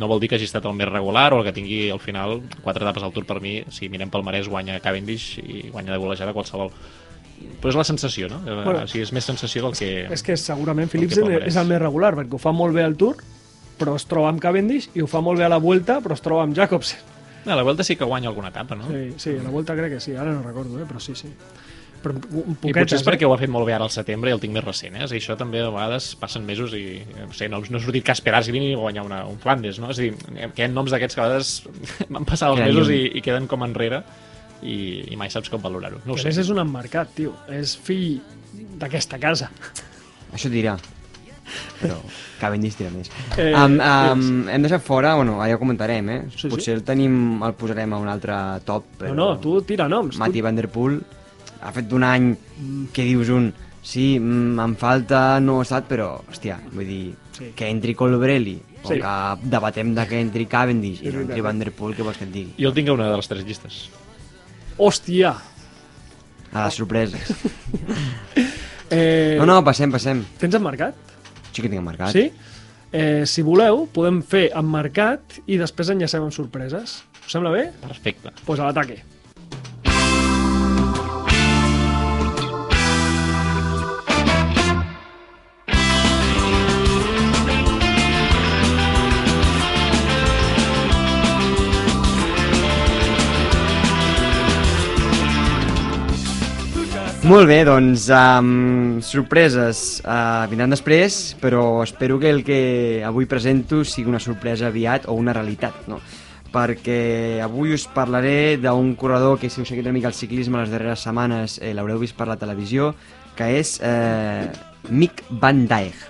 No 0.00 0.08
vol 0.08 0.22
dir 0.22 0.30
que 0.30 0.38
hagi 0.38 0.48
estat 0.48 0.64
el 0.64 0.74
més 0.76 0.88
regular 0.88 1.32
o 1.34 1.40
el 1.40 1.44
que 1.44 1.52
tingui 1.52 1.90
al 1.92 2.00
final 2.00 2.40
quatre 2.62 2.84
etapes 2.86 3.04
al 3.04 3.12
Tour 3.12 3.26
per 3.28 3.40
mi, 3.44 3.58
si 3.70 3.90
mirem 3.92 4.10
pel 4.12 4.24
marès 4.24 4.48
guanya 4.48 4.78
Cavendish 4.80 5.38
i 5.42 5.68
guanya 5.68 5.92
de 5.92 6.00
golejada 6.00 6.32
qualsevol. 6.32 6.72
Però 7.60 7.72
és 7.72 7.76
la 7.76 7.84
sensació, 7.84 8.28
no? 8.30 8.38
Bueno. 8.44 8.62
Bueno, 8.64 8.82
o 8.86 8.90
sigui, 8.90 9.02
és 9.04 9.12
més 9.12 9.26
sensació 9.26 9.66
del 9.66 9.76
que... 9.76 9.90
És 10.14 10.22
que 10.24 10.36
segurament 10.38 10.88
que 10.88 10.96
Philipsen 10.96 11.26
palmarès. 11.26 11.50
és 11.50 11.58
el 11.60 11.68
més 11.68 11.82
regular, 11.82 12.14
perquè 12.16 12.38
ho 12.38 12.40
fa 12.40 12.54
molt 12.56 12.76
bé 12.76 12.84
al 12.86 12.96
Tour, 12.96 13.18
però 13.80 13.96
es 13.98 14.06
troba 14.08 14.30
amb 14.30 14.40
Cavendish, 14.40 14.92
i 14.94 15.02
ho 15.02 15.08
fa 15.10 15.20
molt 15.24 15.42
bé 15.42 15.48
a 15.48 15.50
la 15.52 15.58
Vuelta, 15.62 15.98
però 16.04 16.16
es 16.16 16.22
troba 16.24 16.46
amb 16.46 16.56
Jacobsen. 16.56 17.02
A 17.44 17.56
la 17.58 17.64
Vuelta 17.66 17.82
sí 17.82 17.96
que 17.98 18.06
guanya 18.06 18.30
alguna 18.30 18.52
etapa, 18.54 18.76
no? 18.78 18.86
Sí, 18.86 19.14
sí, 19.18 19.30
a 19.34 19.42
la 19.42 19.50
Vuelta 19.50 19.74
crec 19.74 19.96
que 19.96 20.00
sí, 20.00 20.14
ara 20.14 20.30
no 20.30 20.42
recordo, 20.46 20.78
eh? 20.78 20.86
però 20.86 21.02
sí, 21.02 21.16
sí. 21.18 21.32
Però 22.02 22.14
un 22.16 22.22
I 22.22 22.56
poquetes, 22.56 22.78
potser 22.78 22.98
és 22.98 23.04
perquè 23.06 23.26
eh? 23.26 23.28
ho 23.30 23.34
ha 23.34 23.38
fet 23.40 23.52
molt 23.52 23.68
bé 23.68 23.76
ara 23.76 23.86
al 23.86 23.92
setembre 23.94 24.32
i 24.32 24.34
el 24.34 24.42
tinc 24.42 24.56
més 24.56 24.64
recent, 24.64 24.96
eh? 24.96 25.04
És 25.06 25.12
a 25.12 25.14
dir, 25.14 25.22
això 25.22 25.36
també 25.38 25.62
a 25.62 25.70
vegades 25.70 26.12
passen 26.20 26.46
mesos 26.48 26.74
i 26.78 26.84
no, 27.14 27.30
sé, 27.36 27.48
no, 27.52 27.62
no 27.62 27.78
ha 27.78 27.84
sortit 27.84 28.06
Casper 28.06 28.34
Asgreen 28.38 28.66
ni 28.66 28.74
guanyar 28.78 29.06
una, 29.06 29.22
un 29.30 29.38
Flandes, 29.42 29.78
no? 29.82 29.92
És 29.94 30.00
a 30.00 30.06
dir, 30.08 30.12
que 30.52 30.64
hi 30.64 30.66
ha 30.66 30.70
noms 30.72 30.94
d'aquests 30.94 31.18
que 31.18 31.22
a 31.22 31.28
vegades 31.28 31.54
van 32.16 32.28
passar 32.28 32.52
els 32.52 32.64
mesos 32.64 32.90
i, 32.94 33.04
i 33.18 33.24
queden 33.24 33.48
com 33.50 33.64
enrere 33.66 34.02
i, 34.62 34.78
i 35.12 35.18
mai 35.18 35.30
saps 35.32 35.50
com 35.52 35.62
valorar-ho. 35.62 36.02
No 36.06 36.16
ho 36.16 36.18
a 36.18 36.22
sé. 36.22 36.30
més 36.30 36.42
és 36.42 36.50
un 36.54 36.62
emmarcat, 36.62 37.14
tio. 37.18 37.36
És 37.52 37.76
fill 37.78 38.20
d'aquesta 38.80 39.20
casa. 39.22 39.50
Això 40.32 40.48
et 40.48 40.54
dirà. 40.54 40.76
Però 41.80 41.96
Cavendish 42.40 42.78
tira 42.78 42.90
més. 42.94 43.10
Eh, 43.40 43.50
um, 43.56 43.78
um, 43.80 44.48
hem 44.52 44.64
deixat 44.64 44.84
fora, 44.84 45.14
bueno, 45.18 45.38
ja 45.46 45.56
ho 45.56 45.60
comentarem, 45.60 46.08
eh? 46.12 46.20
Sí, 46.32 46.44
sí. 46.44 46.52
Potser 46.52 46.76
el 46.78 46.84
tenim, 46.86 47.42
el 47.44 47.56
posarem 47.58 47.94
a 47.94 48.00
un 48.02 48.10
altre 48.12 48.36
top, 48.66 48.86
però... 49.00 49.12
No, 49.14 49.32
no, 49.34 49.40
tu 49.42 49.58
tira 49.66 49.88
noms. 49.90 50.18
Mati 50.20 50.40
Tu... 50.40 50.46
Van 50.46 50.58
Der 50.58 50.68
Poel 50.72 51.00
ha 51.62 51.72
fet 51.72 51.92
un 51.92 52.04
any 52.04 52.32
que 52.92 53.04
dius 53.08 53.28
un... 53.30 53.52
Sí, 53.82 54.14
mm, 54.20 54.60
em 54.62 54.74
falta 54.78 55.40
no 55.42 55.56
ha 55.58 55.62
estat, 55.64 55.88
però, 55.90 56.20
hòstia, 56.30 56.60
vull 56.70 56.86
dir, 56.86 57.14
Sí. 57.34 57.48
que 57.56 57.66
entri 57.68 57.94
Colbrelli, 57.98 58.60
o 58.84 58.88
Sí. 58.92 59.00
que 59.00 59.48
debatem 59.50 59.94
de 59.96 60.04
que 60.06 60.20
entri 60.20 60.46
Cavendish 60.46 61.02
i 61.02 61.08
És 61.08 61.14
no 61.14 61.20
entri. 61.24 61.40
Van 61.40 61.58
Der 61.58 61.72
Poel, 61.72 61.96
què 61.96 62.04
vols 62.06 62.16
que 62.18 62.24
et 62.24 62.30
digui? 62.32 62.54
Jo 62.60 62.68
el 62.68 62.74
tinc 62.74 62.88
a 62.88 62.92
una 62.92 63.08
de 63.10 63.16
les 63.16 63.26
tres 63.28 63.44
llistes. 63.44 63.88
Hòstia! 64.78 65.34
A 66.52 66.64
les 66.66 66.74
sorpreses. 66.74 67.32
Eh, 68.94 69.36
No, 69.40 69.46
no, 69.46 69.62
passem, 69.64 69.90
passem. 69.90 70.18
Tens 70.38 70.54
emmarcat? 70.58 70.94
Sí 71.52 71.62
que 71.62 71.68
tinc 71.72 71.80
marcat. 71.82 72.12
Sí? 72.12 72.26
Eh, 72.92 73.22
si 73.24 73.40
voleu, 73.40 73.86
podem 73.88 74.18
fer 74.22 74.50
emmarcat 74.54 75.38
i 75.48 75.56
després 75.56 75.88
enllacem 75.94 76.26
amb 76.26 76.34
sorpreses. 76.36 76.98
Us 77.24 77.32
sembla 77.32 77.54
bé? 77.54 77.62
Perfecte. 77.80 78.28
Doncs 78.28 78.44
pues 78.44 78.60
a 78.60 78.66
l'ataque. 78.68 78.98
Molt 97.22 97.46
bé, 97.46 97.60
doncs, 97.62 98.08
um, 98.10 98.98
sorpreses 99.06 100.00
uh, 100.02 100.42
vindran 100.50 100.72
després, 100.74 101.36
però 101.38 101.84
espero 101.84 102.16
que 102.18 102.32
el 102.34 102.42
que 102.42 102.56
avui 103.06 103.28
presento 103.30 103.84
sigui 103.86 104.10
una 104.10 104.18
sorpresa 104.18 104.66
aviat 104.72 105.06
o 105.06 105.14
una 105.14 105.30
realitat, 105.36 105.86
no? 105.86 106.00
Perquè 106.50 107.38
avui 107.44 107.76
us 107.76 107.86
parlaré 107.86 108.58
d'un 108.58 108.90
corredor 108.98 109.38
que, 109.38 109.52
si 109.54 109.62
us 109.62 109.70
seguit 109.70 109.86
una 109.86 109.94
mica 109.94 110.10
el 110.10 110.18
ciclisme 110.18 110.58
les 110.58 110.74
darreres 110.74 111.06
setmanes, 111.06 111.60
eh, 111.62 111.70
l'haureu 111.78 112.02
vist 112.02 112.18
per 112.18 112.26
la 112.26 112.40
televisió, 112.40 112.90
que 113.38 113.52
és 113.60 113.76
eh, 113.86 114.50
Mick 114.90 115.22
Van 115.30 115.62
Dijk. 115.70 116.02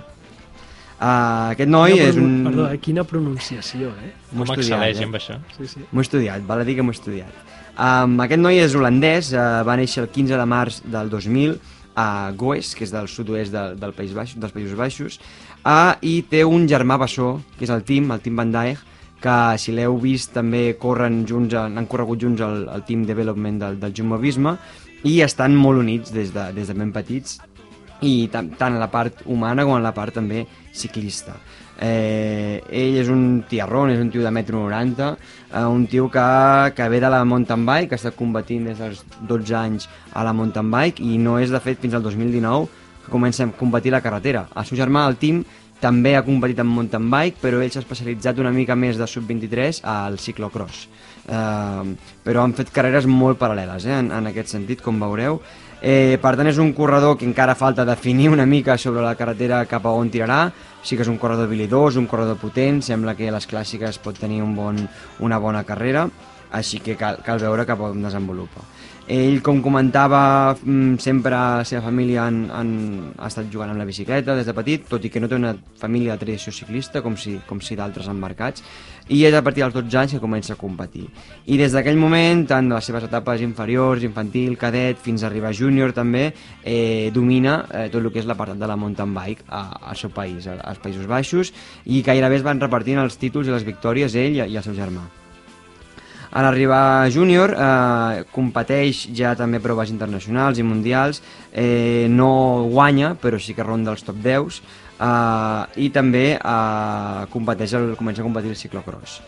Uh, 0.97 1.53
aquest 1.53 1.69
noi 1.69 1.99
Quina 1.99 2.09
és 2.09 2.25
un... 2.25 2.37
Perdó, 2.49 2.71
eh? 2.73 2.81
quina 2.81 3.05
pronunciació, 3.05 3.93
eh? 4.01 4.15
M'ho 4.33 4.47
he 4.47 4.55
Com 4.55 4.57
estudiat, 4.57 4.97
eh? 4.97 5.11
amb 5.11 5.21
això? 5.21 5.43
Sí, 5.59 5.75
sí. 5.77 5.89
M'ho 5.91 6.01
he 6.01 6.09
estudiat, 6.09 6.49
val 6.49 6.65
a 6.65 6.65
dir 6.65 6.81
que 6.81 6.87
m'ho 6.87 6.97
he 6.97 7.03
estudiat. 7.03 7.53
Um, 7.73 8.19
aquest 8.21 8.43
noi 8.43 8.61
és 8.61 8.75
holandès, 8.77 9.33
uh, 9.33 9.63
va 9.65 9.79
néixer 9.81 10.03
el 10.05 10.11
15 10.13 10.37
de 10.37 10.45
març 10.49 10.83
del 10.93 11.09
2000 11.13 11.57
a 11.97 12.33
Goes, 12.37 12.75
que 12.77 12.85
és 12.85 12.93
del 12.93 13.09
sud-oest 13.09 13.53
del, 13.53 13.77
del 13.81 13.95
País 13.97 14.13
Baix, 14.17 14.35
dels 14.37 14.53
Països 14.53 14.77
Baixos, 14.77 15.19
uh, 15.65 15.95
i 16.05 16.21
té 16.29 16.43
un 16.45 16.67
germà 16.69 16.99
bessó, 17.01 17.39
que 17.57 17.65
és 17.65 17.73
el 17.73 17.85
Tim, 17.89 18.11
el 18.13 18.21
Tim 18.25 18.37
Van 18.37 18.53
Dijk, 18.53 18.83
que 19.23 19.37
si 19.63 19.73
l'heu 19.73 19.97
vist 20.03 20.33
també 20.35 20.73
corren 20.83 21.23
junts, 21.29 21.55
han 21.55 21.87
corregut 21.89 22.21
junts 22.21 22.43
al, 22.43 22.67
al 22.69 22.85
Team 22.89 23.07
Development 23.07 23.61
del, 23.61 23.79
del 23.81 23.95
Jumbo-Visma 23.97 24.57
i 25.07 25.21
estan 25.23 25.55
molt 25.59 25.83
units 25.83 26.13
des 26.15 26.33
de, 26.35 26.49
des 26.57 26.69
de 26.69 26.77
ben 26.79 26.91
petits 26.95 27.39
i 28.03 28.27
tant, 28.33 28.51
tant 28.59 28.75
a 28.75 28.83
la 28.83 28.91
part 28.91 29.23
humana 29.31 29.65
com 29.65 29.77
a 29.77 29.83
la 29.83 29.95
part 29.95 30.19
també 30.19 30.43
ciclista. 30.75 31.37
Eh, 31.81 32.61
ell 32.71 32.99
és 33.01 33.09
un 33.11 33.43
tiarrón, 33.49 33.91
és 33.91 34.01
un 34.01 34.11
tio 34.13 34.23
de 34.23 34.31
metro 34.31 34.61
90, 34.61 35.09
eh, 35.51 35.65
un 35.65 35.87
tio 35.87 36.11
que, 36.11 36.27
que 36.77 36.89
ve 36.89 37.01
de 37.01 37.11
la 37.11 37.25
mountain 37.25 37.65
bike, 37.67 37.89
que 37.91 37.99
està 37.99 38.13
combatint 38.15 38.69
des 38.69 38.79
dels 38.79 39.03
12 39.29 39.57
anys 39.59 39.89
a 40.13 40.23
la 40.23 40.35
mountain 40.37 40.71
bike 40.71 41.03
i 41.03 41.19
no 41.19 41.39
és 41.41 41.51
de 41.51 41.61
fet 41.61 41.81
fins 41.83 41.97
al 41.99 42.05
2019 42.05 42.69
que 43.03 43.11
comença 43.11 43.45
a 43.45 43.51
combatir 43.51 43.91
la 43.91 44.03
carretera. 44.05 44.47
El 44.55 44.69
seu 44.69 44.79
germà, 44.79 45.09
el 45.09 45.19
Tim, 45.19 45.43
també 45.83 46.15
ha 46.15 46.23
competit 46.23 46.61
en 46.63 46.69
mountain 46.71 47.09
bike, 47.11 47.41
però 47.43 47.59
ell 47.59 47.73
s'ha 47.75 47.83
especialitzat 47.83 48.39
una 48.39 48.53
mica 48.55 48.77
més 48.79 49.01
de 49.01 49.09
sub-23 49.11 49.83
al 49.83 50.21
ciclocross. 50.23 50.87
Eh, 51.29 51.95
però 52.25 52.43
han 52.43 52.55
fet 52.59 52.73
carreres 52.75 53.07
molt 53.07 53.39
paral·leles 53.39 53.87
eh, 53.87 53.99
en, 53.99 54.11
en 54.15 54.31
aquest 54.31 54.55
sentit, 54.57 54.83
com 54.83 54.99
veureu. 55.01 55.41
Eh, 55.83 56.19
per 56.23 56.37
tant, 56.39 56.47
és 56.47 56.59
un 56.63 56.71
corredor 56.75 57.17
que 57.19 57.27
encara 57.27 57.57
falta 57.59 57.87
definir 57.87 58.29
una 58.31 58.47
mica 58.47 58.77
sobre 58.79 59.03
la 59.03 59.17
carretera 59.19 59.65
cap 59.71 59.87
a 59.87 59.95
on 59.99 60.11
tirarà. 60.15 60.45
Sí 60.83 60.95
que 60.99 61.03
és 61.03 61.11
un 61.11 61.19
corredor 61.19 61.49
habilidós, 61.49 61.99
un 61.99 62.07
corredor 62.11 62.39
potent, 62.39 62.81
sembla 62.83 63.17
que 63.19 63.29
a 63.31 63.35
les 63.35 63.49
clàssiques 63.51 63.99
pot 64.03 64.19
tenir 64.19 64.43
un 64.43 64.55
bon, 64.55 64.79
una 65.23 65.39
bona 65.43 65.63
carrera, 65.67 66.09
així 66.55 66.79
que 66.83 66.97
cal, 66.99 67.19
cal 67.27 67.43
veure 67.43 67.67
cap 67.67 67.83
a 67.83 67.91
on 67.91 68.03
desenvolupa. 68.03 68.63
Ell, 69.13 69.43
com 69.45 69.59
comentava, 69.61 70.57
mm, 70.57 70.97
sempre 70.97 71.33
la 71.37 71.65
seva 71.69 71.83
família 71.85 72.23
han, 72.25 72.47
han, 72.49 72.69
ha 73.19 73.27
estat 73.29 73.51
jugant 73.53 73.69
amb 73.69 73.83
la 73.83 73.85
bicicleta 73.85 74.33
des 74.39 74.49
de 74.49 74.55
petit, 74.57 74.87
tot 74.89 75.05
i 75.05 75.11
que 75.13 75.21
no 75.21 75.29
té 75.29 75.37
una 75.37 75.51
família 75.77 76.15
de 76.15 76.25
tradició 76.25 76.53
ciclista, 76.57 77.03
com 77.05 77.19
si, 77.21 77.35
com 77.45 77.61
si 77.61 77.77
d'altres 77.77 78.09
embarcats, 78.09 78.65
i 79.13 79.21
és 79.29 79.37
a 79.37 79.43
partir 79.45 79.67
dels 79.67 79.77
12 79.77 80.01
anys 80.01 80.17
que 80.17 80.23
comença 80.23 80.55
a 80.57 80.57
competir. 80.57 81.05
I 81.45 81.61
des 81.61 81.77
d'aquell 81.77 82.01
moment, 82.01 82.47
tant 82.49 82.73
de 82.73 82.79
les 82.79 82.89
seves 82.89 83.05
etapes 83.05 83.45
inferiors, 83.45 84.09
infantil, 84.09 84.57
cadet, 84.57 84.97
fins 84.97 85.21
a 85.21 85.29
arribar 85.29 85.53
a 85.53 85.59
júnior 85.61 85.93
també, 85.93 86.31
eh, 86.65 87.11
domina 87.13 87.67
eh, 87.69 87.89
tot 87.93 88.01
el 88.01 88.13
que 88.15 88.25
és 88.25 88.31
l'apartat 88.31 88.57
de 88.57 88.71
la 88.71 88.81
mountain 88.81 89.13
bike 89.13 89.45
a, 89.49 89.67
al 89.93 89.97
seu 90.01 90.09
país, 90.09 90.49
als 90.49 90.81
Països 90.81 91.05
Baixos, 91.05 91.53
i 91.85 92.01
gairebé 92.01 92.41
es 92.41 92.47
van 92.49 92.65
repartint 92.65 93.03
els 93.03 93.21
títols 93.21 93.51
i 93.51 93.53
les 93.53 93.69
victòries 93.69 94.17
ell 94.17 94.41
i, 94.41 94.47
i 94.47 94.57
el 94.57 94.65
seu 94.65 94.73
germà. 94.73 95.11
A 96.33 96.41
l'arribar 96.41 97.11
júnior 97.13 97.53
eh, 97.53 98.23
competeix 98.33 99.03
ja 99.13 99.35
també 99.37 99.61
proves 99.61 99.91
internacionals 99.93 100.57
i 100.57 100.65
mundials, 100.65 101.21
eh, 101.53 102.09
no 102.09 102.69
guanya 102.73 103.13
però 103.21 103.37
sí 103.37 103.53
que 103.53 103.67
ronda 103.67 103.93
els 103.93 104.05
top 104.07 104.17
10 104.25 104.57
eh, 104.57 105.85
i 105.85 105.91
també 105.93 106.25
eh, 106.39 107.27
competeix 107.35 107.77
el, 107.77 107.93
comença 108.01 108.25
a 108.25 108.29
competir 108.29 108.55
el 108.55 108.57
ciclocross. 108.57 109.21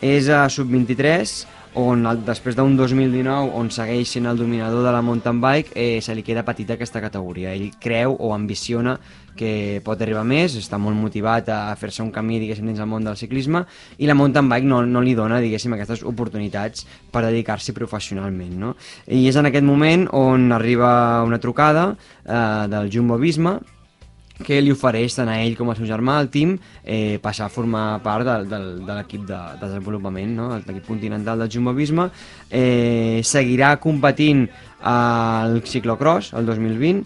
És 0.00 0.30
a 0.32 0.46
sub-23 0.48 1.32
on 1.78 2.06
el, 2.08 2.22
després 2.26 2.56
d'un 2.58 2.72
2019 2.76 3.52
on 3.54 3.68
segueix 3.70 4.10
sent 4.16 4.26
el 4.26 4.38
dominador 4.40 4.82
de 4.82 4.92
la 4.94 5.02
mountain 5.04 5.38
bike 5.42 5.74
eh, 5.76 6.00
se 6.02 6.14
li 6.16 6.24
queda 6.26 6.44
petita 6.46 6.74
aquesta 6.74 7.02
categoria. 7.04 7.52
Ell 7.52 7.70
creu 7.80 8.16
o 8.18 8.32
ambiciona 8.34 8.96
que 9.36 9.80
pot 9.84 10.00
arribar 10.02 10.24
més, 10.26 10.56
està 10.58 10.78
molt 10.80 10.98
motivat 10.98 11.48
a 11.52 11.74
fer-se 11.78 12.02
un 12.02 12.10
camí 12.12 12.40
diguéssim 12.40 12.66
dins 12.66 12.80
el 12.82 12.88
món 12.90 13.06
del 13.06 13.16
ciclisme 13.16 13.62
i 13.98 14.08
la 14.08 14.16
mountain 14.18 14.48
bike 14.50 14.66
no, 14.66 14.82
no 14.88 15.02
li 15.04 15.14
dona 15.14 15.38
diguéssim 15.40 15.76
aquestes 15.76 16.02
oportunitats 16.08 16.86
per 17.12 17.22
dedicar-s'hi 17.28 17.76
professionalment. 17.76 18.56
No? 18.58 18.74
I 19.06 19.26
és 19.30 19.38
en 19.38 19.48
aquest 19.48 19.66
moment 19.68 20.08
on 20.16 20.50
arriba 20.56 21.22
una 21.28 21.38
trucada 21.40 21.92
eh, 22.24 22.66
del 22.72 22.90
Jumbo 22.92 23.20
Visma 23.20 23.58
que 24.44 24.60
li 24.62 24.72
ofereix 24.72 25.14
tant 25.16 25.30
a 25.30 25.38
ell 25.44 25.56
com 25.58 25.70
al 25.70 25.78
seu 25.78 25.88
germà, 25.88 26.18
al 26.18 26.30
team, 26.32 26.56
eh, 26.84 27.18
passar 27.22 27.46
a 27.46 27.52
formar 27.52 28.00
part 28.04 28.26
de, 28.26 28.36
de, 28.50 28.60
de 28.86 28.98
l'equip 28.98 29.24
de, 29.28 29.38
de 29.60 29.66
desenvolupament, 29.66 30.34
no? 30.36 30.50
l'equip 30.56 30.86
continental 30.88 31.44
del 31.44 31.50
Jumbo 31.52 31.74
Visma. 31.76 32.08
Eh, 32.50 33.20
seguirà 33.24 33.74
competint 33.82 34.46
al 34.80 35.60
ciclocross 35.66 36.34
el 36.38 36.48
2020, 36.48 37.04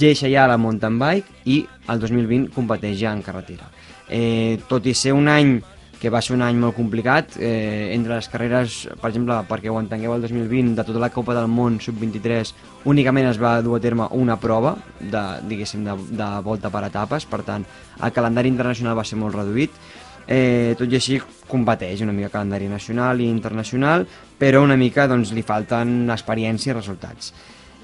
deixa 0.00 0.30
ja 0.32 0.48
la 0.48 0.58
mountain 0.60 0.98
bike 1.00 1.42
i 1.50 1.62
el 1.92 2.00
2020 2.00 2.52
competeix 2.54 2.98
ja 3.02 3.12
en 3.12 3.24
carretera. 3.24 3.68
Eh, 4.08 4.60
tot 4.68 4.84
i 4.86 4.94
ser 4.96 5.14
un 5.16 5.28
any 5.32 5.56
que 6.00 6.10
va 6.10 6.20
ser 6.22 6.34
un 6.36 6.42
any 6.44 6.58
molt 6.60 6.76
complicat, 6.76 7.36
eh, 7.38 7.90
entre 7.94 8.14
les 8.16 8.28
carreres, 8.28 8.76
per 9.00 9.10
exemple, 9.10 9.36
perquè 9.48 9.72
ho 9.72 9.78
entengueu 9.80 10.14
el 10.14 10.24
2020, 10.26 10.74
de 10.76 10.84
tota 10.84 11.02
la 11.02 11.10
Copa 11.14 11.34
del 11.36 11.48
Món 11.48 11.80
Sub-23, 11.80 12.54
únicament 12.90 13.30
es 13.30 13.40
va 13.40 13.56
dur 13.62 13.78
a 13.78 13.82
terme 13.82 14.08
una 14.12 14.36
prova, 14.40 14.76
de, 15.00 15.24
diguéssim, 15.48 15.84
de, 15.86 15.96
de 16.18 16.30
volta 16.44 16.70
per 16.70 16.84
etapes, 16.90 17.26
per 17.30 17.42
tant, 17.46 17.66
el 18.00 18.12
calendari 18.12 18.52
internacional 18.52 18.98
va 18.98 19.06
ser 19.08 19.20
molt 19.20 19.36
reduït, 19.38 19.74
eh, 20.26 20.74
tot 20.78 20.90
i 20.90 20.98
així 20.98 21.18
competeix 21.48 22.02
una 22.04 22.12
mica 22.12 22.32
calendari 22.32 22.68
nacional 22.68 23.20
i 23.20 23.28
internacional, 23.28 24.06
però 24.38 24.62
una 24.64 24.76
mica 24.76 25.08
doncs, 25.10 25.32
li 25.32 25.44
falten 25.44 26.10
experiència 26.12 26.72
i 26.72 26.76
resultats. 26.78 27.32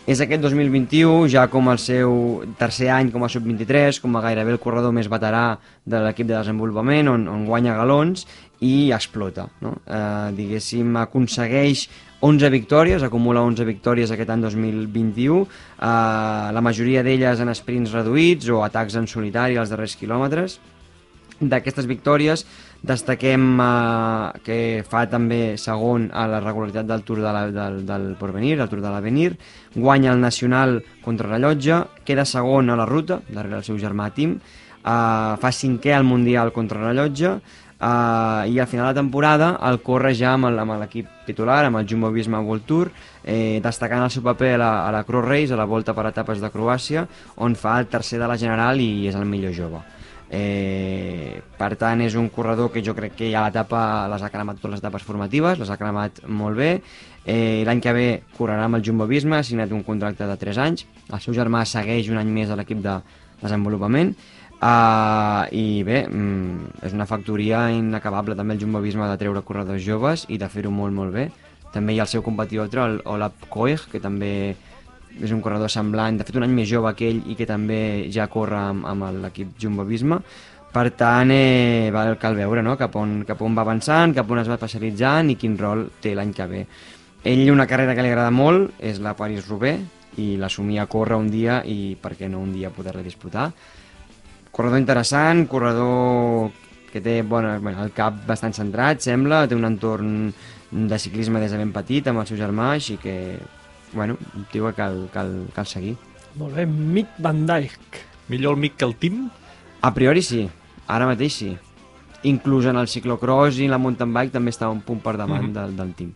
És 0.09 0.21
aquest 0.25 0.41
2021, 0.41 1.27
ja 1.29 1.43
com 1.53 1.69
el 1.69 1.79
seu 1.79 2.13
tercer 2.59 2.89
any 2.95 3.11
com 3.13 3.25
a 3.25 3.29
sub-23, 3.29 3.99
com 4.01 4.17
a 4.17 4.23
gairebé 4.25 4.55
el 4.55 4.63
corredor 4.63 4.95
més 4.97 5.11
veterà 5.13 5.59
de 5.85 6.01
l'equip 6.01 6.31
de 6.31 6.39
desenvolupament, 6.39 7.11
on, 7.13 7.27
on 7.29 7.45
guanya 7.45 7.77
galons 7.77 8.25
i 8.65 8.91
explota. 8.97 9.47
No? 9.61 9.75
Eh, 9.85 10.33
diguéssim, 10.39 10.97
aconsegueix 11.03 11.85
11 12.25 12.51
victòries, 12.53 13.05
acumula 13.05 13.45
11 13.45 13.69
victòries 13.69 14.11
aquest 14.13 14.33
any 14.33 14.43
2021, 14.49 15.45
eh, 15.45 15.87
la 16.57 16.65
majoria 16.65 17.05
d'elles 17.05 17.45
en 17.45 17.53
sprints 17.57 17.93
reduïts 17.97 18.49
o 18.49 18.65
atacs 18.65 18.97
en 18.97 19.09
solitari 19.09 19.61
als 19.61 19.73
darrers 19.73 19.99
quilòmetres. 20.01 20.59
D'aquestes 21.41 21.87
victòries 21.89 22.45
destaquem 22.83 23.61
eh, 23.61 24.41
que 24.45 24.59
fa 24.89 25.05
també 25.11 25.57
segon 25.61 26.09
a 26.13 26.27
la 26.31 26.41
regularitat 26.41 26.89
del 26.89 27.05
Tour 27.05 27.23
de 27.25 27.33
la, 27.35 27.45
del, 27.53 27.83
del 27.87 28.09
Porvenir, 28.21 28.59
el 28.59 28.69
Tour 28.69 28.83
de 28.83 28.93
l'Avenir, 28.93 29.35
guanya 29.75 30.13
el 30.15 30.21
Nacional 30.21 30.81
contra 31.05 31.29
la 31.29 31.41
Llotja, 31.43 31.87
queda 32.05 32.25
segon 32.25 32.71
a 32.71 32.79
la 32.81 32.89
ruta, 32.89 33.21
darrere 33.29 33.61
el 33.61 33.67
seu 33.67 33.79
germà 33.79 34.11
Tim, 34.17 34.39
eh, 34.39 35.35
fa 35.41 35.53
cinquè 35.53 35.95
al 35.97 36.09
Mundial 36.09 36.55
contra 36.57 36.85
la 36.85 36.95
Llotja, 36.97 37.39
Uh, 37.81 38.45
i 38.45 38.59
al 38.61 38.67
final 38.67 38.85
de 38.85 38.93
la 38.93 39.01
temporada 39.01 39.47
el 39.65 39.79
corre 39.81 40.11
ja 40.13 40.35
amb 40.35 40.51
l'equip 40.83 41.07
titular, 41.25 41.63
amb 41.65 41.79
el 41.81 41.87
Jumbo 41.89 42.11
Visma 42.13 42.43
World 42.45 42.67
Tour, 42.69 42.91
eh, 43.25 43.57
destacant 43.65 44.05
el 44.05 44.11
seu 44.13 44.21
paper 44.21 44.51
a 44.53 44.59
la, 44.61 44.69
a 44.89 44.91
la 44.93 45.01
Cross 45.09 45.25
Race, 45.25 45.55
a 45.55 45.57
la 45.57 45.65
volta 45.65 45.95
per 45.97 46.05
etapes 46.11 46.43
de 46.45 46.51
Croàcia, 46.53 47.07
on 47.41 47.57
fa 47.57 47.79
el 47.81 47.89
tercer 47.89 48.21
de 48.21 48.29
la 48.29 48.37
General 48.37 48.77
i 48.85 49.09
és 49.09 49.17
el 49.17 49.25
millor 49.25 49.57
jove. 49.57 49.81
Eh, 50.31 51.43
per 51.59 51.75
tant, 51.77 52.01
és 52.05 52.15
un 52.15 52.29
corredor 52.31 52.71
que 52.71 52.83
jo 52.87 52.95
crec 52.95 53.17
que 53.19 53.31
ja 53.33 53.43
l'etapa 53.43 54.07
les 54.13 54.23
ha 54.23 54.31
cremat 54.31 54.61
totes 54.61 54.77
les 54.77 54.83
etapes 54.85 55.03
formatives, 55.03 55.59
les 55.59 55.71
ha 55.71 55.79
cremat 55.81 56.23
molt 56.27 56.57
bé. 56.57 56.71
Eh, 57.27 57.63
L'any 57.67 57.83
que 57.83 57.95
ve 57.97 58.09
correrà 58.39 58.69
amb 58.69 58.79
el 58.79 58.85
Jumbo 58.87 59.09
Visma, 59.11 59.41
ha 59.41 59.47
signat 59.47 59.75
un 59.75 59.83
contracte 59.83 60.27
de 60.27 60.37
3 60.39 60.63
anys. 60.63 60.87
El 61.11 61.21
seu 61.21 61.35
germà 61.35 61.65
segueix 61.67 62.09
un 62.11 62.23
any 62.23 62.31
més 62.31 62.51
a 62.51 62.57
l'equip 62.59 62.79
de 62.85 63.01
desenvolupament. 63.43 64.15
Uh, 64.61 65.49
i 65.57 65.81
bé, 65.89 66.03
mm, 66.05 66.85
és 66.85 66.93
una 66.93 67.07
factoria 67.09 67.71
inacabable 67.73 68.37
també 68.37 68.53
el 68.53 68.61
Jumbo 68.61 68.83
Visma 68.85 69.09
de 69.09 69.17
treure 69.17 69.41
corredors 69.41 69.81
joves 69.81 70.27
i 70.29 70.37
de 70.37 70.51
fer-ho 70.53 70.69
molt 70.69 70.93
molt 70.93 71.15
bé 71.15 71.31
també 71.73 71.95
hi 71.95 72.01
ha 72.01 72.07
el 72.07 72.11
seu 72.11 72.23
competidor 72.23 72.69
el 72.77 73.25
Koech 73.49 73.87
que 73.91 74.01
també 74.03 74.57
és 75.19 75.33
un 75.35 75.41
corredor 75.43 75.71
semblant, 75.73 76.17
de 76.17 76.25
fet 76.25 76.39
un 76.39 76.47
any 76.47 76.55
més 76.55 76.69
jove 76.71 76.93
que 76.97 77.09
ell 77.11 77.21
i 77.27 77.37
que 77.37 77.49
també 77.49 78.09
ja 78.13 78.29
corre 78.31 78.59
amb, 78.61 78.87
amb 78.87 79.09
l'equip 79.25 79.57
Jumbo 79.61 79.85
Visma. 79.85 80.21
Per 80.71 80.87
tant, 80.95 81.33
eh, 81.35 81.91
val- 81.91 82.17
cal 82.19 82.37
veure 82.39 82.63
no? 82.63 82.77
cap, 82.79 82.95
on, 82.97 83.25
cap 83.27 83.41
on 83.43 83.57
va 83.59 83.65
avançant, 83.67 84.15
cap 84.15 84.31
on 84.31 84.39
es 84.39 84.49
va 84.49 84.55
especialitzant 84.55 85.33
i 85.33 85.37
quin 85.37 85.59
rol 85.59 85.89
té 86.01 86.15
l'any 86.15 86.31
que 86.33 86.47
ve. 86.47 86.65
Ell 87.27 87.51
una 87.51 87.67
carrera 87.67 87.97
que 87.97 88.05
li 88.07 88.13
agrada 88.13 88.31
molt 88.31 88.79
és 88.79 89.01
la 89.03 89.17
Paris-Roubaix 89.19 90.19
i 90.23 90.37
l'assumia 90.39 90.87
a 90.87 90.91
córrer 90.91 91.19
un 91.19 91.29
dia 91.31 91.61
i 91.67 91.97
per 92.01 92.15
què 92.17 92.31
no 92.31 92.41
un 92.41 92.55
dia 92.55 92.71
poder-la 92.71 93.03
disputar. 93.03 93.51
Corredor 94.51 94.79
interessant, 94.79 95.45
corredor 95.51 96.51
que 96.91 97.01
té 97.01 97.21
bueno, 97.23 97.53
el 97.55 97.93
cap 97.95 98.25
bastant 98.27 98.55
centrat, 98.55 99.03
sembla, 99.03 99.45
té 99.47 99.55
un 99.55 99.67
entorn 99.69 100.33
de 100.71 100.99
ciclisme 100.99 101.41
des 101.43 101.51
de 101.51 101.59
ben 101.59 101.73
petit 101.75 102.07
amb 102.11 102.23
el 102.23 102.27
seu 102.27 102.39
germà, 102.39 102.73
així 102.79 102.97
que, 103.03 103.39
bueno, 103.93 104.17
un 104.37 104.45
tio 104.53 104.67
que 104.69 104.75
cal, 104.75 105.09
cal, 105.13 105.49
cal 105.55 105.67
seguir. 105.67 105.97
Molt 106.37 106.55
bé, 106.55 106.67
Mick 106.67 107.09
Van 107.19 107.45
Dijk. 107.47 108.01
Millor 108.29 108.55
el 108.55 108.61
Mick 108.61 108.77
que 108.77 108.85
el 108.85 108.95
Tim? 108.97 109.29
A 109.83 109.93
priori 109.95 110.23
sí, 110.23 110.49
ara 110.87 111.07
mateix 111.07 111.33
sí. 111.35 111.57
Inclús 112.23 112.67
en 112.67 112.77
el 112.77 112.87
ciclocross 112.87 113.59
i 113.59 113.67
la 113.69 113.79
mountain 113.81 114.13
bike 114.13 114.33
també 114.35 114.51
està 114.53 114.69
un 114.71 114.83
punt 114.85 115.01
per 115.01 115.17
davant 115.17 115.47
Mhm. 115.49 115.53
del, 115.55 115.77
del 115.77 115.95
team. 115.95 116.11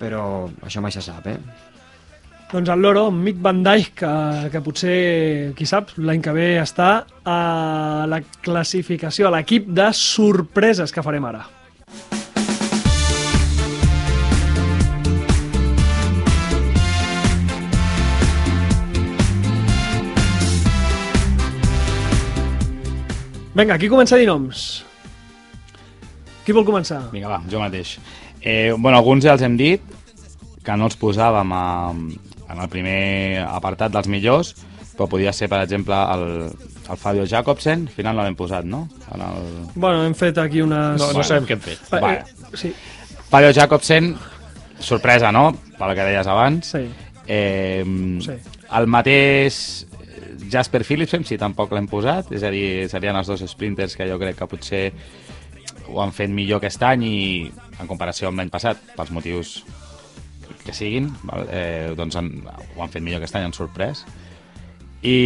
Però 0.00 0.48
això 0.64 0.80
mai 0.80 0.92
se 0.92 1.02
sap, 1.04 1.26
eh? 1.28 1.36
Doncs 2.50 2.68
el 2.72 2.80
loro, 2.82 3.10
Mick 3.12 3.36
Van 3.40 3.62
Dijk, 3.62 3.92
que, 4.00 4.48
que 4.50 4.60
potser, 4.64 5.52
qui 5.54 5.66
sap, 5.66 5.92
l'any 5.98 6.22
que 6.24 6.32
ve 6.34 6.46
està 6.58 7.04
a 7.24 8.06
la 8.10 8.18
classificació, 8.42 9.28
a 9.28 9.30
l'equip 9.36 9.68
de 9.68 9.92
sorpreses 9.94 10.90
que 10.90 11.02
farem 11.04 11.28
ara. 11.28 11.44
Vinga, 23.54 23.76
qui 23.78 23.88
comença 23.90 24.14
a 24.16 24.20
dir 24.20 24.28
noms? 24.30 24.84
Qui 26.46 26.54
vol 26.56 26.64
començar? 26.66 27.00
Vinga, 27.12 27.28
va, 27.32 27.40
jo 27.50 27.60
mateix. 27.62 27.96
Eh, 28.40 28.72
bueno, 28.76 28.96
alguns 28.98 29.24
ja 29.26 29.34
els 29.34 29.42
hem 29.44 29.56
dit, 29.58 29.82
que 30.64 30.76
no 30.78 30.86
els 30.88 30.96
posàvem 31.00 31.50
a, 31.56 31.64
en 31.90 32.60
el 32.62 32.68
primer 32.72 33.42
apartat 33.46 33.92
dels 33.94 34.08
millors, 34.12 34.54
però 34.96 35.08
podia 35.10 35.32
ser, 35.32 35.48
per 35.48 35.62
exemple, 35.64 35.96
el, 36.14 36.24
el 36.92 36.98
Fabio 37.00 37.26
Jacobsen, 37.28 37.86
al 37.88 37.94
final 37.96 38.16
no 38.16 38.24
l'hem 38.26 38.36
posat, 38.38 38.64
no? 38.68 38.84
En 39.14 39.22
el... 39.26 39.50
Bueno, 39.74 40.04
hem 40.06 40.14
fet 40.18 40.38
aquí 40.42 40.62
unes... 40.64 41.00
No, 41.00 41.10
no 41.16 41.24
sabem 41.26 41.46
què 41.48 41.56
hem 41.56 41.62
fet. 41.64 41.82
Eh, 41.90 42.00
Vale. 42.00 42.22
eh, 42.22 42.56
Sí, 42.60 42.72
Fabio 43.30 43.52
Jacobsen, 43.56 44.14
sorpresa, 44.82 45.30
no?, 45.32 45.50
pel 45.78 45.94
que 45.96 46.06
deies 46.10 46.26
abans. 46.30 46.72
sí. 46.76 46.86
Eh, 47.30 47.84
Sí. 48.24 48.34
El 48.70 48.86
mateix 48.86 49.56
Jasper 50.52 50.82
Philipsen, 50.84 51.24
si 51.24 51.38
tampoc 51.38 51.72
l'hem 51.72 51.86
posat, 51.90 52.32
és 52.36 52.42
a 52.46 52.50
dir, 52.52 52.88
serien 52.90 53.16
els 53.16 53.28
dos 53.30 53.42
sprinters 53.50 53.96
que 53.96 54.08
jo 54.08 54.18
crec 54.20 54.38
que 54.38 54.48
potser 54.50 54.84
ho 55.90 56.00
han 56.02 56.12
fet 56.14 56.30
millor 56.30 56.60
aquest 56.60 56.82
any 56.86 57.04
i 57.06 57.20
en 57.80 57.88
comparació 57.90 58.28
amb 58.28 58.38
l'any 58.42 58.50
passat, 58.52 58.80
pels 58.96 59.10
motius 59.14 59.60
que 60.64 60.74
siguin, 60.76 61.08
val? 61.24 61.46
Eh, 61.50 61.92
doncs 61.96 62.18
han, 62.20 62.28
ho 62.76 62.82
han 62.82 62.92
fet 62.92 63.02
millor 63.02 63.22
aquest 63.22 63.38
any, 63.38 63.46
han 63.48 63.56
sorprès. 63.56 64.04
I, 65.00 65.16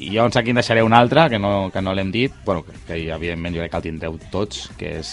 i 0.00 0.08
llavors 0.14 0.38
aquí 0.40 0.54
en 0.54 0.60
deixaré 0.62 0.82
un 0.82 0.94
altre, 0.96 1.26
que 1.28 1.38
no, 1.38 1.68
que 1.72 1.82
no 1.84 1.92
l'hem 1.94 2.10
dit, 2.14 2.32
bueno, 2.46 2.64
que, 2.64 2.72
que 2.86 3.02
evidentment 3.12 3.54
jo 3.58 3.60
crec 3.60 3.74
que 3.74 3.80
el 3.82 3.86
tindreu 3.90 4.16
tots, 4.32 4.70
que 4.80 4.94
és 5.02 5.10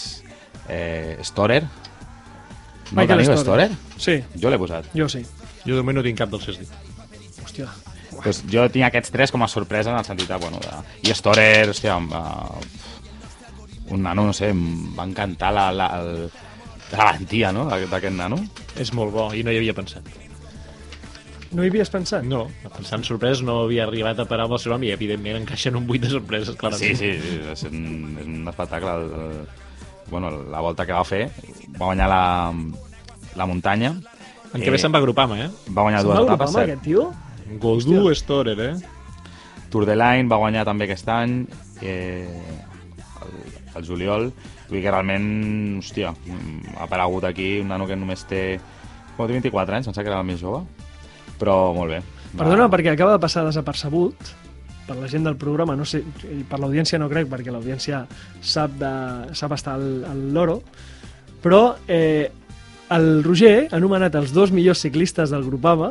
eh, 0.70 1.18
Storer. 1.28 1.65
No 2.93 3.01
Michael 3.01 3.26
teniu 3.26 3.36
Storer. 3.43 3.68
Storer? 3.74 3.99
Sí, 3.99 4.22
Jo 4.39 4.53
l'he 4.53 4.61
posat. 4.61 4.88
jo 4.95 5.09
sí. 5.11 5.26
Jo 5.65 5.76
de 5.76 5.82
moment 5.84 5.99
no 5.99 6.05
tinc 6.05 6.22
cap 6.22 6.32
dels 6.32 6.45
que 6.45 6.55
has 6.55 6.61
dit. 6.63 6.72
Hòstia. 7.43 7.68
Pues 8.24 8.43
jo 8.51 8.65
tinc 8.74 8.86
aquests 8.88 9.11
tres 9.13 9.32
com 9.32 9.43
a 9.43 9.47
sorpresa 9.47 9.91
en 9.93 9.97
el 9.99 10.05
sentit 10.05 10.28
de, 10.30 10.38
bueno, 10.41 10.59
de... 10.63 11.09
i 11.09 11.13
Storer, 11.15 11.70
hòstia, 11.70 11.97
em 11.97 12.07
va... 12.11 12.24
un 13.89 14.01
nano, 14.03 14.26
no 14.28 14.34
sé, 14.36 14.49
em 14.51 14.63
va 14.97 15.05
encantar 15.07 15.53
la, 15.55 15.68
la, 15.72 15.88
el... 16.01 16.30
la 16.91 16.97
valentia, 17.05 17.51
no?, 17.55 17.68
d'aquest 17.70 18.15
nano. 18.18 18.39
És 18.78 18.91
molt 18.93 19.13
bo 19.13 19.30
i 19.34 19.43
no 19.47 19.51
hi 19.53 19.59
havia 19.61 19.76
pensat. 19.78 20.03
No 21.55 21.63
hi 21.63 21.70
havies 21.72 21.88
pensat? 21.89 22.26
No, 22.28 22.41
pensant 22.76 23.05
sorprès 23.07 23.39
no 23.45 23.61
havia 23.63 23.86
arribat 23.88 24.20
a 24.20 24.26
parar 24.28 24.49
amb 24.49 24.57
el 24.57 24.59
seu 24.59 24.74
nom 24.74 24.84
i 24.84 24.89
evidentment 24.91 25.38
encaixa 25.39 25.70
en 25.72 25.78
un 25.80 25.86
buit 25.88 26.03
de 26.03 26.09
sorpreses, 26.11 26.51
Sí, 26.51 26.59
clarament. 26.59 26.97
sí, 26.99 27.13
sí 27.24 27.38
és, 27.53 27.63
un, 27.70 28.18
és 28.20 28.28
un 28.28 28.51
espectacle. 28.51 28.91
El, 28.97 29.07
el, 29.22 29.47
bueno, 30.11 30.32
la 30.51 30.59
volta 30.63 30.86
que 30.86 30.91
va 30.95 31.05
fer, 31.07 31.30
va 31.80 31.86
guanyar 31.86 32.09
la, 32.11 32.22
la 33.39 33.47
muntanya. 33.47 33.93
En 34.51 34.59
què 34.63 34.72
bé 34.72 34.78
se'n 34.80 34.91
va 34.91 34.99
Grupama, 35.03 35.39
eh? 35.45 35.47
Va 35.72 35.84
guanyar 35.88 36.03
dues 36.03 36.18
va 36.18 36.26
etapes, 36.26 36.28
agrupar 36.28 36.47
amb 36.47 36.57
cert. 36.59 36.68
aquest 36.68 36.84
tio? 36.84 37.07
Goldu 37.62 38.14
Storer, 38.16 38.60
eh? 38.60 38.76
Tour 39.72 39.86
de 39.86 39.95
Line 39.95 40.30
va 40.32 40.38
guanyar 40.39 40.64
també 40.68 40.86
aquest 40.88 41.08
any, 41.12 41.41
eh, 41.82 42.28
el, 43.24 43.34
el 43.76 43.86
juliol. 43.88 44.30
Vull 44.70 44.82
que 44.84 44.91
realment, 44.91 45.28
hòstia, 45.80 46.12
mm, 46.14 46.76
ha 46.78 46.84
aparegut 46.88 47.24
aquí 47.30 47.60
un 47.62 47.70
nano 47.72 47.88
que 47.88 47.95
només 47.95 48.26
té... 48.28 48.60
Té 49.18 49.26
24 49.26 49.74
anys, 49.76 49.88
em 49.89 49.93
sembla 49.95 50.04
que 50.06 50.12
era 50.14 50.20
el 50.22 50.28
més 50.28 50.38
jove, 50.39 50.60
però 51.39 51.74
molt 51.74 51.89
bé. 51.89 52.02
Va- 52.36 52.43
Perdona, 52.43 52.68
perquè 52.70 52.91
acaba 52.93 53.16
de 53.16 53.22
passar 53.24 53.41
desapercebut 53.48 54.28
per 54.86 54.95
la 55.00 55.08
gent 55.10 55.24
del 55.26 55.36
programa, 55.41 55.74
no 55.76 55.88
sé, 55.89 56.04
i 56.30 56.43
per 56.48 56.60
l'audiència 56.62 57.00
no 57.02 57.08
crec, 57.10 57.26
perquè 57.32 57.50
l'audiència 57.52 58.04
sap, 58.45 58.76
de, 58.78 58.91
sap 59.36 59.56
estar 59.58 59.74
al, 59.80 59.88
al 60.06 60.22
loro, 60.36 60.60
però 61.41 61.64
eh, 61.88 62.30
el 62.93 63.24
Roger 63.26 63.68
ha 63.72 63.76
anomenat 63.82 64.14
els 64.22 64.32
dos 64.38 64.54
millors 64.54 64.86
ciclistes 64.86 65.34
del 65.34 65.43
Grupama 65.43 65.89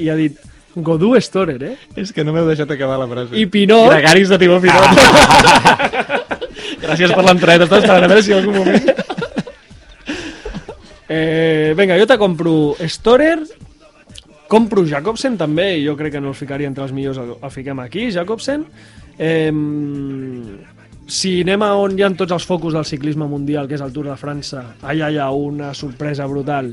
i 0.00 0.08
ha 0.08 0.16
dit 0.16 0.40
Godú 0.74 1.12
Storer, 1.20 1.58
eh? 1.62 1.76
És 2.00 2.12
que 2.16 2.24
no 2.24 2.32
m'heu 2.32 2.46
deixat 2.48 2.70
acabar 2.72 2.96
la 3.00 3.08
frase. 3.10 3.36
I 3.36 3.44
Pinot... 3.50 3.90
Gregaris 3.92 4.32
de 4.32 4.38
Timó 4.40 4.60
Pinot. 4.62 5.00
Gràcies 6.84 7.12
per 7.12 7.24
l'entrada. 7.26 7.66
Estava 7.66 7.82
esperant 7.82 8.06
a 8.06 8.08
veure 8.08 8.24
si 8.24 8.32
en 8.32 8.40
algun 8.40 8.60
moment... 8.62 8.92
Eh, 11.12 11.74
vinga, 11.76 11.98
jo 12.00 12.06
te 12.08 12.16
compro 12.16 12.52
Storer, 12.88 13.34
compro 14.48 14.80
Jacobsen 14.88 15.34
també, 15.36 15.66
i 15.76 15.82
jo 15.84 15.92
crec 15.98 16.14
que 16.14 16.22
no 16.24 16.30
el 16.30 16.38
ficaria 16.38 16.70
entre 16.70 16.86
els 16.86 16.94
millors, 16.96 17.18
el, 17.20 17.34
el 17.36 17.52
fiquem 17.52 17.82
aquí, 17.82 18.06
Jacobsen. 18.14 18.64
Eh, 19.18 19.52
si 21.12 21.34
anem 21.42 21.66
a 21.66 21.74
on 21.76 21.98
hi 21.98 22.06
ha 22.06 22.10
tots 22.16 22.32
els 22.32 22.46
focus 22.48 22.72
del 22.78 22.88
ciclisme 22.88 23.28
mundial, 23.28 23.68
que 23.68 23.76
és 23.76 23.84
el 23.84 23.92
Tour 23.92 24.08
de 24.08 24.16
França, 24.16 24.64
allà 24.80 25.10
hi 25.12 25.20
ha 25.20 25.28
una 25.36 25.74
sorpresa 25.76 26.24
brutal, 26.30 26.72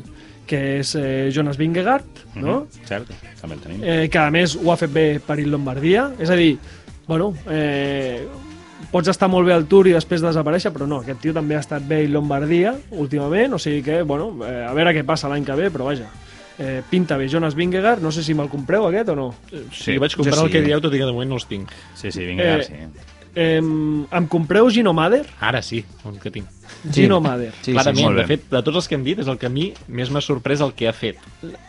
que 0.50 0.80
és 0.82 0.96
eh, 0.98 1.30
Jonas 1.36 1.58
Vingegaard, 1.62 2.24
no? 2.42 2.64
Mhm, 2.66 2.86
Cert, 2.90 3.12
també 3.40 3.56
el 3.60 3.62
tenim. 3.62 3.84
eh, 3.86 4.08
que 4.10 4.18
a 4.20 4.30
més 4.34 4.56
ho 4.58 4.72
ha 4.74 4.78
fet 4.82 4.92
bé 4.94 5.08
per 5.22 5.38
il 5.40 5.52
Lombardia, 5.54 6.10
és 6.20 6.30
a 6.34 6.36
dir, 6.40 6.56
bueno, 7.08 7.34
eh, 7.50 8.24
pots 8.92 9.12
estar 9.12 9.28
molt 9.30 9.46
bé 9.48 9.54
al 9.54 9.68
Tour 9.70 9.88
i 9.92 9.94
després 9.94 10.22
desaparèixer, 10.26 10.72
però 10.74 10.88
no, 10.90 11.02
aquest 11.04 11.22
tio 11.22 11.34
també 11.36 11.56
ha 11.58 11.62
estat 11.62 11.86
bé 11.86 12.02
a 12.06 12.10
Lombardia 12.10 12.74
últimament, 12.92 13.54
o 13.54 13.60
sigui 13.62 13.84
que, 13.86 14.02
bueno, 14.04 14.32
eh, 14.48 14.66
a 14.66 14.74
veure 14.74 14.96
què 14.98 15.06
passa 15.06 15.30
l'any 15.30 15.46
que 15.46 15.56
ve, 15.60 15.70
però 15.70 15.86
vaja, 15.92 16.08
eh, 16.58 16.82
pinta 16.90 17.16
bé 17.18 17.28
Jonas 17.30 17.54
Vingegaard, 17.56 18.02
no 18.02 18.12
sé 18.12 18.24
si 18.24 18.34
me'l 18.34 18.50
compreu 18.50 18.88
aquest 18.90 19.10
o 19.14 19.16
no. 19.16 19.30
Sí, 19.72 19.94
jo 19.96 20.02
vaig 20.02 20.16
comprar 20.16 20.36
jo 20.42 20.46
el 20.48 20.52
que 20.52 20.60
sí. 20.64 20.66
dieu, 20.66 20.82
tot 20.82 20.94
i 20.94 20.98
que 20.98 21.06
de 21.06 21.14
moment 21.14 21.30
no 21.30 21.36
els 21.40 21.46
tinc. 21.48 21.70
Sí, 21.96 22.12
sí, 22.12 22.26
vinga, 22.26 22.56
Eh, 22.58 22.64
sí. 22.64 22.74
Eh, 23.36 23.60
em 23.62 24.28
compreu 24.28 24.70
Gino 24.74 24.94
Mader? 24.94 25.26
Ara 25.40 25.62
sí, 25.62 25.84
el 26.06 26.18
que 26.20 26.32
tinc. 26.34 26.48
Gino 26.94 27.20
Mader. 27.22 27.52
Sí, 27.62 27.74
Clarament, 27.74 28.06
molt 28.06 28.18
bé. 28.18 28.24
de 28.24 28.28
fet, 28.28 28.48
de 28.50 28.62
tots 28.66 28.80
els 28.82 28.88
que 28.88 28.96
hem 28.98 29.04
dit, 29.04 29.20
és 29.20 29.28
el 29.28 29.38
que 29.42 29.48
a 29.50 29.54
mi 29.54 29.68
més 29.88 30.10
m'ha 30.14 30.22
sorprès 30.22 30.62
el 30.66 30.74
que 30.78 30.88
ha 30.90 30.94
fet. 30.96 31.22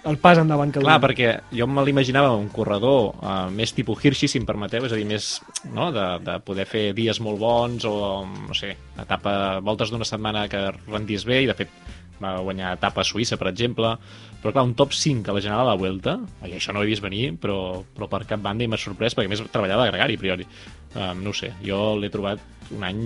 El 0.07 0.19
pas 0.23 0.39
endavant 0.39 0.73
que 0.73 0.81
Clar, 0.81 0.99
dona. 0.99 1.05
perquè 1.07 1.31
jo 1.57 1.67
me 1.67 1.85
l'imaginava 1.85 2.33
un 2.37 2.49
corredor 2.49 3.15
uh, 3.21 3.51
més 3.53 3.73
tipus 3.77 4.05
Hirschi, 4.05 4.29
si 4.29 4.39
em 4.41 4.47
permeteu, 4.49 4.85
és 4.87 4.93
a 4.93 4.99
dir, 4.99 5.07
més 5.09 5.31
no, 5.73 5.91
de, 5.93 6.07
de 6.25 6.39
poder 6.47 6.67
fer 6.69 6.91
dies 6.97 7.21
molt 7.21 7.41
bons 7.41 7.85
o, 7.89 7.95
no 8.27 8.57
sé, 8.57 8.77
etapa, 9.01 9.61
voltes 9.65 9.91
d'una 9.91 10.09
setmana 10.09 10.49
que 10.49 10.69
rendís 10.89 11.25
bé 11.29 11.43
i, 11.45 11.51
de 11.51 11.57
fet, 11.59 11.73
va 12.21 12.39
guanyar 12.45 12.75
etapa 12.77 13.01
a 13.01 13.09
Suïssa, 13.09 13.39
per 13.41 13.49
exemple, 13.49 13.95
però 14.41 14.53
clar, 14.55 14.65
un 14.65 14.75
top 14.75 14.95
5 14.97 15.31
a 15.31 15.35
la 15.37 15.41
general 15.45 15.67
de 15.67 15.71
la 15.71 15.79
Vuelta, 15.81 16.15
i 16.49 16.55
això 16.57 16.73
no 16.73 16.81
ho 16.81 16.87
he 16.87 16.91
vist 16.91 17.05
venir, 17.05 17.35
però, 17.41 17.83
però 17.97 18.09
per 18.09 18.23
cap 18.29 18.41
banda 18.41 18.65
i 18.65 18.69
m'ha 18.71 18.79
sorprès, 18.81 19.17
perquè 19.17 19.29
a 19.29 19.33
més 19.35 19.43
treballava 19.53 19.85
de 19.85 19.93
gregari, 19.93 20.17
a 20.17 20.23
priori. 20.23 20.47
Um, 20.95 21.21
no 21.23 21.31
ho 21.31 21.37
sé, 21.37 21.53
jo 21.63 21.97
l'he 22.01 22.11
trobat 22.11 22.41
un 22.75 22.87
any 22.87 23.03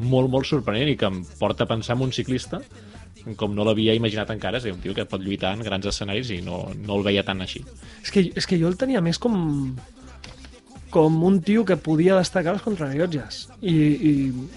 molt, 0.00 0.28
molt 0.32 0.48
sorprenent 0.48 0.90
i 0.90 0.96
que 1.00 1.08
em 1.08 1.22
porta 1.38 1.64
a 1.64 1.70
pensar 1.70 1.96
en 1.96 2.02
un 2.08 2.12
ciclista 2.12 2.60
com 3.38 3.54
no 3.54 3.62
l'havia 3.62 3.94
imaginat 3.94 4.32
encara, 4.34 4.58
és 4.58 4.64
a 4.64 4.66
dir, 4.66 4.74
un 4.74 4.82
tio 4.82 4.94
que 4.96 5.04
pot 5.06 5.22
lluitar 5.22 5.52
en 5.54 5.62
grans 5.62 5.86
escenaris 5.86 6.32
i 6.34 6.40
no, 6.42 6.64
no 6.74 6.96
el 6.98 7.04
veia 7.06 7.22
tan 7.22 7.40
així. 7.44 7.62
És 8.02 8.10
que, 8.10 8.24
és 8.34 8.48
que 8.50 8.58
jo 8.58 8.66
el 8.66 8.74
tenia 8.80 9.00
més 9.04 9.20
com 9.22 9.76
com 10.92 11.22
un 11.24 11.38
tio 11.40 11.62
que 11.64 11.78
podia 11.80 12.18
destacar 12.18 12.52
els 12.52 12.64
contrarrellotges 12.64 13.46
i, 13.64 13.72
i, 13.72 14.10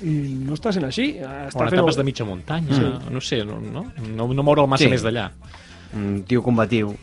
i 0.03 0.15
no 0.43 0.57
està 0.57 0.73
sent 0.75 0.83
així 0.83 1.05
O 1.23 1.29
està 1.47 1.63
en 1.63 1.69
fent 1.71 1.79
etapes 1.79 1.95
de 1.95 2.03
mitja 2.03 2.27
muntanya, 2.27 2.75
sí. 2.75 2.89
no 3.13 3.21
sé, 3.23 3.39
no, 3.47 3.61
no, 3.63 3.85
no, 4.03 4.27
no 4.35 4.43
moure'l 4.43 4.67
massa 4.67 4.83
Sí. 4.83 4.91
més 4.91 5.05
d'allà. 5.05 5.29
Un 5.93 6.23
tio 6.27 6.41
combatiu. 6.43 6.95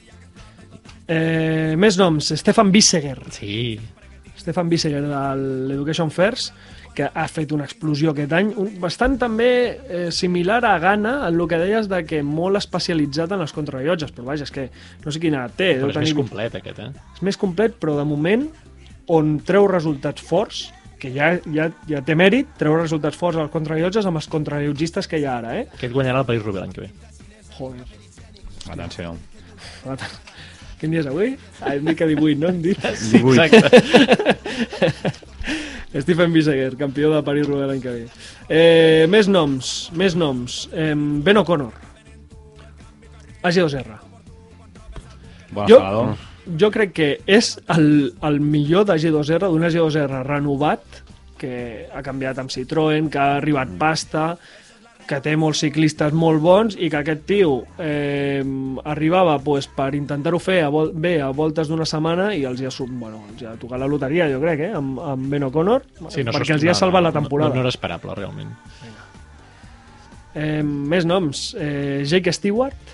eh, 1.08 1.74
més 1.78 1.96
noms, 1.98 2.32
Stefan 2.38 2.70
Bisseger 2.72 3.18
Sí, 3.30 3.78
Stefan 4.38 4.68
Bisseger 4.68 5.02
de 5.02 5.22
l'Education 5.68 6.10
First 6.10 6.54
que 6.94 7.06
ha 7.08 7.24
fet 7.28 7.52
una 7.56 7.64
explosió 7.64 8.10
aquest 8.12 8.32
any 8.36 8.50
un, 8.60 8.74
bastant 8.80 9.14
també 9.20 9.46
eh, 9.88 10.10
similar 10.12 10.58
a 10.68 10.74
Ghana 10.78 11.14
en 11.28 11.38
el 11.40 11.46
que 11.48 11.56
deies 11.60 11.88
de 11.88 12.02
que 12.04 12.20
molt 12.22 12.58
especialitzat 12.60 13.32
en 13.32 13.40
les 13.40 13.52
contrarrellotges 13.56 14.12
però 14.12 14.26
vaja, 14.28 14.44
és 14.44 14.52
que 14.52 14.66
no 15.04 15.12
sé 15.14 15.20
quina 15.22 15.46
té 15.48 15.70
però 15.78 15.88
és 15.88 15.96
més 15.96 16.10
tenir- 16.10 16.16
complet 16.20 16.54
aquest, 16.60 16.78
eh? 16.84 16.90
és 17.16 17.22
més 17.24 17.38
complet 17.40 17.78
però 17.80 17.96
de 17.96 18.04
moment 18.04 18.44
on 19.08 19.38
treu 19.40 19.66
resultats 19.72 20.20
forts 20.22 20.66
que 21.00 21.10
ja, 21.10 21.32
ja, 21.50 21.70
ja 21.88 22.02
té 22.06 22.14
mèrit, 22.14 22.52
treu 22.60 22.76
resultats 22.78 23.16
forts 23.18 23.40
als 23.40 23.50
contrarrellotges 23.50 24.06
amb 24.06 24.20
els 24.20 24.28
contrarrellogistes 24.30 25.08
que 25.10 25.18
hi 25.18 25.24
ha 25.26 25.38
ara, 25.40 25.56
eh? 25.58 25.64
Aquest 25.74 25.92
guanyarà 25.96 26.20
el 26.22 26.28
País 26.28 26.44
Roubaix 26.44 26.62
l'any 26.62 26.76
que 26.76 26.84
ve. 26.84 26.90
Joder. 27.56 27.88
Atenció. 28.70 29.16
Quin 30.80 30.90
dia 30.90 31.00
és 31.02 31.06
avui? 31.10 31.36
Ah, 31.60 31.74
hem 31.76 31.84
dit 31.86 31.96
que 31.98 32.06
18, 32.10 32.38
no? 32.42 32.48
Hem 32.50 32.62
dit? 32.62 32.78
Sí, 32.98 33.18
exacte. 33.18 33.82
Stephen 36.00 36.32
Biseguer, 36.32 36.72
campió 36.80 37.10
de 37.12 37.20
París-Roubaix 37.26 37.68
l'any 37.68 37.82
que 37.84 37.92
ve. 37.92 38.04
Eh, 38.48 39.06
més 39.12 39.28
noms, 39.28 39.90
més 39.98 40.14
noms. 40.16 40.62
Eh, 40.72 40.94
ben 40.96 41.36
O'Connor. 41.42 41.72
AG2R. 43.44 43.98
Bon 45.52 45.66
Jo- 45.68 45.76
escalador. 45.76 46.14
Jo 46.58 46.70
crec 46.74 46.92
que 46.96 47.08
és 47.30 47.52
el, 47.70 48.14
el 48.26 48.40
millor 48.42 48.86
d'AG2R, 48.88 49.44
d'un 49.46 49.62
AG2R 49.68 50.22
renovat, 50.26 50.82
que 51.38 51.86
ha 51.92 52.02
canviat 52.02 52.38
amb 52.40 52.50
Citroën, 52.50 53.06
que 53.12 53.18
ha 53.20 53.36
arribat 53.36 53.70
pasta, 53.78 54.32
que 55.08 55.18
té 55.24 55.34
molts 55.36 55.62
ciclistes 55.64 56.14
molt 56.16 56.42
bons 56.42 56.76
i 56.78 56.88
que 56.92 57.00
aquest 57.02 57.24
tio 57.28 57.56
eh, 57.82 58.42
arribava 58.88 59.38
pues, 59.42 59.68
per 59.70 59.92
intentar-ho 59.98 60.40
fer 60.42 60.60
a 60.66 60.70
vol 60.72 60.92
bé 60.94 61.16
a 61.22 61.30
voltes 61.36 61.70
d'una 61.70 61.86
setmana 61.88 62.30
i 62.36 62.44
els 62.48 62.62
hi 62.62 62.68
ha, 62.68 62.72
bueno, 62.88 63.22
els 63.32 63.42
hi 63.42 63.50
ha 63.50 63.56
tocat 63.60 63.82
la 63.82 63.90
loteria, 63.90 64.28
jo 64.32 64.40
crec, 64.42 64.66
eh, 64.68 64.72
amb, 64.78 65.00
amb 65.12 65.28
Ben 65.32 65.48
O'Connor, 65.48 65.86
Sí, 66.12 66.24
no 66.24 66.34
perquè 66.34 66.56
els 66.56 66.64
hi 66.64 66.72
ha 66.72 66.76
salvat 66.78 67.02
no, 67.02 67.10
la 67.10 67.14
temporada. 67.14 67.52
No, 67.52 67.60
no 67.60 67.66
era 67.66 67.72
esperable, 67.72 68.14
realment. 68.18 68.52
Eh, 70.34 70.62
més 70.62 71.04
noms. 71.04 71.52
Eh, 71.58 72.02
Jake 72.08 72.32
Stewart. 72.32 72.92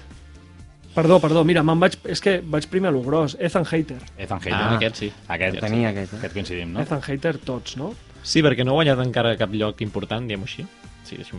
Perdó, 0.94 1.20
perdó, 1.22 1.44
mira, 1.46 1.62
me'n 1.62 1.78
vaig... 1.78 1.94
És 2.11 2.22
que 2.24 2.38
vaig 2.42 2.66
primer 2.72 2.90
a 2.90 2.96
lo 2.96 3.04
gros. 3.06 3.36
Ethan 3.38 3.66
Hater. 3.68 4.00
Ethan 4.16 4.40
Hayter. 4.42 4.59
Ah, 4.59 4.74
aquest 4.74 5.02
sí. 5.04 5.12
Aquest, 5.30 5.61
Tenia 5.62 5.92
aquest, 5.92 6.16
eh? 6.16 6.18
aquest 6.18 6.34
coincidim, 6.34 6.74
no? 6.74 6.82
Ethan 6.82 7.04
Hater 7.04 7.36
tots, 7.38 7.76
no? 7.78 7.92
Sí, 8.26 8.42
perquè 8.42 8.66
no 8.66 8.74
ha 8.74 8.80
guanyat 8.80 9.04
encara 9.04 9.36
cap 9.38 9.54
lloc 9.54 9.84
important, 9.86 10.26
diguem-ho 10.26 10.48
així. 10.48 10.66
Sí, 11.06 11.22
si, 11.22 11.38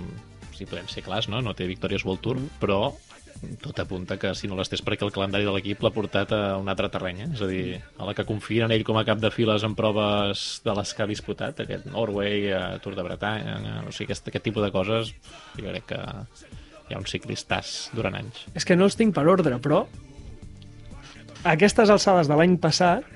si 0.59 0.67
podem 0.67 0.89
ser 0.91 1.05
clars, 1.05 1.29
no? 1.31 1.39
No 1.41 1.55
té 1.55 1.67
victòries 1.69 2.03
World 2.05 2.23
Tour, 2.25 2.41
però 2.59 2.81
tot 3.61 3.77
apunta 3.79 4.17
que 4.19 4.33
si 4.35 4.49
no 4.51 4.57
les 4.59 4.69
té 4.69 4.75
és 4.75 4.83
perquè 4.83 5.05
el 5.05 5.13
calendari 5.15 5.45
de 5.47 5.53
l'equip 5.55 5.83
l'ha 5.83 5.93
portat 5.95 6.33
a 6.35 6.41
un 6.59 6.67
altre 6.71 6.89
terreny, 6.91 7.21
eh? 7.23 7.29
és 7.37 7.43
a 7.43 7.47
dir, 7.47 7.63
a 7.97 8.07
la 8.09 8.15
que 8.17 8.25
confien 8.27 8.67
en 8.67 8.75
ell 8.75 8.83
com 8.87 8.99
a 8.99 9.05
cap 9.07 9.21
de 9.21 9.31
files 9.31 9.63
en 9.63 9.77
proves 9.79 10.59
de 10.65 10.75
les 10.75 10.91
que 10.93 11.05
ha 11.05 11.09
disputat, 11.09 11.61
aquest 11.63 11.87
Norway, 11.87 12.49
eh, 12.51 12.63
Tour 12.83 12.97
de 12.97 13.05
Bretanya, 13.05 13.55
eh, 13.55 13.77
o 13.87 13.93
sigui, 13.95 14.09
aquest, 14.09 14.27
aquest 14.31 14.45
tipus 14.49 14.65
de 14.65 14.71
coses, 14.75 15.13
jo 15.55 15.65
crec 15.69 15.87
que 15.93 16.01
hi 16.89 16.97
ha 16.97 16.99
un 16.99 17.07
ciclistàs 17.07 17.77
durant 17.95 18.17
anys. 18.19 18.43
És 18.57 18.67
que 18.67 18.75
no 18.75 18.89
els 18.89 18.99
tinc 18.99 19.15
per 19.15 19.27
ordre, 19.29 19.61
però 19.63 19.85
a 21.43 21.53
aquestes 21.55 21.91
alçades 21.93 22.27
de 22.27 22.35
l'any 22.35 22.57
passat, 22.59 23.07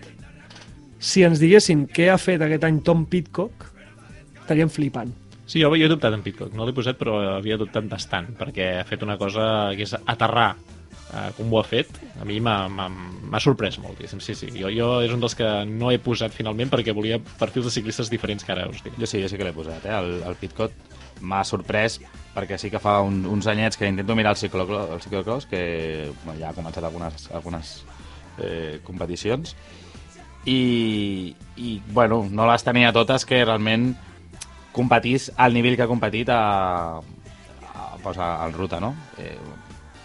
si 1.03 1.25
ens 1.27 1.41
diguessin 1.41 1.83
què 1.91 2.07
ha 2.13 2.19
fet 2.21 2.45
aquest 2.45 2.63
any 2.63 2.79
Tom 2.85 3.03
Pitcock, 3.11 3.67
estaríem 4.43 4.71
flipant. 4.71 5.11
Sí, 5.45 5.59
jo, 5.61 5.69
jo 5.75 5.85
he 5.85 5.89
dubtat 5.91 6.13
en 6.15 6.21
Pitcock, 6.23 6.53
no 6.55 6.65
l'he 6.65 6.73
posat 6.75 6.95
però 6.99 7.17
havia 7.35 7.57
dubtat 7.59 7.83
bastant, 7.91 8.31
perquè 8.39 8.77
ha 8.79 8.85
fet 8.87 9.03
una 9.03 9.17
cosa 9.19 9.71
que 9.75 9.83
és 9.83 9.91
aterrar 10.05 10.53
eh, 10.55 11.29
com 11.37 11.51
ho 11.51 11.59
ha 11.59 11.65
fet, 11.67 11.89
a 12.21 12.25
mi 12.25 12.39
m'ha- 12.39 13.39
sorprès 13.43 13.77
moltíssim, 13.81 14.21
sí, 14.23 14.35
sí. 14.39 14.47
Jo, 14.55 14.69
jo 14.71 14.87
és 15.03 15.11
un 15.11 15.19
dels 15.19 15.35
que 15.35 15.49
no 15.67 15.91
he 15.91 15.99
posat 15.99 16.31
finalment 16.31 16.71
perquè 16.71 16.95
volia 16.95 17.19
perfils 17.19 17.67
de 17.67 17.73
ciclistes 17.75 18.09
diferents 18.09 18.45
que 18.45 18.53
ara 18.55 18.69
us 18.69 18.79
dic. 18.85 18.95
Jo 18.97 19.05
sí, 19.09 19.19
jo 19.21 19.27
sí 19.27 19.37
que 19.37 19.43
l'he 19.43 19.53
posat, 19.53 19.83
eh? 19.85 19.93
El, 19.97 20.21
el 20.29 20.35
Pitcot 20.39 20.71
m'ha 21.21 21.43
sorprès 21.43 21.99
perquè 22.33 22.57
sí 22.57 22.71
que 22.71 22.79
fa 22.81 23.01
un, 23.03 23.25
uns 23.29 23.45
anyets 23.51 23.77
que 23.77 23.87
intento 23.87 24.15
mirar 24.15 24.31
el 24.33 24.39
ciclocross, 24.39 24.89
el 24.95 25.01
ciclocross 25.03 25.45
que 25.51 26.09
bueno, 26.23 26.39
ja 26.39 26.49
ha 26.49 26.55
començat 26.57 26.83
algunes, 26.87 27.27
algunes 27.35 27.83
eh, 28.39 28.79
competicions 28.83 29.53
i, 30.45 31.35
i 31.57 31.81
bueno, 31.93 32.23
no 32.31 32.47
les 32.49 32.63
tenia 32.65 32.91
totes 32.95 33.25
que 33.25 33.43
realment 33.45 33.93
competís 34.73 35.29
al 35.37 35.53
nivell 35.53 35.75
que 35.77 35.85
ha 35.85 35.89
competit 35.91 36.29
a, 36.33 36.39
a, 36.97 37.83
pues 38.03 38.17
a, 38.17 38.43
al 38.43 38.53
ruta, 38.53 38.79
no? 38.81 38.93
Eh, 39.21 39.37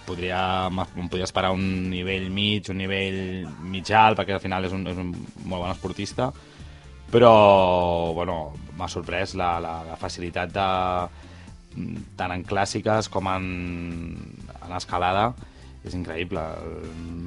podria, 0.06 0.68
podria 1.08 1.24
esperar 1.28 1.50
un 1.52 1.88
nivell 1.90 2.30
mig, 2.32 2.68
un 2.72 2.78
nivell 2.80 3.46
mig 3.68 3.90
alt, 3.92 4.16
perquè 4.20 4.36
al 4.36 4.40
final 4.44 4.64
és 4.68 4.72
un, 4.76 4.86
és 4.88 4.96
un 5.00 5.10
molt 5.44 5.62
bon 5.66 5.70
esportista, 5.72 6.30
però 7.12 8.12
bueno, 8.16 8.52
m'ha 8.78 8.88
sorprès 8.88 9.34
la, 9.36 9.54
la, 9.60 9.78
la 9.88 9.96
facilitat 10.00 10.52
de, 10.52 10.68
tant 12.16 12.32
en 12.34 12.44
clàssiques 12.48 13.08
com 13.12 13.28
en, 13.32 13.46
en 14.64 14.74
escalada 14.76 15.30
és 15.86 15.94
increïble, 15.94 16.42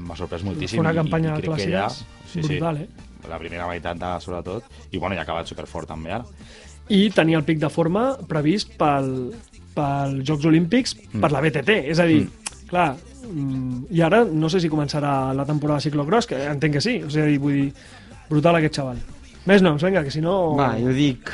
m'ha 0.06 0.18
sorprès 0.20 0.44
moltíssim 0.46 0.82
una 0.84 0.92
i- 0.94 1.00
campanya 1.02 1.32
i 1.32 1.38
de 1.38 1.42
crec 1.46 1.56
que 1.58 1.70
ella- 1.70 1.88
clàssiques 1.88 2.48
brutal, 2.50 2.82
eh? 2.84 2.89
la 3.30 3.38
primera 3.42 3.68
meitat 3.70 3.98
de, 4.02 4.12
sobretot 4.22 4.66
i 4.92 4.98
bueno, 4.98 5.14
ja 5.16 5.22
ha 5.22 5.28
acabat 5.30 5.50
superfort 5.50 5.88
també 5.89 6.12
ara 6.18 6.26
I 6.89 7.09
tenia 7.15 7.38
el 7.38 7.43
pic 7.47 7.59
de 7.59 7.69
forma 7.69 8.17
previst 8.27 8.73
pel, 8.79 9.32
pels 9.75 10.23
Jocs 10.27 10.45
Olímpics 10.49 10.95
per 11.21 11.32
la 11.32 11.41
BTT. 11.41 11.77
És 11.93 11.99
a 11.99 12.05
dir, 12.09 12.25
clar, 12.67 12.95
mm, 13.29 13.86
i 13.91 14.01
ara 14.01 14.23
no 14.25 14.49
sé 14.49 14.59
si 14.59 14.69
començarà 14.69 15.34
la 15.34 15.45
temporada 15.45 15.79
de 15.79 15.89
ciclocross, 15.89 16.27
que 16.27 16.41
entenc 16.49 16.73
que 16.73 16.82
sí. 16.82 16.97
O 17.03 17.09
sigui, 17.09 17.38
vull 17.38 17.53
dir, 17.61 17.73
brutal 18.29 18.55
aquest 18.59 18.75
xaval. 18.82 18.99
Més 19.45 19.61
noms, 19.61 19.82
vinga, 19.84 20.03
que 20.03 20.11
si 20.11 20.21
no... 20.21 20.55
Va, 20.57 20.73
jo 20.79 20.91
dic... 20.93 21.32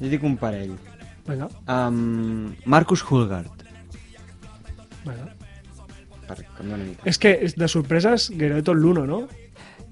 Jo 0.00 0.10
dic 0.10 0.22
un 0.24 0.36
parell. 0.36 0.74
Vinga, 1.26 1.48
Um, 1.70 2.52
Marcus 2.66 3.02
Hulgard. 3.02 3.64
vinga. 5.04 5.30
Per 6.28 6.38
una 6.64 6.76
mica. 6.80 7.02
És 7.04 7.18
que 7.20 7.34
és 7.44 7.54
de 7.56 7.68
sorpreses 7.68 8.30
gairebé 8.32 8.62
tot 8.64 8.76
l'uno, 8.76 9.04
no? 9.06 9.24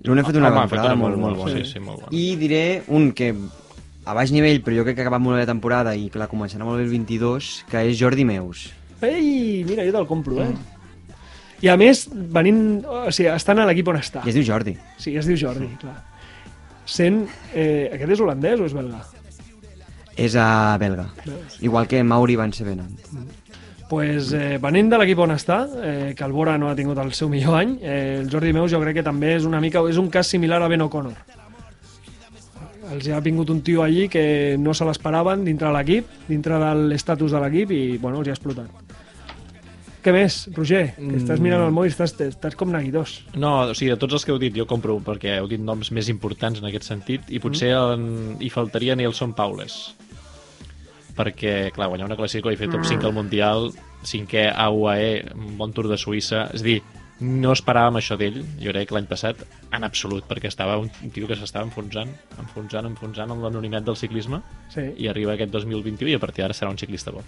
L'un 0.04 0.18
ha 0.18 0.24
fet 0.24 0.36
una 0.36 0.48
Home, 0.48 0.58
ha 0.58 0.68
fet 0.68 0.80
temporada 0.80 0.94
una 0.94 1.02
molt, 1.02 1.18
molt 1.20 1.36
bona. 1.42 1.52
Sí, 1.58 1.64
sí, 1.74 1.78
molt 1.80 2.00
bona. 2.00 2.12
I 2.16 2.36
diré 2.40 2.82
un 2.88 3.12
que 3.12 3.34
a 4.04 4.14
baix 4.14 4.32
nivell, 4.34 4.62
però 4.64 4.76
jo 4.80 4.84
crec 4.86 4.96
que 4.98 5.04
ha 5.04 5.06
acabat 5.06 5.22
molt 5.22 5.36
bé 5.38 5.44
la 5.44 5.50
temporada 5.50 5.94
i 5.94 6.08
que 6.10 6.20
la 6.20 6.28
començarà 6.30 6.66
molt 6.66 6.80
bé 6.80 6.86
el 6.86 6.90
22, 6.90 7.50
que 7.70 7.84
és 7.88 7.98
Jordi 8.00 8.24
Meus. 8.26 8.70
Ei, 9.02 9.62
mira, 9.66 9.84
jo 9.86 9.94
te'l 9.94 10.08
compro, 10.10 10.40
eh? 10.42 10.52
I 11.62 11.70
a 11.70 11.76
més, 11.78 12.08
venint... 12.10 12.82
O 12.82 13.10
sigui, 13.14 13.30
estan 13.30 13.62
a 13.62 13.66
l'equip 13.68 13.88
on 13.92 13.98
està. 14.00 14.24
I 14.26 14.32
es 14.32 14.38
diu 14.38 14.46
Jordi. 14.46 14.74
Sí, 14.98 15.14
es 15.18 15.28
diu 15.30 15.38
Jordi, 15.38 15.68
clar. 15.78 16.00
Sent... 16.90 17.22
Eh, 17.54 17.90
aquest 17.94 18.16
és 18.16 18.22
holandès 18.24 18.58
o 18.62 18.66
és 18.66 18.74
belga? 18.74 19.04
És 20.18 20.34
a 20.36 20.76
belga. 20.82 21.06
Igual 21.62 21.86
que 21.88 22.02
Mauri 22.02 22.34
Van 22.36 22.52
Sevenant. 22.52 22.98
pues, 23.92 24.32
eh, 24.32 24.56
venint 24.56 24.88
de 24.88 24.96
l'equip 24.96 25.18
on 25.20 25.34
està, 25.34 25.66
eh, 25.84 26.14
que 26.16 26.24
el 26.24 26.32
Bora 26.32 26.56
no 26.56 26.70
ha 26.70 26.74
tingut 26.74 26.96
el 26.98 27.10
seu 27.12 27.28
millor 27.28 27.58
any, 27.58 27.74
eh, 27.82 28.20
el 28.22 28.30
Jordi 28.32 28.52
Meus 28.56 28.72
jo 28.72 28.80
crec 28.80 28.96
que 28.96 29.02
també 29.04 29.34
és 29.36 29.44
una 29.44 29.60
mica 29.60 29.82
és 29.88 29.98
un 30.00 30.08
cas 30.08 30.26
similar 30.26 30.62
a 30.62 30.68
Ben 30.72 30.80
O'Connor. 30.80 31.12
Els 32.92 33.08
ha 33.08 33.20
vingut 33.24 33.50
un 33.50 33.62
tio 33.64 33.82
allí 33.82 34.08
que 34.12 34.56
no 34.60 34.74
se 34.76 34.86
l'esperaven 34.86 35.46
dintre 35.46 35.70
de 35.70 35.74
l'equip, 35.76 36.16
dintre 36.28 36.58
de 36.60 36.72
l'estatus 36.92 37.32
de 37.32 37.40
l'equip 37.40 37.72
i 37.72 37.82
bueno, 37.98 38.20
els 38.20 38.28
hi 38.28 38.34
ha 38.34 38.36
explotat. 38.36 38.92
Què 40.02 40.10
més, 40.10 40.36
Roger? 40.56 40.82
Que 40.98 41.14
estàs 41.20 41.38
mirant 41.38 41.62
el 41.62 41.74
mòbil, 41.74 41.92
estàs, 41.92 42.16
estàs 42.26 42.56
com 42.58 42.72
neguitós. 42.74 43.20
No, 43.38 43.52
o 43.70 43.76
sigui, 43.78 43.92
de 43.92 43.98
tots 44.02 44.16
els 44.18 44.26
que 44.26 44.32
heu 44.34 44.40
dit, 44.42 44.54
jo 44.56 44.66
compro 44.66 44.96
perquè 45.04 45.36
heu 45.38 45.46
dit 45.50 45.62
noms 45.62 45.92
més 45.94 46.10
importants 46.10 46.58
en 46.58 46.66
aquest 46.66 46.88
sentit 46.90 47.30
i 47.30 47.38
potser 47.42 47.70
en, 47.78 48.08
hi 48.42 48.50
faltaria 48.50 48.98
Nelson 48.98 49.36
Paules 49.38 49.78
perquè, 51.16 51.70
clar, 51.76 51.90
guanyar 51.92 52.08
una 52.08 52.16
classificació 52.16 52.56
i 52.56 52.58
fer 52.58 52.70
top 52.72 52.86
5 52.88 53.04
al 53.04 53.14
Mundial, 53.14 53.66
cinquè 54.08 54.46
a 54.48 54.70
UAE, 54.72 55.10
un 55.36 55.58
bon 55.58 55.74
Tour 55.76 55.90
de 55.90 55.98
Suïssa, 56.00 56.46
és 56.56 56.64
a 56.64 56.66
dir, 56.66 56.78
no 57.22 57.52
esperàvem 57.54 57.96
això 58.00 58.16
d'ell, 58.18 58.40
jo 58.60 58.72
crec 58.74 58.90
l'any 58.92 59.06
passat, 59.10 59.38
en 59.72 59.84
absolut, 59.86 60.24
perquè 60.28 60.50
estava 60.50 60.74
un 60.80 60.90
tio 61.14 61.28
que 61.30 61.36
s'estava 61.38 61.64
enfonsant, 61.68 62.10
enfonsant, 62.42 62.88
enfonsant 62.90 63.30
en 63.30 63.42
l'anonimat 63.44 63.84
del 63.86 63.96
ciclisme, 63.96 64.42
Sí. 64.74 64.88
i 64.98 65.08
arriba 65.08 65.34
aquest 65.36 65.52
2021 65.52 66.10
i 66.10 66.14
a 66.18 66.20
partir 66.22 66.42
d'ara 66.42 66.54
serà 66.56 66.70
un 66.70 66.78
ciclista 66.78 67.12
bo. 67.14 67.22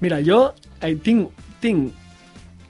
Mira, 0.00 0.18
jo 0.24 0.52
eh, 0.80 0.94
tinc, 0.96 1.30
tinc 1.60 1.92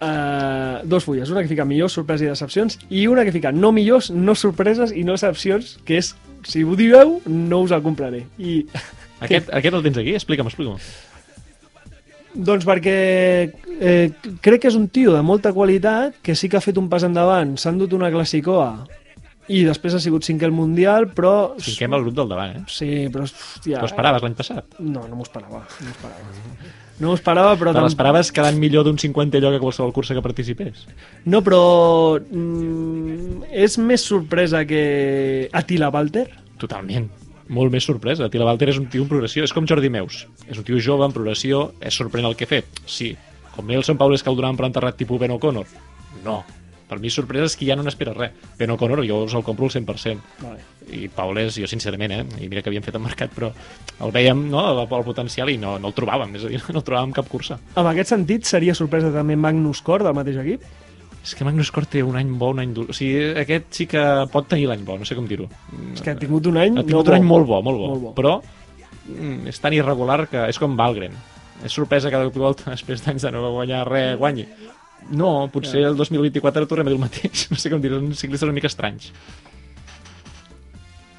eh, 0.01 0.81
dos 0.85 1.05
fulles, 1.05 1.31
una 1.31 1.43
que 1.43 1.49
fica 1.49 1.64
millors 1.64 1.97
sorpreses 1.97 2.27
i 2.27 2.31
decepcions 2.31 2.79
i 2.91 3.07
una 3.09 3.24
que 3.24 3.33
fica 3.33 3.53
no 3.53 3.72
millors, 3.72 4.11
no 4.11 4.35
sorpreses 4.35 4.93
i 4.93 5.05
no 5.05 5.16
decepcions, 5.16 5.79
que 5.87 5.99
és, 6.03 6.14
si 6.47 6.62
ho 6.64 6.77
dieu, 6.77 7.20
no 7.27 7.62
us 7.64 7.72
el 7.72 7.83
compraré. 7.83 8.27
I, 8.39 8.66
Aquest, 9.24 9.49
aquest 9.49 9.72
el 9.74 9.83
tens 9.83 9.97
aquí? 9.97 10.12
Explica'm, 10.18 10.51
explica'm. 10.51 10.77
Doncs 12.37 12.66
perquè 12.68 12.99
eh, 13.80 14.11
crec 14.45 14.62
que 14.62 14.70
és 14.70 14.76
un 14.78 14.89
tio 14.93 15.14
de 15.14 15.22
molta 15.24 15.53
qualitat 15.57 16.20
que 16.22 16.37
sí 16.37 16.51
que 16.51 16.59
ha 16.59 16.64
fet 16.64 16.78
un 16.80 16.91
pas 16.93 17.07
endavant, 17.07 17.57
s'ha 17.57 17.72
endut 17.72 17.97
una 17.97 18.12
classicoa 18.12 18.70
i 19.47 19.62
després 19.66 19.95
ha 19.95 20.01
sigut 20.03 20.26
cinquè 20.26 20.49
al 20.49 20.55
Mundial, 20.55 21.07
però... 21.14 21.55
Cinquem 21.62 21.95
el 21.95 22.03
grup 22.07 22.16
del 22.16 22.32
davant, 22.32 22.57
eh? 22.59 22.62
Sí, 22.70 22.89
però... 23.14 23.26
Hòstia, 23.28 23.78
T'ho 23.78 23.87
esperaves 23.87 24.24
l'any 24.24 24.34
passat? 24.39 24.80
No, 24.80 25.05
no 25.07 25.18
m'ho 25.18 25.26
esperava. 25.26 25.62
No 25.62 25.87
m'ho 25.87 25.95
esperava. 25.95 26.72
No 26.97 27.11
m'ho 27.11 27.18
esperava, 27.18 27.53
però... 27.61 27.74
Te 27.76 27.84
l'esperaves 27.84 28.32
quedant 28.34 28.59
millor 28.59 28.89
d'un 28.89 28.99
50 28.99 29.43
lloc 29.45 29.59
a 29.59 29.62
qualsevol 29.62 29.95
cursa 29.95 30.16
que 30.16 30.24
participés? 30.24 30.87
No, 31.30 31.45
però 31.47 31.62
mm, 32.18 33.53
és 33.66 33.78
més 33.78 34.09
sorpresa 34.11 34.64
que 34.66 34.82
Attila 35.55 35.93
Walter. 35.95 36.26
Totalment. 36.59 37.07
Molt 37.49 37.70
més 37.70 37.86
sorpresa. 37.86 38.28
Tila 38.32 38.47
Walter 38.49 38.70
és 38.72 38.80
un 38.80 38.88
tio 38.90 39.05
en 39.05 39.11
progressió. 39.11 39.44
És 39.47 39.55
com 39.55 39.66
Jordi 39.68 39.90
Meus. 39.92 40.24
És 40.49 40.59
un 40.59 40.66
tio 40.66 40.80
jove 40.82 41.07
en 41.07 41.14
progressió. 41.14 41.70
És 41.80 41.94
sorprenent 41.94 42.32
el 42.32 42.36
que 42.38 42.49
ha 42.49 42.51
fet? 42.57 42.80
Sí. 42.90 43.12
Com 43.55 43.68
Nelson 43.70 43.99
Paul 43.99 44.16
és 44.16 44.24
que 44.24 44.32
el 44.32 44.38
donaven 44.38 44.59
per 44.59 44.66
enterrat 44.68 44.99
tipus 44.99 45.20
Ben 45.22 45.34
O'Connor? 45.36 45.68
No. 46.24 46.40
Per 46.86 46.99
mi 47.03 47.11
sorpresa 47.11 47.49
és 47.49 47.57
que 47.59 47.66
ja 47.66 47.74
no 47.78 47.82
n'espera 47.86 48.14
res. 48.14 48.34
Ben 48.59 48.70
O'Connor 48.70 49.03
jo 49.07 49.24
us 49.24 49.34
el 49.34 49.44
compro 49.47 49.66
al 49.66 49.74
100%. 49.74 50.34
Vale. 50.42 50.64
I 50.86 51.09
Paules, 51.11 51.57
jo 51.59 51.66
sincerament, 51.66 52.12
eh? 52.14 52.20
I 52.44 52.51
mira 52.51 52.62
que 52.62 52.70
havíem 52.70 52.84
fet 52.86 52.94
el 52.94 53.03
mercat, 53.03 53.32
però 53.34 53.51
el 54.07 54.12
veiem, 54.14 54.44
no?, 54.53 54.62
el, 54.70 54.82
el 54.86 55.07
potencial 55.07 55.51
i 55.51 55.57
no, 55.59 55.76
no 55.82 55.90
el 55.90 55.97
trobàvem. 55.97 56.36
És 56.38 56.47
a 56.47 56.53
dir, 56.53 56.61
no 56.74 56.82
el 56.82 56.86
trobàvem 56.86 57.14
cap 57.16 57.30
cursa. 57.30 57.59
En 57.74 57.90
aquest 57.90 58.14
sentit, 58.14 58.47
seria 58.47 58.74
sorpresa 58.78 59.11
també 59.14 59.38
Magnus 59.38 59.82
Cor 59.86 60.07
del 60.07 60.14
mateix 60.14 60.38
equip? 60.44 60.66
És 61.27 61.35
que 61.35 61.43
Magnus 61.43 61.72
Cort 61.74 61.91
té 61.91 62.05
un 62.07 62.14
any 62.14 62.29
bo, 62.39 62.53
un 62.55 62.61
any 62.62 62.70
dur. 62.74 62.85
O 62.93 62.95
sigui, 62.95 63.33
aquest 63.41 63.72
sí 63.74 63.89
que 63.91 64.03
pot 64.31 64.47
tenir 64.47 64.68
l'any 64.70 64.85
bo, 64.87 64.95
no 65.01 65.09
sé 65.09 65.16
com 65.18 65.27
dir-ho. 65.27 65.49
És 65.93 66.05
que 66.05 66.12
ha 66.12 66.20
tingut 66.20 66.47
un 66.47 66.61
any... 66.62 66.77
Ha 66.79 66.85
tingut 66.87 67.09
no 67.11 67.16
un 67.16 67.18
any 67.18 67.27
molt 67.27 67.49
bo, 67.49 67.59
molt 67.66 67.81
bo. 67.83 67.89
Molt 67.91 68.05
bo. 68.05 68.12
Però 68.14 68.37
mm, 68.39 69.51
és 69.51 69.59
tan 69.62 69.74
irregular 69.74 70.20
que 70.31 70.45
és 70.53 70.62
com 70.62 70.79
Valgren. 70.79 71.18
És 71.66 71.74
sorpresa 71.74 72.12
cada 72.14 72.31
volta, 72.31 72.70
després 72.70 73.03
d'anys 73.03 73.27
de 73.27 73.35
no 73.35 73.43
guanyar 73.57 73.83
res, 73.91 74.14
guanyi. 74.20 74.47
No, 75.18 75.33
potser 75.51 75.83
el 75.89 75.99
2024 75.99 76.70
tornem 76.70 76.87
a 76.87 76.95
dir 76.95 77.01
el 77.01 77.03
mateix. 77.03 77.47
No 77.51 77.59
sé 77.59 77.74
com 77.74 77.83
dir-ho, 77.83 77.99
són 77.99 78.14
ciclistes 78.22 78.47
una 78.47 78.55
mica 78.55 78.70
estranys. 78.70 79.11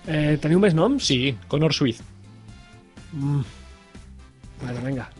Eh, 0.07 0.37
teniu 0.39 0.63
més 0.63 0.75
noms? 0.77 1.03
Sí, 1.03 1.35
Conor 1.51 1.75
Swift. 1.75 1.99
Bueno, 3.11 4.79
vinga. 4.85 5.11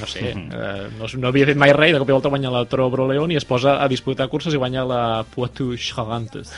No 0.00 0.06
sé, 0.10 0.30
eh, 0.34 0.86
no, 0.98 1.06
no 1.22 1.28
havia 1.30 1.46
fet 1.46 1.58
mai 1.60 1.70
res 1.76 1.92
i 1.92 1.94
de 1.94 2.00
cop 2.02 2.08
i 2.10 2.16
volta 2.16 2.32
guanya 2.32 2.50
la 2.50 2.64
Toro 2.66 2.88
Broleon 2.90 3.30
i 3.30 3.36
es 3.38 3.44
posa 3.46 3.76
a 3.82 3.86
disputar 3.88 4.26
curses 4.32 4.54
i 4.54 4.58
guanya 4.58 4.82
la 4.88 5.02
Poitou 5.34 5.76
Charantes. 5.78 6.50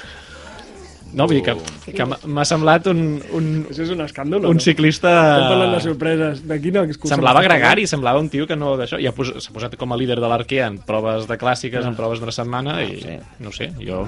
No, 1.17 1.25
vull 1.29 1.39
dir 1.39 1.43
que, 1.47 1.93
que 1.97 2.05
m'ha- 2.05 2.45
semblat 2.45 2.89
un, 2.91 2.99
un, 3.33 3.45
Això 3.71 3.85
és 3.85 3.93
un 3.95 4.03
escàndol, 4.05 4.43
un 4.51 4.59
no? 4.59 4.61
ciclista... 4.61 5.13
Estem 5.37 5.53
parlant 5.53 5.75
de 5.77 5.79
sorpreses. 5.85 6.41
D'aquí 6.51 6.73
no... 6.75 6.83
Semblava 7.09 7.41
gregari, 7.47 7.87
semblava 7.89 8.21
un 8.21 8.27
tio 8.29 8.45
que 8.51 8.57
no 8.59 8.75
d'això. 8.77 8.99
Ja 9.01 9.13
pos- 9.17 9.31
s'ha 9.45 9.55
posat 9.55 9.77
com 9.81 9.95
a 9.95 9.97
líder 10.01 10.19
de 10.21 10.29
l'Arquea 10.29 10.67
en 10.67 10.81
proves 10.85 11.29
de 11.31 11.39
clàssiques, 11.41 11.87
en 11.87 11.95
proves 11.97 12.21
d'una 12.21 12.35
setmana 12.35 12.81
i 12.85 12.99
sí. 13.05 13.17
no 13.41 13.55
sé, 13.55 13.71
jo 13.81 14.03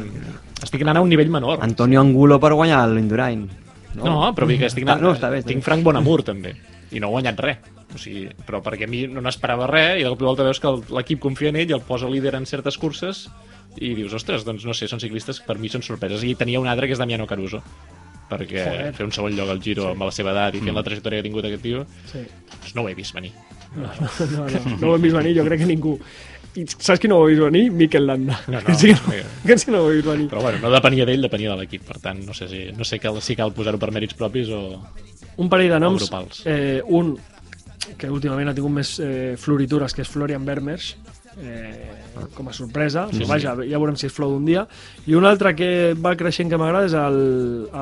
estic 0.66 0.82
anant 0.84 0.98
a 1.00 1.06
un 1.06 1.08
nivell 1.14 1.30
menor. 1.32 1.62
Antonio 1.64 2.02
Angulo 2.02 2.40
per 2.42 2.52
guanyar 2.58 2.82
l'Indurain. 2.90 3.46
No, 3.94 4.18
però 4.34 4.44
vull 4.44 4.56
dir 4.56 4.64
que 4.66 4.72
estic 4.72 4.84
anant... 4.84 4.98
Ah, 4.98 5.06
no, 5.06 5.14
està 5.16 5.30
bé, 5.32 5.40
està 5.44 5.52
tinc. 5.54 5.64
Frank 5.64 5.86
Bonamur 5.86 6.20
també 6.26 6.56
i 6.92 7.00
no 7.00 7.08
ha 7.08 7.14
guanyat 7.14 7.40
res. 7.46 7.62
O 7.94 7.98
sigui, 7.98 8.26
però 8.46 8.60
perquè 8.62 8.84
a 8.84 8.90
mi 8.90 9.06
no 9.08 9.22
n'esperava 9.24 9.66
res 9.70 10.00
i 10.00 10.04
de 10.04 10.10
cop 10.12 10.20
i 10.20 10.26
volta 10.28 10.44
veus 10.44 10.60
que 10.60 10.72
l'equip 10.92 11.20
confia 11.24 11.48
en 11.48 11.56
ell 11.56 11.70
i 11.70 11.76
el 11.76 11.80
posa 11.86 12.08
líder 12.10 12.34
en 12.36 12.44
certes 12.46 12.76
curses 12.76 13.28
i 13.80 13.94
dius, 13.94 14.12
ostres, 14.16 14.44
doncs 14.44 14.64
no 14.66 14.74
sé, 14.74 14.88
són 14.90 15.00
ciclistes 15.00 15.40
que 15.40 15.46
per 15.48 15.56
mi 15.58 15.70
són 15.72 15.82
sorpreses. 15.86 16.24
I 16.24 16.34
tenia 16.36 16.60
un 16.60 16.66
altre 16.68 16.86
que 16.88 16.92
és 16.96 17.00
Damiano 17.00 17.26
Caruso 17.26 17.62
perquè 18.28 18.60
Joder. 18.60 18.88
fer 18.92 19.06
un 19.06 19.12
segon 19.16 19.32
lloc 19.32 19.48
al 19.48 19.60
Giro 19.64 19.86
amb 19.88 20.02
la 20.04 20.10
seva 20.12 20.34
edat 20.34 20.58
i 20.58 20.60
fent 20.60 20.76
la 20.76 20.82
trajectòria 20.84 21.16
que 21.22 21.24
ha 21.24 21.28
tingut 21.30 21.46
aquest 21.48 21.62
tio 21.64 21.86
Sí. 22.10 22.20
doncs 22.50 22.74
no 22.76 22.82
ho 22.84 22.88
he 22.90 22.94
vist 22.98 23.14
venir. 23.16 23.32
No, 23.76 23.88
no, 23.88 24.08
no, 24.34 24.76
no 24.82 24.90
ho 24.90 24.96
hem 24.96 25.02
vist 25.06 25.16
venir, 25.16 25.32
jo 25.38 25.46
crec 25.46 25.62
que 25.62 25.68
ningú. 25.70 25.94
I 26.58 26.66
saps 26.68 27.00
qui 27.00 27.08
no 27.08 27.18
ho 27.20 27.24
ha 27.24 27.30
vist 27.30 27.40
venir? 27.40 27.70
Mikel 27.72 28.04
Landa. 28.06 28.36
No, 28.48 28.58
no, 28.58 28.64
que 28.66 28.74
sí 28.82 28.92
no, 28.92 29.16
que 29.46 29.56
sí 29.58 29.70
no 29.72 29.80
ho 29.80 29.88
ha 29.88 29.94
vist 29.96 30.06
venir. 30.10 30.28
Però 30.28 30.42
bueno, 30.44 30.60
no 30.60 30.70
depenia 30.74 31.06
d'ell, 31.08 31.24
depenia 31.24 31.54
de 31.54 31.62
l'equip. 31.62 31.86
Per 31.88 31.96
tant, 32.04 32.20
no 32.26 32.36
sé 32.36 32.48
si, 32.52 32.62
no 32.76 32.84
sé 32.84 32.98
cal, 33.00 33.22
si 33.24 33.36
cal 33.38 33.54
posar-ho 33.56 33.80
per 33.80 33.90
mèrits 33.96 34.16
propis 34.18 34.52
o... 34.52 34.60
Un 35.38 35.48
parell 35.48 35.70
de 35.72 35.80
noms, 35.80 36.10
eh, 36.44 36.82
un 36.84 37.14
que 37.98 38.10
últimament 38.12 38.50
ha 38.50 38.56
tingut 38.56 38.74
més 38.74 38.96
eh, 39.00 39.36
floritures, 39.40 39.94
que 39.94 40.04
és 40.04 40.10
Florian 40.10 40.44
Vermeers, 40.46 40.96
eh, 41.40 41.88
com 42.34 42.48
a 42.48 42.52
sorpresa, 42.52 43.06
sí, 43.12 43.22
sí. 43.22 43.28
vaja, 43.28 43.54
ja 43.62 43.78
veurem 43.78 43.96
si 43.98 44.08
és 44.08 44.14
flou 44.14 44.34
d'un 44.34 44.46
dia, 44.48 44.64
i 45.06 45.16
un 45.18 45.26
altre 45.28 45.54
que 45.58 45.70
va 45.98 46.14
creixent 46.18 46.50
que 46.50 46.58
m'agrada 46.60 46.88
és 46.88 46.96
el, 46.98 47.18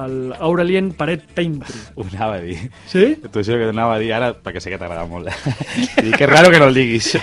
el 0.03 0.17
Aurelien 0.39 0.93
Paret 0.99 1.25
Paintry. 1.37 1.81
Ho 1.97 2.07
anava 2.11 2.39
a 2.39 2.45
dir. 2.45 2.59
Sí? 2.91 3.09
T'ho 3.25 3.43
juro 3.43 3.63
que 3.63 3.71
t'anava 3.71 3.97
a 3.97 4.03
dir 4.03 4.13
ara 4.17 4.33
perquè 4.37 4.63
sé 4.63 4.73
que 4.73 4.81
t'agrada 4.81 5.07
molt. 5.11 5.33
I 6.07 6.13
que 6.13 6.29
raro 6.31 6.53
que 6.53 6.61
no 6.63 6.71
el 6.71 6.77
diguis. 6.77 7.15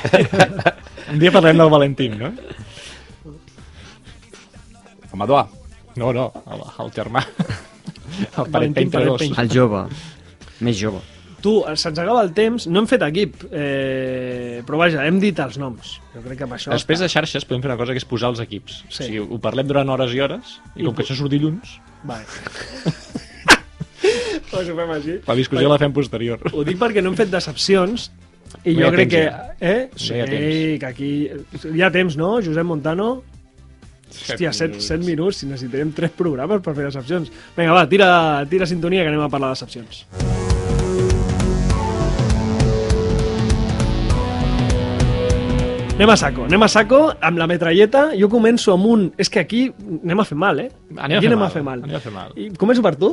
Un 1.13 1.21
dia 1.21 1.33
parlem 1.35 1.59
del 1.61 1.73
Valentín, 1.73 2.17
no? 2.17 2.33
El 5.11 5.19
Matuà. 5.21 5.45
No, 5.99 6.09
no, 6.15 6.29
el, 6.49 6.61
el 6.81 6.93
germà. 6.95 7.21
El 8.23 8.49
Paret 8.49 8.71
2. 8.73 8.77
Painter. 8.77 9.07
El 9.43 9.51
jove. 9.51 9.87
Més 10.63 10.79
jove. 10.79 11.01
Tu, 11.43 11.51
se'ns 11.75 11.97
acaba 11.99 12.21
el 12.23 12.29
temps, 12.31 12.69
no 12.71 12.79
hem 12.79 12.85
fet 12.87 13.01
equip, 13.03 13.41
eh, 13.51 14.61
però 14.63 14.77
vaja, 14.79 15.01
hem 15.03 15.17
dit 15.19 15.35
els 15.43 15.57
noms. 15.59 15.97
Jo 16.13 16.21
crec 16.23 16.37
que 16.39 16.45
amb 16.47 16.55
això... 16.55 16.71
Després 16.71 17.01
de 17.03 17.09
xarxes 17.11 17.43
podem 17.49 17.59
fer 17.65 17.73
una 17.73 17.75
cosa 17.81 17.91
que 17.91 17.99
és 17.99 18.07
posar 18.07 18.29
els 18.31 18.39
equips. 18.39 18.77
Sí. 18.87 19.03
O 19.03 19.07
sigui, 19.09 19.19
ho 19.27 19.39
parlem 19.43 19.67
durant 19.67 19.91
hores 19.91 20.15
i 20.15 20.21
hores, 20.23 20.53
i 20.79 20.87
com 20.87 20.95
que 20.95 21.03
això 21.03 21.17
surt 21.19 21.33
dilluns, 21.35 21.73
Vale. 22.07 22.23
pues 24.51 24.69
ho 24.69 24.75
fem 24.77 24.91
així. 24.95 25.17
la 25.27 25.35
discussió 25.35 25.67
la 25.71 25.79
fem 25.81 25.93
posterior. 25.95 26.39
Ho 26.53 26.63
dic 26.67 26.79
perquè 26.79 27.03
no 27.03 27.11
hem 27.11 27.17
fet 27.19 27.31
decepcions 27.33 28.07
i 28.63 28.75
No 28.77 28.85
jo 28.87 28.91
crec 28.95 29.09
que... 29.11 29.23
temps, 29.25 29.59
Eh? 29.59 29.89
No 29.91 29.99
Sí, 29.99 30.13
temps. 30.13 30.79
que 30.79 30.87
aquí... 30.93 31.11
Hi 31.73 31.81
ha 31.83 31.91
temps, 31.91 32.15
no, 32.19 32.37
Josep 32.43 32.63
Montano? 32.67 33.09
Hòstia, 34.13 34.51
set, 34.53 34.69
minuts. 34.75 34.85
set 34.91 35.01
minuts, 35.03 35.37
si 35.41 35.47
necessitarem 35.49 35.89
tres 35.97 36.11
programes 36.13 36.61
per 36.61 36.75
fer 36.77 36.85
decepcions. 36.85 37.31
Vinga, 37.57 37.73
va, 37.73 37.87
tira, 37.89 38.11
tira 38.51 38.67
sintonia 38.69 39.01
que 39.03 39.09
anem 39.11 39.25
a 39.25 39.29
parlar 39.33 39.49
de 39.51 39.57
decepcions. 39.59 40.42
Anem 45.93 46.09
a 46.09 46.15
saco, 46.17 46.45
anem 46.49 46.63
a 46.65 46.67
saco 46.67 46.99
amb 47.21 47.37
la 47.37 47.45
metralleta. 47.47 48.07
Jo 48.17 48.27
començo 48.31 48.73
amb 48.73 48.87
un... 48.89 49.05
És 49.21 49.29
que 49.29 49.43
aquí 49.43 49.67
anem 50.01 50.23
a 50.23 50.25
fer 50.25 50.37
mal, 50.41 50.59
eh? 50.63 50.71
Anem 50.97 51.19
a 51.19 51.21
aquí 51.21 51.27
fer 51.27 51.29
anem 51.29 51.39
mal, 51.43 51.47
a 51.51 51.53
fer 51.53 51.63
mal. 51.67 51.83
anem 51.85 51.95
a 51.99 52.01
fer 52.01 52.13
mal. 52.15 52.33
I 52.39 52.49
començo 52.59 52.83
per 52.85 52.95
tu? 52.97 53.11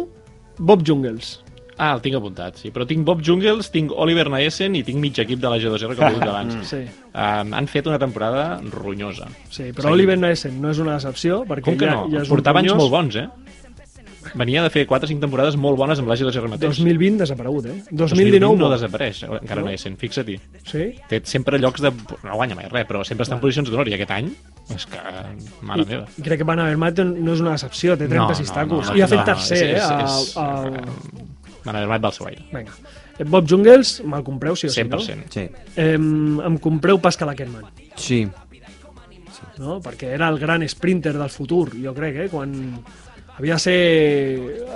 Bob 0.59 0.83
Jungles. 0.87 1.39
Ah, 1.81 1.95
el 1.95 2.01
tinc 2.05 2.17
apuntat, 2.19 2.59
sí. 2.61 2.73
Però 2.73 2.85
tinc 2.89 3.05
Bob 3.09 3.23
Jungels, 3.25 3.71
tinc 3.73 3.93
Oliver 3.97 4.27
Naesen 4.33 4.75
i 4.77 4.83
tinc 4.85 4.99
mig 5.01 5.17
equip 5.23 5.41
de 5.41 5.49
la 5.53 5.57
G2R, 5.61 5.95
com 5.97 6.09
he 6.09 6.27
abans. 6.29 6.57
Sí, 6.73 6.81
um, 7.13 7.55
han 7.57 7.69
fet 7.73 7.89
una 7.89 7.99
temporada 8.01 8.59
ronyosa. 8.73 9.29
sí 9.53 9.71
però 9.77 9.95
Oliver 9.95 10.19
Naesen 10.21 10.61
no 10.61 10.73
és 10.75 10.81
una 10.83 10.99
decepció 10.99 11.41
perquè 11.49 11.71
Com 11.71 11.79
que 11.81 11.89
ja, 11.89 11.95
no? 11.97 12.11
ja 12.13 12.21
és 12.25 12.29
Portava 12.33 12.61
anys 12.61 12.77
molt 12.77 12.93
bons, 12.93 13.17
eh? 13.17 13.29
Venia 14.37 14.63
de 14.63 14.69
fer 14.71 14.83
4 14.87 15.07
o 15.07 15.09
5 15.09 15.21
temporades 15.23 15.57
molt 15.57 15.79
bones 15.81 15.99
amb 15.99 16.11
la 16.11 16.17
G2R 16.19 16.49
mateix. 16.53 16.77
2020 16.77 17.19
desaparegut, 17.23 17.67
eh? 17.67 17.77
2019 17.91 18.21
2019 18.21 18.59
no 18.61 18.69
desapareix, 18.73 19.23
encara 19.25 19.63
no, 19.63 19.67
Naesen, 19.71 19.97
fixa-t'hi. 19.97 20.37
Sí? 20.69 20.85
Té 21.09 21.23
sempre 21.25 21.59
llocs 21.59 21.81
de... 21.81 21.91
No 22.27 22.37
guanya 22.37 22.55
mai 22.59 22.69
res, 22.69 22.85
però 22.89 23.01
sempre 23.09 23.25
està 23.25 23.39
en 23.39 23.41
posicions 23.41 23.71
d'honor. 23.73 23.89
I 23.89 23.97
aquest 23.97 24.13
any, 24.19 24.29
és 24.77 24.85
que... 24.93 25.01
Mare 25.67 25.87
meva. 25.89 26.05
I 26.21 26.27
crec 26.27 26.43
que 26.43 26.49
Van 26.51 26.61
Avermaet 26.61 27.01
no 27.09 27.33
és 27.33 27.41
una 27.41 27.57
decepció, 27.57 27.97
té 27.97 28.09
36 28.13 28.53
tacos. 28.53 28.91
no, 28.93 28.97
I 28.97 29.03
ha 29.07 29.09
fet 29.09 29.23
no, 29.23 29.27
tercer, 29.33 29.63
és- 29.71 29.77
eh? 29.77 29.81
A, 29.81 30.03
és- 30.05 30.37
a... 30.37 30.49
és- 30.69 31.57
Van 31.65 31.77
Avermaet 31.81 32.05
va 32.05 32.13
al 32.13 32.17
seu 32.17 32.29
aire. 32.29 32.45
Vinga. 32.53 32.77
Eh, 33.21 33.25
Bob 33.25 33.49
Jungels, 33.49 33.99
me'l 34.09 34.23
compreu, 34.25 34.55
sí 34.57 34.69
o 34.69 34.71
sí, 34.73 34.81
100%. 34.85 35.27
Sí. 35.33 35.49
no? 35.49 35.65
Eh, 35.77 35.97
em 35.97 36.57
compreu 36.61 37.01
Pascal 37.01 37.33
Ackermann, 37.33 37.67
Sí. 37.97 38.27
no? 39.61 39.81
Perquè 39.85 40.13
era 40.17 40.29
el 40.33 40.39
gran 40.41 40.65
sprinter 40.69 41.13
del 41.19 41.29
futur, 41.33 41.71
jo 41.77 41.93
crec, 41.97 42.17
eh? 42.25 42.29
Quan 42.33 42.55
havia 43.41 43.57
de 43.59 43.65
ser 43.65 43.77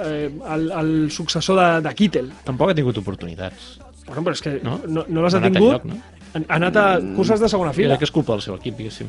eh, 0.05 0.31
el, 0.57 0.67
el 0.73 0.91
successor 1.13 1.61
de, 1.61 1.69
de 1.89 1.95
Kittel. 1.95 2.33
Tampoc 2.49 2.73
ha 2.73 2.77
tingut 2.77 2.99
oportunitats. 3.01 3.77
Bueno, 4.09 4.21
però 4.27 4.35
és 4.37 4.43
que 4.45 4.59
no, 4.65 4.81
No? 4.89 5.05
no, 5.09 5.23
les 5.25 5.33
ha 5.35 5.39
ha 5.39 5.45
anat 5.45 5.55
tingut. 5.55 5.79
enlloc, 5.79 5.87
no? 5.89 6.01
Ha, 6.35 6.43
anat 6.59 6.77
a 6.77 6.85
curses 7.17 7.41
de 7.41 7.49
segona 7.49 7.73
fila. 7.73 7.95
Crec 7.95 8.03
que 8.05 8.11
és 8.11 8.15
culpa 8.19 8.35
del 8.35 8.43
seu 8.45 8.57
equip, 8.59 8.77
diguéssim. 8.81 9.09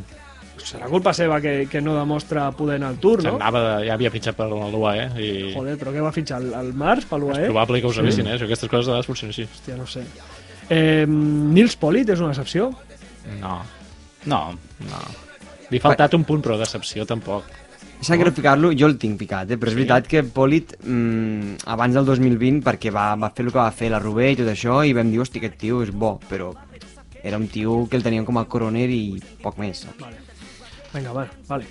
Serà 0.65 0.87
culpa 0.89 1.11
seva 1.13 1.35
que, 1.43 1.67
que 1.69 1.81
no 1.83 1.93
demostra 1.97 2.47
poder 2.57 2.77
anar 2.79 2.93
al 2.93 2.99
Tour, 3.01 3.19
no? 3.25 3.33
S'anava 3.35 3.59
de, 3.65 3.73
ja 3.89 3.93
havia 3.97 4.09
fitxat 4.13 4.37
per 4.37 4.47
l'UAE 4.49 5.03
i 5.21 5.27
Joder, 5.53 5.75
però 5.81 5.91
què 5.93 6.01
va 6.01 6.13
fitxar? 6.15 6.39
El, 6.41 6.53
el 6.57 6.71
Març, 6.79 7.05
per 7.09 7.19
és 7.19 7.23
l'UAE? 7.25 7.43
probable 7.51 7.81
que 7.83 7.89
ho 7.89 7.93
sabessin, 7.93 8.25
eh? 8.31 8.37
Això, 8.37 8.47
aquestes 8.47 8.71
coses 8.71 8.87
a 8.87 8.95
vegades 8.95 9.09
funcionen 9.11 9.33
així. 9.35 9.45
Hòstia, 9.51 9.75
no 9.77 9.85
sé. 9.89 10.05
Eh, 10.73 11.05
Nils 11.09 11.75
Polit 11.77 12.09
és 12.09 12.23
una 12.23 12.31
excepció? 12.33 12.71
No, 13.41 13.59
No, 14.25 14.39
no. 14.89 15.03
Li 15.69 15.77
ha 15.77 15.83
faltat 15.83 16.13
un 16.17 16.23
punt, 16.25 16.41
però 16.45 16.55
decepció 16.57 17.05
tampoc. 17.05 17.45
Sacrificar-lo, 18.05 18.71
jo 18.77 18.89
el 18.89 18.97
tinc 19.01 19.17
picat, 19.19 19.49
eh? 19.51 19.57
però 19.57 19.71
és 19.71 19.77
veritat 19.77 20.07
que 20.09 20.21
Polit, 20.23 20.75
mm, 20.83 21.65
abans 21.73 21.95
del 21.97 22.05
2020, 22.05 22.61
perquè 22.65 22.91
va, 22.93 23.07
va 23.19 23.31
fer 23.33 23.45
el 23.45 23.51
que 23.51 23.59
va 23.59 23.71
fer 23.73 23.89
la 23.93 23.99
Rubé 24.03 24.31
i 24.33 24.37
tot 24.39 24.51
això, 24.51 24.81
i 24.85 24.93
vam 24.93 25.09
dir, 25.11 25.19
hosti, 25.23 25.41
aquest 25.41 25.57
tio 25.61 25.81
és 25.85 25.91
bo, 25.91 26.15
però 26.29 26.51
era 27.23 27.37
un 27.41 27.47
tio 27.49 27.87
que 27.89 27.97
el 27.97 28.05
tenien 28.05 28.25
com 28.27 28.37
a 28.37 28.45
coroner 28.45 28.85
i 28.93 29.17
poc 29.41 29.57
més. 29.57 29.85
saps? 29.87 29.97
Vale. 30.03 30.21
Vinga, 30.93 31.15
va, 31.15 31.25
vale. 31.49 31.65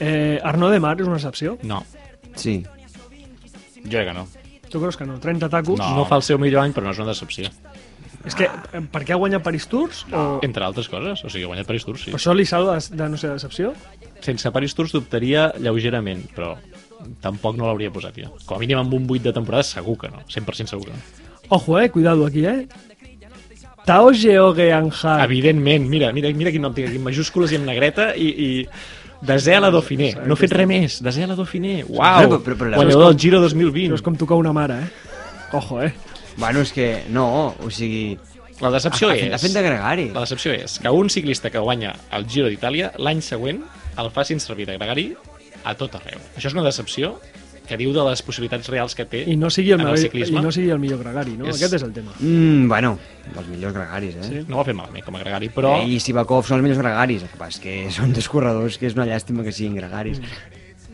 Eh, 0.00 0.38
Arnaud 0.42 0.74
de 0.74 0.80
Mar 0.82 0.96
és 1.00 1.06
una 1.06 1.16
excepció? 1.16 1.56
No. 1.62 1.84
Sí. 2.34 2.60
jo 3.84 3.90
crec 3.94 4.08
que 4.10 4.14
no. 4.14 4.26
Tu 4.68 4.80
creus 4.80 4.98
que 4.98 5.06
no? 5.06 5.18
30 5.18 5.48
tacos? 5.48 5.78
No. 5.78 5.94
No 5.96 6.04
fa 6.04 6.18
el 6.20 6.22
seu 6.26 6.38
millor 6.38 6.62
any, 6.62 6.74
però 6.76 6.84
no 6.84 6.92
és 6.92 6.98
una 7.00 7.08
decepció. 7.14 7.48
És 8.26 8.36
que, 8.36 8.48
eh, 8.48 8.82
per 8.92 9.04
què 9.06 9.14
ha 9.14 9.20
guanyat 9.20 9.44
Paris 9.44 9.68
Tours? 9.70 10.02
O... 10.12 10.40
Entre 10.46 10.64
altres 10.64 10.88
coses. 10.90 11.22
O 11.24 11.30
sigui, 11.30 11.46
ha 11.46 11.52
guanyat 11.52 11.68
Paris 11.68 11.86
Tours, 11.86 12.04
sí. 12.06 12.12
Per 12.14 12.20
això 12.20 12.34
li 12.36 12.46
salva 12.48 12.76
de, 12.78 12.98
de 12.98 13.08
no 13.12 13.20
ser 13.20 13.32
decepció? 13.36 13.72
Sense 14.24 14.52
Paris 14.54 14.74
Tours 14.76 14.92
dubtaria 14.96 15.48
lleugerament, 15.62 16.26
però 16.34 16.54
tampoc 17.22 17.56
no 17.58 17.68
l'hauria 17.68 17.92
posat 17.94 18.18
jo. 18.18 18.34
Com 18.44 18.58
a 18.58 18.62
mínim 18.62 18.80
amb 18.80 18.94
un 18.98 19.08
8 19.08 19.30
de 19.30 19.34
temporada 19.36 19.66
segur 19.66 19.96
que 20.00 20.12
no. 20.12 20.24
100% 20.26 20.74
segur 20.74 20.90
que 20.90 20.96
no. 20.96 21.26
Ojo, 21.56 21.78
eh, 21.80 21.88
cuidado 21.90 22.26
aquí, 22.26 22.44
eh? 22.44 22.68
Tao 23.88 24.12
Geoghe 24.12 24.72
Anhar. 24.72 25.24
Evidentment, 25.24 25.88
mira, 25.88 26.12
mira, 26.12 26.28
mira 26.36 26.52
quin 26.52 26.60
nom 26.60 26.74
tinc 26.76 26.90
aquí, 26.90 26.98
en 27.00 27.06
majúscules 27.06 27.54
i 27.54 27.56
en 27.56 27.64
negreta 27.64 28.10
i, 28.20 28.28
i 28.28 28.48
Desè 29.24 29.56
a 29.56 29.60
la 29.64 29.70
Dauphiné. 29.74 30.12
No 30.28 30.36
he 30.36 30.38
fet 30.38 30.52
res 30.54 30.68
més. 30.68 30.98
Desè 31.02 31.24
a 31.24 31.30
la 31.30 31.34
Dauphiné. 31.38 31.80
Uau! 31.88 32.36
Guanyador 32.38 33.08
del 33.08 33.16
Giro 33.18 33.40
Això 33.40 33.48
2020. 33.56 33.96
és 33.96 34.04
com 34.04 34.14
tocar 34.14 34.38
una 34.38 34.52
mare, 34.54 34.76
eh? 34.84 34.90
Ojo, 35.58 35.80
eh? 35.82 35.94
Bueno, 36.38 36.62
és 36.62 36.72
que 36.72 37.04
no, 37.10 37.54
o 37.58 37.70
sigui... 37.74 38.16
La 38.62 38.70
decepció 38.74 39.10
ha, 39.10 39.14
és... 39.14 39.22
fet, 39.26 39.34
ha 39.36 39.38
fet 39.42 39.52
de 39.54 39.62
gregari. 39.62 40.06
La 40.14 40.22
decepció 40.24 40.50
és 40.54 40.78
que 40.82 40.90
un 40.90 41.10
ciclista 41.10 41.50
que 41.50 41.60
guanya 41.62 41.92
el 42.16 42.24
Giro 42.30 42.48
d'Itàlia 42.50 42.92
l'any 42.98 43.20
següent 43.22 43.60
el 43.98 44.08
facin 44.14 44.40
servir 44.42 44.66
de 44.66 44.74
gregari 44.78 45.12
a 45.66 45.74
tot 45.78 45.94
arreu. 45.98 46.18
Això 46.38 46.50
és 46.50 46.56
una 46.56 46.64
decepció 46.66 47.16
que 47.68 47.76
diu 47.76 47.90
de 47.92 48.00
les 48.06 48.22
possibilitats 48.24 48.70
reals 48.72 48.94
que 48.96 49.04
té 49.04 49.20
I 49.28 49.34
no 49.36 49.50
sigui 49.52 49.74
el, 49.74 49.82
en 49.82 49.86
el 49.86 49.92
millor, 49.92 50.00
ciclisme. 50.00 50.40
i 50.40 50.42
no 50.46 50.50
sigui 50.54 50.70
el 50.72 50.78
millor 50.80 51.02
gregari, 51.02 51.34
no? 51.36 51.46
És- 51.50 51.58
Aquest 51.58 51.74
és 51.76 51.82
el 51.84 51.92
tema. 51.92 52.14
Mm, 52.18 52.66
bueno, 52.70 52.94
dels 53.34 53.50
millors 53.52 53.74
gregaris, 53.76 54.14
eh? 54.16 54.24
Sí. 54.30 54.44
No 54.48 54.56
ho 54.56 54.62
ha 54.62 54.64
fet 54.70 54.78
malament 54.78 55.04
com 55.04 55.18
a 55.18 55.20
gregari, 55.20 55.50
però... 55.52 55.74
Ell 55.82 55.92
i 55.92 55.98
Sivakov 56.00 56.46
són 56.48 56.56
els 56.58 56.64
millors 56.64 56.80
gregaris, 56.80 57.26
el 57.26 57.28
que 57.34 57.36
passa 57.42 57.58
és 57.58 57.64
que 57.66 57.74
són 57.98 58.14
dos 58.16 58.30
corredors 58.32 58.78
que 58.80 58.88
és 58.88 58.96
una 58.96 59.04
llàstima 59.10 59.44
que 59.44 59.52
siguin 59.52 59.76
gregaris. 59.76 60.22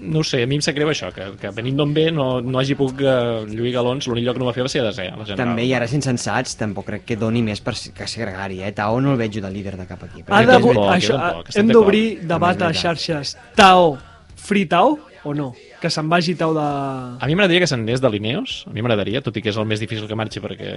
No 0.05 0.21
ho 0.21 0.25
sé, 0.27 0.43
a 0.45 0.47
mi 0.51 0.59
em 0.59 0.63
sap 0.65 0.77
greu 0.77 0.89
això, 0.93 1.11
que, 1.15 1.31
que 1.41 1.51
venint 1.57 1.77
d'on 1.81 1.95
ve 1.97 2.11
no, 2.13 2.41
no 2.45 2.61
hagi 2.61 2.77
pogut 2.79 3.01
uh, 3.05 3.43
lluir 3.49 3.73
galons, 3.75 4.07
l'únic 4.11 4.25
lloc 4.29 4.37
que 4.39 4.43
no 4.45 4.49
va 4.51 4.55
fer 4.57 4.65
va 4.67 4.73
ser 4.73 4.83
a 4.85 4.89
desè, 4.91 5.09
a 5.11 5.17
la 5.17 5.25
general. 5.25 5.41
També, 5.55 5.65
i 5.67 5.73
ara 5.77 5.89
sense 5.91 6.05
insensats, 6.05 6.57
tampoc 6.61 6.87
crec 6.91 7.05
que 7.09 7.17
doni 7.21 7.43
més 7.43 7.61
per 7.65 7.75
que 7.75 8.07
ser 8.11 8.23
gregari, 8.27 8.61
eh? 8.63 8.73
Tao 8.77 9.01
no 9.01 9.13
el 9.15 9.19
veig 9.21 9.41
de 9.41 9.51
líder 9.51 9.77
de 9.81 9.87
cap 9.89 10.03
equip. 10.07 10.29
Ha 10.31 10.43
Jo 10.45 10.51
de, 10.53 10.59
jo 10.61 10.89
això, 10.93 11.19
estem 11.49 11.65
hem 11.65 11.73
d'obrir 11.73 12.05
debat 12.29 12.63
a 12.63 12.73
xarxes 12.77 13.37
Tao, 13.57 13.97
Free 14.37 14.67
Tao 14.69 14.99
o 15.25 15.33
no? 15.33 15.55
Que 15.81 15.89
se'n 15.89 16.09
vagi 16.13 16.35
Tao 16.37 16.53
de... 16.53 16.61
A 16.61 17.27
mi 17.27 17.35
m'agradaria 17.35 17.63
que 17.65 17.69
se'n 17.71 17.81
anés 17.87 18.03
de 18.05 18.11
Lineos, 18.13 18.65
a 18.69 18.75
mi 18.77 18.83
m'agradaria, 18.85 19.23
tot 19.25 19.37
i 19.37 19.43
que 19.43 19.49
és 19.53 19.57
el 19.57 19.65
més 19.69 19.81
difícil 19.81 20.07
que 20.11 20.19
marxi 20.19 20.43
perquè 20.45 20.75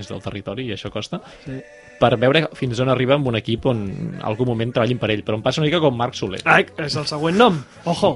és 0.00 0.08
del 0.08 0.22
territori 0.24 0.66
i 0.70 0.72
això 0.76 0.90
costa, 0.92 1.20
Sí. 1.44 1.60
per 2.00 2.14
veure 2.16 2.46
fins 2.56 2.80
on 2.80 2.88
arriba 2.88 3.14
amb 3.18 3.28
un 3.28 3.36
equip 3.36 3.66
on 3.68 3.82
en 3.90 4.18
algun 4.24 4.48
moment 4.48 4.72
treballin 4.72 4.98
per 4.98 5.10
ell, 5.12 5.22
però 5.22 5.36
em 5.36 5.42
passa 5.44 5.60
una 5.60 5.68
mica 5.68 5.82
com 5.84 5.94
Marc 5.96 6.16
Soler. 6.16 6.40
Ai, 6.48 6.64
és 6.80 6.96
el 6.96 7.04
següent 7.06 7.36
nom. 7.36 7.60
Ojo. 7.84 8.14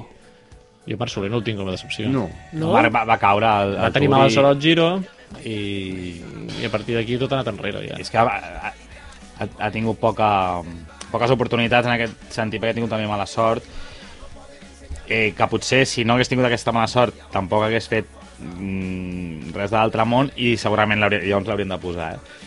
Jo 0.85 0.97
Marc 1.01 1.11
Soler 1.11 1.31
no 1.33 1.39
el 1.41 1.45
tinc 1.45 1.57
com 1.57 1.69
a 1.69 1.73
decepció. 1.73 2.09
No. 2.13 2.27
No? 2.53 2.71
Va, 2.75 2.83
va, 2.93 3.05
va 3.09 3.17
caure 3.21 3.47
al, 3.49 3.75
Va 3.77 3.87
al 3.89 3.95
tenir 3.95 4.09
mala 4.11 4.27
i- 4.29 4.35
sort 4.35 4.49
al 4.51 4.59
Giro 4.61 4.89
i, 5.43 6.21
i 6.61 6.65
a 6.67 6.71
partir 6.71 6.95
d'aquí 6.97 7.17
tot 7.21 7.33
ha 7.33 7.39
anat 7.39 7.49
enrere 7.53 7.81
ja. 7.87 7.97
és 7.99 8.11
que 8.13 8.19
ha, 8.21 8.25
ha, 8.69 8.71
ha, 9.47 9.71
tingut 9.73 9.99
poca, 9.99 10.29
poques 11.11 11.33
oportunitats 11.33 11.89
en 11.89 11.95
aquest 11.95 12.29
sentit 12.33 12.61
perquè 12.61 12.75
ha 12.75 12.77
tingut 12.77 12.93
també 12.93 13.09
mala 13.09 13.25
sort 13.25 13.65
eh, 15.09 15.33
que 15.35 15.47
potser 15.49 15.83
si 15.89 16.05
no 16.05 16.15
hagués 16.15 16.29
tingut 16.29 16.45
aquesta 16.47 16.73
mala 16.75 16.87
sort 16.91 17.17
tampoc 17.33 17.65
hagués 17.65 17.89
fet 17.91 18.07
mm, 18.39 19.51
res 19.57 19.73
de 19.73 19.77
l'altre 19.77 20.05
món 20.05 20.31
i 20.37 20.55
segurament 20.61 21.01
llavors 21.01 21.49
l'haurien 21.49 21.73
de 21.73 21.81
posar 21.81 22.13
eh? 22.15 22.43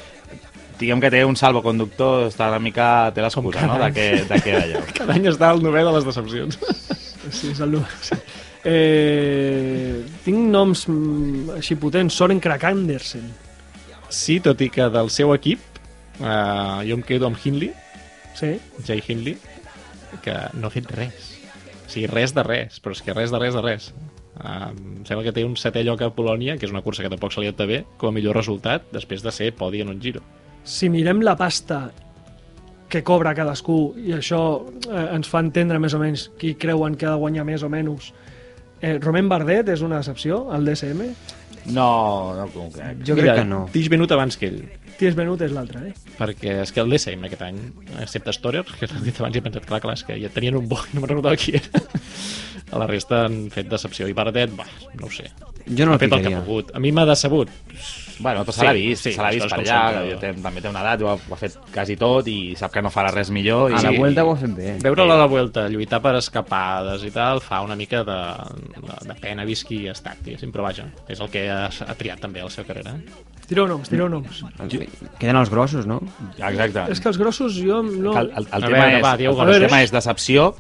diguem 0.79 1.03
que 1.03 1.11
té 1.11 1.25
un 1.27 1.37
salvoconductor 1.37 2.29
està 2.29 2.49
una 2.53 2.61
mica, 2.63 3.11
té 3.15 3.23
l'excusa 3.25 3.67
no? 3.67 3.79
de 3.83 3.91
que, 3.93 4.09
de 4.31 4.55
allò 4.55 4.83
Cada 4.99 5.17
any 5.19 5.27
està 5.31 5.51
al 5.51 5.63
novè 5.63 5.83
de 5.83 5.95
les 5.97 6.07
decepcions. 6.07 6.59
Sí, 7.35 7.51
és 7.51 7.61
el... 7.61 7.75
sí. 8.01 8.17
Eh, 8.65 10.05
tinc 10.25 10.49
noms 10.51 10.87
mm, 10.89 11.59
així 11.59 11.77
potents. 11.79 12.17
Soren 12.19 12.41
Krak 12.43 12.65
Andersen. 12.71 13.29
Sí, 14.09 14.39
tot 14.41 14.61
i 14.65 14.71
que 14.73 14.89
del 14.91 15.11
seu 15.13 15.35
equip, 15.37 15.61
eh, 16.19 16.89
jo 16.89 16.97
em 16.99 17.05
quedo 17.05 17.29
amb 17.29 17.39
Hindley, 17.45 17.75
Sí. 18.39 18.61
Jay 18.87 19.03
Hindley, 19.03 19.37
que 20.23 20.35
no 20.55 20.69
ha 20.69 20.71
fet 20.71 20.87
res. 20.95 21.33
O 21.87 21.91
sigui, 21.91 22.07
res 22.07 22.35
de 22.37 22.45
res, 22.47 22.79
però 22.83 22.95
és 22.95 23.03
que 23.03 23.15
res 23.17 23.33
de 23.35 23.41
res 23.43 23.57
de 23.57 23.63
res. 23.65 23.89
Uh, 24.39 24.69
em 24.71 25.07
sembla 25.09 25.25
que 25.27 25.33
té 25.35 25.43
un 25.43 25.57
setè 25.59 25.83
lloc 25.83 26.05
a 26.07 26.13
Polònia, 26.15 26.55
que 26.59 26.69
és 26.69 26.71
una 26.71 26.85
cursa 26.85 27.03
que 27.03 27.11
tampoc 27.11 27.35
se 27.35 27.43
li 27.43 27.49
ha 27.51 27.67
bé, 27.67 27.81
com 27.99 28.13
a 28.13 28.15
millor 28.15 28.37
resultat, 28.39 28.85
després 28.95 29.25
de 29.25 29.33
ser 29.35 29.51
podi 29.59 29.81
en 29.83 29.91
un 29.91 29.99
giro. 30.01 30.23
Si 30.63 30.89
mirem 30.89 31.25
la 31.27 31.35
pasta 31.37 31.89
que 32.89 33.03
cobra 33.03 33.35
cadascú, 33.35 33.97
i 33.99 34.15
això 34.15 34.63
eh, 34.87 35.17
ens 35.17 35.29
fa 35.29 35.43
entendre 35.43 35.81
més 35.83 35.95
o 35.95 35.99
menys 35.99 36.29
qui 36.39 36.55
creuen 36.55 36.95
que 36.95 37.07
ha 37.07 37.17
de 37.17 37.19
guanyar 37.19 37.45
més 37.45 37.65
o 37.67 37.69
menys, 37.69 38.13
eh, 38.81 38.99
Romain 39.03 39.29
Bardet 39.29 39.69
és 39.75 39.83
una 39.85 40.01
excepció 40.03 40.47
al 40.55 40.67
DSM? 40.69 41.11
No, 41.69 41.89
no 42.39 42.49
ho 42.49 42.69
crec. 42.73 43.03
Jo 43.05 43.17
crec 43.19 43.43
que 43.43 43.45
no. 43.45 43.67
Tig 43.73 43.91
Benut 43.93 44.13
abans 44.17 44.39
que 44.41 44.49
ell, 44.49 44.63
Ties 44.99 45.15
Benut 45.15 45.43
és 45.47 45.53
l'altre, 45.55 45.93
eh? 45.93 46.15
perquè 46.19 46.57
és 46.65 46.73
que 46.75 46.83
el 46.83 46.91
DSM 46.91 47.29
aquest 47.29 47.43
any, 47.47 47.59
excepte 48.03 48.33
Storer, 48.35 48.65
que 48.67 48.89
l'he 48.91 49.05
dit 49.05 49.21
abans 49.21 49.37
i 49.37 49.39
he 49.39 49.45
pensat, 49.45 49.67
clar, 49.69 49.79
clar, 49.85 49.95
és 49.95 50.03
que 50.03 50.17
ja 50.19 50.31
tenien 50.35 50.59
un 50.59 50.67
bo 50.71 50.81
i 50.81 50.91
no 50.97 51.05
me'n 51.05 51.13
recordava 51.13 51.39
qui 51.39 51.55
era. 51.61 51.85
A 52.69 52.81
la 52.83 52.89
resta 52.91 53.23
han 53.29 53.47
fet 53.55 53.71
decepció. 53.71 54.09
I 54.11 54.17
Bardet, 54.17 54.51
bah, 54.59 54.67
no 54.99 55.07
ho 55.07 55.13
sé. 55.15 55.31
Jo 55.69 55.87
no 55.87 55.95
ha 55.95 55.97
el 55.97 56.03
fet 56.03 56.11
el 56.11 56.19
que 56.19 56.25
ficaria. 56.25 56.41
ha 56.43 56.45
pogut. 56.45 56.75
A 56.75 56.83
mi 56.83 56.91
m'ha 56.93 57.07
decebut. 57.09 57.53
Bueno, 58.21 58.43
però 58.43 58.53
se 58.53 58.65
l'ha 58.67 58.73
vist, 58.75 59.05
sí, 59.07 59.13
se 59.15 59.23
l'ha 59.23 59.31
vist 59.31 59.47
per 59.49 59.61
allà, 59.61 60.03
que 60.09 60.17
té, 60.19 60.33
també 60.43 60.61
té 60.65 60.69
una 60.73 60.81
edat, 60.83 61.03
ho 61.07 61.11
ha, 61.13 61.15
ho 61.15 61.35
ha 61.35 61.39
fet 61.39 61.55
quasi 61.75 61.95
tot 61.97 62.27
i 62.27 62.55
sap 62.59 62.73
que 62.75 62.83
no 62.83 62.91
farà 62.91 63.13
res 63.15 63.31
millor. 63.31 63.71
A 63.71 63.79
i, 63.79 63.85
la 63.85 63.93
Vuelta 63.95 64.25
ho 64.27 64.33
ha 64.33 64.37
fet 64.41 64.55
bé. 64.57 64.73
Veure-la 64.83 65.15
a 65.15 65.21
la 65.23 65.27
Vuelta, 65.31 65.69
lluitar 65.71 66.01
per 66.03 66.17
escapades 66.19 67.05
i 67.07 67.13
tal, 67.15 67.39
fa 67.45 67.61
una 67.63 67.77
mica 67.79 68.03
de, 68.09 68.19
de, 68.75 68.99
de 69.07 69.19
pena 69.23 69.45
vist 69.47 69.67
qui 69.69 69.85
ha 69.89 69.95
estat, 69.95 70.19
diguéssim, 70.27 70.51
però 70.55 70.67
vaja, 70.67 70.89
és 71.09 71.21
el 71.23 71.31
que 71.31 71.47
ha, 71.51 71.67
ha 71.71 71.95
triat 72.01 72.19
també 72.27 72.43
a 72.43 72.49
la 72.49 72.51
seva 72.51 72.67
carrera. 72.73 72.97
eh? 72.99 73.25
Tireu 73.49 73.65
noms, 73.71 73.89
tireu 73.89 74.11
noms. 74.13 74.43
Queden 75.19 75.37
els 75.41 75.49
grossos, 75.49 75.87
no? 75.89 76.03
Exacte. 76.37 76.83
És 76.93 77.01
que 77.01 77.09
els 77.09 77.17
grossos 77.23 77.55
jo 77.57 77.79
no... 77.87 78.13
El, 78.19 78.29
el, 78.35 78.45
el, 78.45 78.49
A 78.51 78.59
tema, 78.61 78.73
veure, 78.75 78.97
és, 78.99 79.03
va, 79.07 79.15
el, 79.15 79.31
González. 79.39 79.63
tema 79.71 79.79
és 79.87 79.95
decepció 79.95 80.51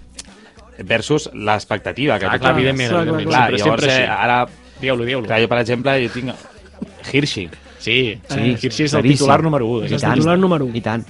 versus 0.84 1.28
l'expectativa. 1.34 2.18
que 2.18 2.26
Clar, 2.26 2.38
tothom- 2.38 2.40
clar, 2.40 2.54
evidentment, 2.56 2.90
clar, 2.90 3.02
evidentment. 3.02 3.28
clar, 3.28 3.48
Clar, 3.48 3.58
sempre, 3.58 3.64
llavors, 3.66 3.82
sempre 3.82 4.04
eh, 4.04 4.08
ara, 4.08 4.38
Dieu-lo, 4.80 5.04
dieu-lo. 5.04 5.26
clar, 5.26 5.40
jo, 5.42 5.48
per 5.50 5.58
exemple, 5.58 5.94
jo 6.06 6.12
tinc 6.14 6.32
Hirschi. 7.12 7.48
Sí, 7.78 8.18
sí, 8.28 8.34
Sí, 8.34 8.40
Hirschi 8.66 8.84
és 8.84 8.92
el 8.94 9.00
claríssim. 9.00 9.16
titular 9.18 9.42
número 9.42 9.66
1. 9.78 9.84
És 9.86 10.02
el 10.02 10.12
titular 10.14 10.38
número 10.38 10.64
u. 10.66 10.70
I 10.74 10.80
tant. 10.80 11.04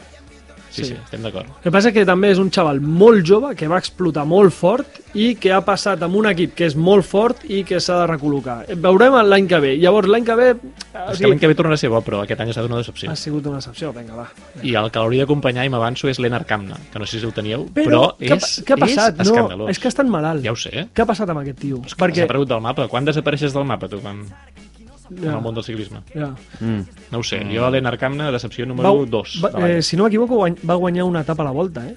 Sí, 0.71 0.85
sí, 0.85 0.93
estem 0.93 1.23
d'acord. 1.25 1.47
El 1.49 1.63
que 1.65 1.71
passa 1.73 1.91
que 1.91 2.03
també 2.07 2.29
és 2.31 2.39
un 2.39 2.51
xaval 2.53 2.79
molt 2.85 3.25
jove, 3.27 3.55
que 3.57 3.67
va 3.67 3.79
explotar 3.81 4.27
molt 4.29 4.53
fort 4.55 4.99
i 5.17 5.31
que 5.41 5.51
ha 5.51 5.63
passat 5.65 6.03
amb 6.05 6.15
un 6.21 6.27
equip 6.29 6.53
que 6.55 6.67
és 6.69 6.77
molt 6.77 7.07
fort 7.09 7.41
i 7.49 7.63
que 7.67 7.81
s'ha 7.81 7.97
de 8.03 8.07
recol·locar. 8.13 8.59
Veurem 8.77 9.17
l'any 9.27 9.49
que 9.49 9.59
ve. 9.65 9.73
Llavors, 9.81 10.07
l'any 10.13 10.27
que 10.29 10.37
ve... 10.39 10.51
O 10.53 11.11
És 11.11 11.19
que 11.19 11.27
l'any 11.27 11.41
que 11.41 11.49
ve 11.51 11.57
tornarà 11.59 11.75
a 11.75 11.81
ser 11.81 11.89
bo, 11.91 12.03
però 12.05 12.21
aquest 12.23 12.45
any 12.45 12.53
ha 12.53 12.55
estat 12.55 12.69
una 12.69 12.77
decepció. 12.77 13.11
Ha 13.11 13.17
sigut 13.17 13.49
una 13.49 13.59
excepció, 13.59 13.91
vinga, 13.97 14.15
va. 14.21 14.29
I 14.63 14.77
el 14.77 14.91
que 14.93 15.01
l'hauria 15.01 15.25
d'acompanyar, 15.25 15.65
i 15.65 15.73
m'avanço, 15.73 16.07
és 16.13 16.21
l'Enar 16.21 16.45
Kamna, 16.47 16.77
que 16.93 16.99
no 17.01 17.07
sé 17.09 17.19
si 17.19 17.27
el 17.27 17.33
teníeu, 17.33 17.67
Però, 17.75 18.13
però, 18.21 18.37
és, 18.37 18.61
què 18.63 18.77
ha 18.77 18.81
passat? 18.85 19.19
és 19.25 19.27
no, 19.33 19.35
escandalós. 19.35 19.71
és 19.73 19.79
que 19.81 19.89
ha 19.89 19.95
estat 19.97 20.07
malalt. 20.07 20.45
Ja 20.45 20.53
ho 20.53 20.57
sé. 20.69 20.87
Què 20.95 21.03
ha 21.03 21.07
passat 21.09 21.33
amb 21.33 21.41
aquest 21.43 21.59
tio? 21.65 21.81
Perquè... 21.97 22.23
S'ha 22.23 22.29
aparegut 22.29 22.49
del 22.53 22.61
mapa. 22.61 22.87
Quan 22.93 23.09
desapareixes 23.09 23.57
del 23.57 23.65
mapa, 23.65 23.89
tu, 23.89 23.99
quan... 24.05 24.27
en 25.11 25.25
Ja, 25.25 25.37
el 25.37 25.43
món 25.43 25.55
del 25.55 25.65
ciclisme? 25.65 26.03
ja. 26.15 26.35
Mm. 26.61 26.83
No 27.11 27.19
ho 27.19 27.23
sé. 27.23 27.41
Jo 27.55 27.67
a 27.67 27.71
l'Enar 27.71 27.97
Kamna, 27.99 28.31
decepció 28.31 28.67
número 28.67 29.07
2. 29.07 29.41
va, 29.45 29.69
eh, 29.69 29.83
si 29.83 29.97
no 29.97 30.05
m'equivoco, 30.05 30.39
va 30.69 30.75
guanyar 30.75 31.05
una 31.05 31.21
etapa 31.23 31.43
a 31.43 31.47
la 31.47 31.53
volta, 31.53 31.87
eh? 31.87 31.97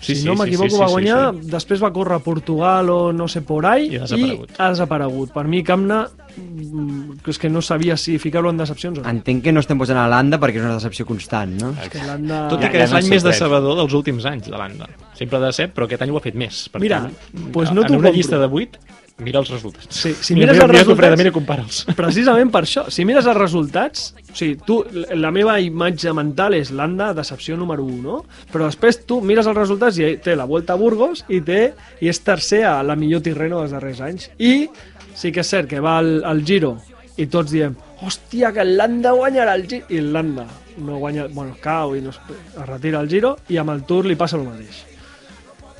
Sí, 0.00 0.14
si 0.14 0.22
sí, 0.22 0.26
no 0.26 0.32
sí, 0.34 0.40
m'equivoco, 0.40 0.70
sí, 0.70 0.74
sí, 0.76 0.80
va 0.80 0.86
sí, 0.86 0.92
guanyar, 0.92 1.34
sí. 1.34 1.50
després 1.50 1.82
va 1.84 1.92
córrer 1.92 2.14
a 2.16 2.18
Portugal 2.24 2.88
o 2.88 3.12
no 3.12 3.28
sé 3.28 3.42
por 3.42 3.66
ahí, 3.66 3.90
I 3.92 3.96
ha 3.96 3.98
i 3.98 4.00
desaparegut. 4.00 4.50
ha 4.58 4.68
desaparegut. 4.70 5.30
Per 5.34 5.44
mi, 5.46 5.62
Camna, 5.62 6.08
mm, 6.38 7.18
és 7.28 7.38
que 7.38 7.50
no 7.50 7.60
sabia 7.60 7.98
si 7.98 8.16
ficar-lo 8.18 8.48
en 8.48 8.56
decepcions 8.56 8.98
o 8.98 9.02
no. 9.02 9.10
Entenc 9.10 9.42
que 9.44 9.52
no 9.52 9.60
estem 9.60 9.76
posant 9.76 9.98
a 10.00 10.06
l'Anda 10.08 10.38
perquè 10.40 10.56
és 10.56 10.64
una 10.64 10.78
decepció 10.78 11.04
constant, 11.04 11.52
no? 11.60 11.74
És 11.82 11.90
que 11.92 11.98
l'Anda... 12.06 12.46
Tot 12.48 12.60
i 12.60 12.64
Ja- 12.64 12.70
que 12.72 12.78
ja 12.78 12.84
és 12.84 12.90
no 12.94 12.96
l'any 12.98 13.10
més 13.10 13.22
decebedor 13.22 13.76
dels 13.76 13.92
últims 13.92 14.24
anys 14.24 14.48
de 14.48 14.56
l'Anda. 14.56 14.88
Sempre 15.18 15.36
ha 15.36 15.40
de 15.42 15.52
ser, 15.52 15.68
però 15.74 15.84
aquest 15.84 16.00
any 16.06 16.10
ho 16.10 16.16
ha 16.16 16.24
fet 16.24 16.34
més. 16.34 16.68
Per 16.72 16.80
Mira, 16.80 17.02
tant, 17.02 17.52
pues 17.52 17.70
no 17.70 17.82
en 17.82 17.88
una 17.90 17.96
compro. 17.98 18.12
llista 18.16 18.38
de 18.38 18.46
8, 18.46 18.78
mira 19.22 19.40
els 19.42 19.50
resultats. 19.52 19.88
Sí, 19.94 20.12
si 20.14 20.34
mira, 20.34 20.52
mires 20.52 20.56
mira, 20.56 20.64
els 20.64 20.72
mira, 20.72 20.82
resultats- 20.82 21.10
mira, 21.10 21.22
mira, 21.22 21.32
compara'ls. 21.34 21.80
Precisament 22.00 22.50
per 22.54 22.62
això, 22.66 22.86
si 22.90 23.04
mires 23.08 23.26
els 23.30 23.36
resultats, 23.38 24.06
o 24.30 24.36
sigui, 24.36 24.56
tu, 24.66 24.80
la 25.16 25.30
meva 25.34 25.58
imatge 25.62 26.12
mental 26.16 26.54
és 26.58 26.70
l'Anda, 26.74 27.12
decepció 27.16 27.56
número 27.60 27.84
1, 27.86 28.00
no? 28.04 28.20
Però 28.52 28.68
després 28.68 29.02
tu 29.06 29.20
mires 29.20 29.46
els 29.50 29.56
resultats 29.58 29.98
i 30.00 30.16
té 30.22 30.36
la 30.38 30.46
Volta 30.50 30.74
a 30.74 30.80
Burgos 30.80 31.24
i 31.28 31.40
té 31.44 31.60
i 32.00 32.08
és 32.12 32.22
tercer 32.26 32.64
a 32.70 32.80
la 32.86 32.96
millor 32.96 33.22
Tirreno 33.26 33.60
dels 33.60 33.76
darrers 33.76 34.00
anys. 34.06 34.30
I 34.38 34.68
sí 35.14 35.32
que 35.34 35.42
és 35.44 35.50
cert 35.52 35.68
que 35.68 35.80
va 35.84 35.98
al, 36.00 36.20
al 36.24 36.44
Giro 36.46 36.76
i 37.20 37.26
tots 37.28 37.52
diem 37.52 37.74
hòstia, 38.00 38.48
que 38.56 38.64
l'Anda 38.64 39.10
guanyarà 39.12 39.54
el 39.58 39.66
Giro. 39.68 39.84
I 39.92 40.00
l'Anda 40.00 40.46
no 40.80 40.96
guanya, 41.02 41.26
bueno, 41.28 41.56
cau 41.60 41.92
i 41.96 42.00
no 42.00 42.14
es, 42.14 42.20
es 42.30 42.64
retira 42.64 43.02
el 43.02 43.10
Giro 43.10 43.34
i 43.52 43.58
amb 43.60 43.74
el 43.74 43.82
Tour 43.84 44.06
li 44.08 44.16
passa 44.16 44.38
el 44.38 44.46
mateix. 44.46 44.78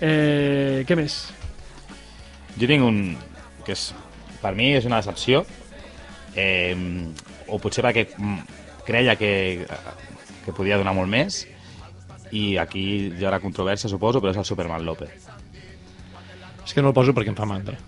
Eh, 0.00 0.84
què 0.88 0.96
més? 0.98 1.16
Jo 2.60 2.68
tinc 2.68 2.84
un... 2.84 3.00
que 3.70 3.78
és, 3.78 3.90
per 4.42 4.54
mi 4.58 4.72
és 4.74 4.86
una 4.88 4.98
decepció, 4.98 5.44
eh, 6.34 6.74
o 7.46 7.58
potser 7.62 7.84
perquè 7.86 8.06
creia 8.86 9.16
que, 9.18 9.32
que 10.44 10.54
podia 10.56 10.78
donar 10.80 10.96
molt 10.96 11.10
més, 11.12 11.44
i 12.30 12.56
aquí 12.62 12.84
hi 13.10 13.24
haurà 13.24 13.40
controvèrsia, 13.42 13.90
suposo, 13.90 14.22
però 14.22 14.34
és 14.34 14.40
el 14.40 14.48
Superman 14.48 14.86
López. 14.86 15.28
És 16.64 16.74
que 16.74 16.82
no 16.82 16.92
el 16.92 16.96
poso 16.96 17.14
perquè 17.14 17.32
em 17.32 17.38
fa 17.38 17.48
mandra. 17.50 17.78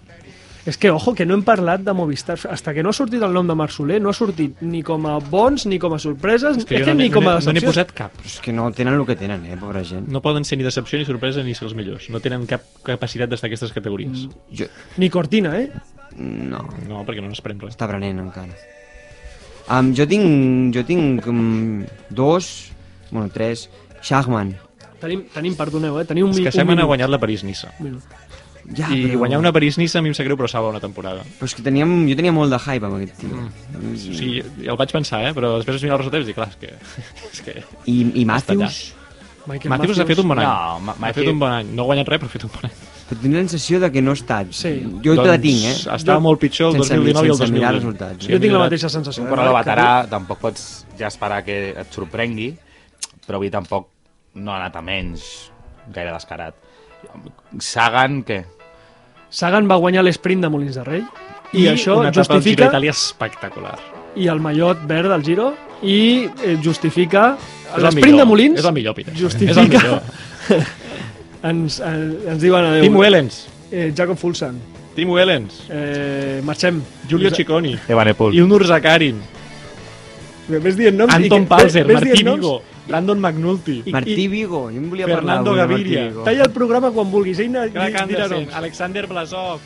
És 0.64 0.76
que, 0.78 0.90
ojo, 0.94 1.12
que 1.18 1.24
no 1.26 1.34
hem 1.34 1.42
parlat 1.42 1.80
de 1.82 1.92
Movistar. 1.92 2.36
Hasta 2.48 2.72
que 2.72 2.84
no 2.84 2.90
ha 2.90 2.92
sortit 2.94 3.20
el 3.26 3.32
nom 3.34 3.48
de 3.48 3.54
Marc 3.58 3.72
Soler, 3.74 3.96
no 4.00 4.10
ha 4.10 4.14
sortit 4.14 4.60
ni 4.62 4.82
com 4.86 5.06
a 5.10 5.16
bons, 5.18 5.64
ni 5.66 5.78
com 5.82 5.92
a 5.94 5.98
sorpreses, 5.98 6.58
és 6.58 6.64
que, 6.64 6.78
jo 6.78 6.86
no 6.86 6.94
ni 7.00 7.08
com 7.10 7.26
a 7.26 7.34
n'he- 7.40 7.46
no 7.46 7.52
n'he 7.52 7.60
decepcions. 7.60 7.74
posat 7.74 7.90
cap. 7.98 8.12
Però 8.16 8.26
és 8.30 8.36
que 8.44 8.52
no 8.54 8.68
tenen 8.70 8.94
el 8.94 9.04
que 9.04 9.16
tenen, 9.16 9.44
eh, 9.46 9.56
pobra 9.58 9.82
gent. 9.82 10.06
No 10.08 10.22
poden 10.22 10.44
ser 10.44 10.58
ni 10.58 10.64
decepció, 10.64 10.98
ni 11.00 11.04
sorpresa, 11.04 11.42
ni 11.42 11.54
ser 11.54 11.66
els 11.66 11.74
millors. 11.74 12.08
No 12.10 12.20
tenen 12.20 12.46
cap 12.46 12.62
capacitat 12.84 13.28
d'estar 13.28 13.48
aquestes 13.50 13.72
categories. 13.72 14.28
Jo... 14.52 14.66
Ni 14.98 15.10
Cortina, 15.10 15.58
eh? 15.58 15.70
No, 16.16 16.62
No, 16.88 17.02
perquè 17.04 17.20
no 17.20 17.28
n'esperem 17.32 17.58
res. 17.58 17.74
està 17.74 17.86
aprenent 17.88 18.20
encara. 18.20 18.54
Um, 19.68 19.92
jo 19.94 20.06
tinc, 20.06 20.74
jo 20.74 20.84
tinc 20.84 21.26
um, 21.26 21.84
dos, 22.10 22.70
bueno, 23.10 23.30
tres, 23.34 23.68
Schachman. 24.02 24.56
Tenim, 25.00 25.24
tenim 25.34 25.54
perdoneu, 25.58 25.98
eh? 25.98 26.04
Tenim 26.06 26.26
un, 26.28 26.30
És 26.30 26.38
que 26.38 26.46
un 26.46 26.52
Seman 26.52 26.78
ha 26.78 26.84
guanyat 26.86 27.10
la 27.10 27.18
minut. 27.80 28.02
Ja, 28.70 28.88
I 28.94 29.02
però... 29.08 29.18
guanyar 29.24 29.40
una 29.42 29.50
París-Niça 29.52 29.98
a 29.98 30.02
mi 30.04 30.12
em 30.12 30.14
sap 30.14 30.26
greu, 30.28 30.36
però 30.38 30.48
salva 30.48 30.70
una 30.70 30.80
temporada. 30.80 31.24
Però 31.38 31.48
és 31.50 31.54
que 31.58 31.64
teníem, 31.66 32.06
jo 32.08 32.14
tenia 32.18 32.32
molt 32.32 32.52
de 32.54 32.58
hype 32.62 32.86
amb 32.86 33.00
aquest 33.00 33.18
tio. 33.18 33.34
Mm. 33.34 33.92
O 33.92 33.98
sigui, 33.98 34.42
ja 34.62 34.70
el 34.72 34.78
vaig 34.78 34.94
pensar, 34.94 35.22
eh? 35.26 35.32
però 35.36 35.56
després 35.58 35.80
vaig 35.80 35.88
mirar 35.88 35.98
els 35.98 36.04
resultats 36.06 36.24
i 36.24 36.30
dic, 36.30 36.36
clar, 36.38 36.48
és 36.52 36.58
que... 36.62 36.72
És 37.32 37.40
que... 37.42 37.56
I, 37.90 37.96
i. 38.22 38.24
Matthews, 38.28 38.80
Michael 39.50 39.72
Matthews 39.74 39.98
ha 39.98 40.06
fet 40.06 40.20
un 40.22 40.28
bon 40.30 40.38
any. 40.38 40.46
No, 40.46 40.80
Ma- 40.86 40.94
ha 41.08 41.12
fet 41.16 41.26
un 41.32 41.38
bon 41.42 41.50
any. 41.50 41.72
No 41.74 41.82
ha 41.82 41.88
guanyat 41.90 42.08
res, 42.12 42.20
però 42.22 42.30
ha 42.30 42.34
fet 42.36 42.44
un 42.46 42.52
bon 42.54 42.68
any. 42.68 42.76
però 43.10 43.20
tinc 43.24 43.34
la 43.34 43.40
sensació 43.42 43.80
de 43.82 43.90
que 43.92 44.02
no 44.06 44.12
ha 44.14 44.18
estat. 44.20 44.52
Sí. 44.54 44.70
Jo 45.02 45.16
doncs, 45.18 45.26
la 45.32 45.38
tinc, 45.42 45.64
eh? 45.66 45.74
Estava 45.96 46.20
Jo- 46.20 46.22
molt 46.28 46.40
pitjor 46.40 46.70
el 46.70 46.78
sense, 46.78 47.00
2019 47.02 47.26
i 47.26 47.32
el 47.34 47.40
sense 47.40 47.52
mirar 47.56 47.72
2020. 47.74 47.80
resultats. 47.80 48.24
Sí, 48.28 48.32
Jo 48.32 48.38
tinc 48.44 48.54
la 48.54 48.60
mateixa 48.62 48.88
sensació. 48.94 49.24
Un 49.24 49.26
eh? 49.26 49.32
corredor 49.34 49.56
Que- 49.56 49.62
veterà 49.64 49.88
tampoc 50.14 50.38
pots 50.46 50.68
ja 51.00 51.08
esperar 51.10 51.42
que 51.44 51.56
et 51.82 51.90
sorprengui, 51.98 52.52
però 53.26 53.40
avui 53.42 53.50
tampoc 53.50 53.88
no 54.38 54.54
ha 54.54 54.60
anat 54.62 54.78
a 54.78 54.82
menys 54.86 55.26
gaire 55.92 56.14
descarat. 56.14 56.54
Sagan, 57.58 58.22
què? 58.24 58.44
Sagan 59.32 59.68
va 59.70 59.76
guanyar 59.80 60.02
l'esprint 60.04 60.42
de 60.44 60.48
Molins 60.52 60.76
de 60.76 60.84
Rei 60.84 61.02
i, 61.52 61.64
I 61.64 61.68
això 61.72 61.98
una 62.00 62.12
justifica 62.12 62.66
d'Itàlia 62.68 62.90
espectacular. 62.92 63.78
i 64.16 64.26
el 64.28 64.40
mallot 64.40 64.82
verd 64.88 65.08
del 65.12 65.22
Giro 65.24 65.52
i 65.82 66.28
eh, 66.44 66.56
justifica 66.62 67.36
l'esprint 67.80 68.18
de 68.20 68.24
Molins 68.28 68.58
És 68.60 68.64
el 68.68 68.72
millor, 68.76 68.94
Pita. 68.94 69.12
justifica- 69.16 69.50
És 69.50 69.56
el 69.58 69.68
millor. 69.68 70.02
ens, 71.50 71.80
eh, 71.80 72.30
ens 72.32 72.40
diuen 72.42 72.64
adeu 72.64 72.82
Tim 72.82 72.96
Wellens. 72.96 73.46
eh, 73.70 73.92
Jacob 73.96 74.16
Fulsan 74.16 74.58
Tim 74.94 75.08
Wellens. 75.10 75.62
eh, 75.70 76.40
marxem 76.44 76.82
Julio 77.08 77.30
Cicconi. 77.30 77.76
Evanepul. 77.88 78.34
Ilnur 78.34 78.66
Zakarin. 78.66 79.20
ves 80.48 80.76
dient 80.76 80.98
noms 80.98 81.12
i 81.14 81.22
Anton 81.24 81.46
ves 81.48 81.74
Martí 81.86 82.22
Vigo. 82.22 82.62
Brandon 82.86 83.18
McNulty. 83.20 83.82
I- 83.86 83.92
Martí 83.92 84.26
Vigo, 84.28 84.62
jo 84.70 84.78
em 84.80 84.88
volia 84.90 85.06
Fernando 85.06 85.50
parlar 85.50 85.64
avui 85.64 85.76
de 85.76 85.84
Gaviria. 85.84 86.00
Martí 86.00 86.12
Vigo. 86.14 86.24
talla 86.24 86.42
el 86.48 86.50
programa 86.58 86.90
quan 86.90 87.10
vulguis 87.10 87.38
ell 87.38 87.52
dirà 87.52 87.70
Crac 87.70 88.00
Andersen. 88.02 88.30
noms 88.44 88.54
Alexander 88.62 89.06
Blasov. 89.06 89.60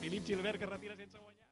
Filip 0.00 0.24
Gilbert, 0.26 0.58
que 0.58 0.66
retira 0.66 0.94
sense 0.96 1.18
guanyar. 1.18 1.46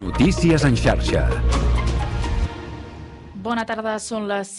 Notícies 0.00 0.64
en 0.64 0.76
xarxa. 0.76 1.22
Bona 3.42 3.64
tarda, 3.66 3.96
són 4.02 4.26
les 4.30 4.50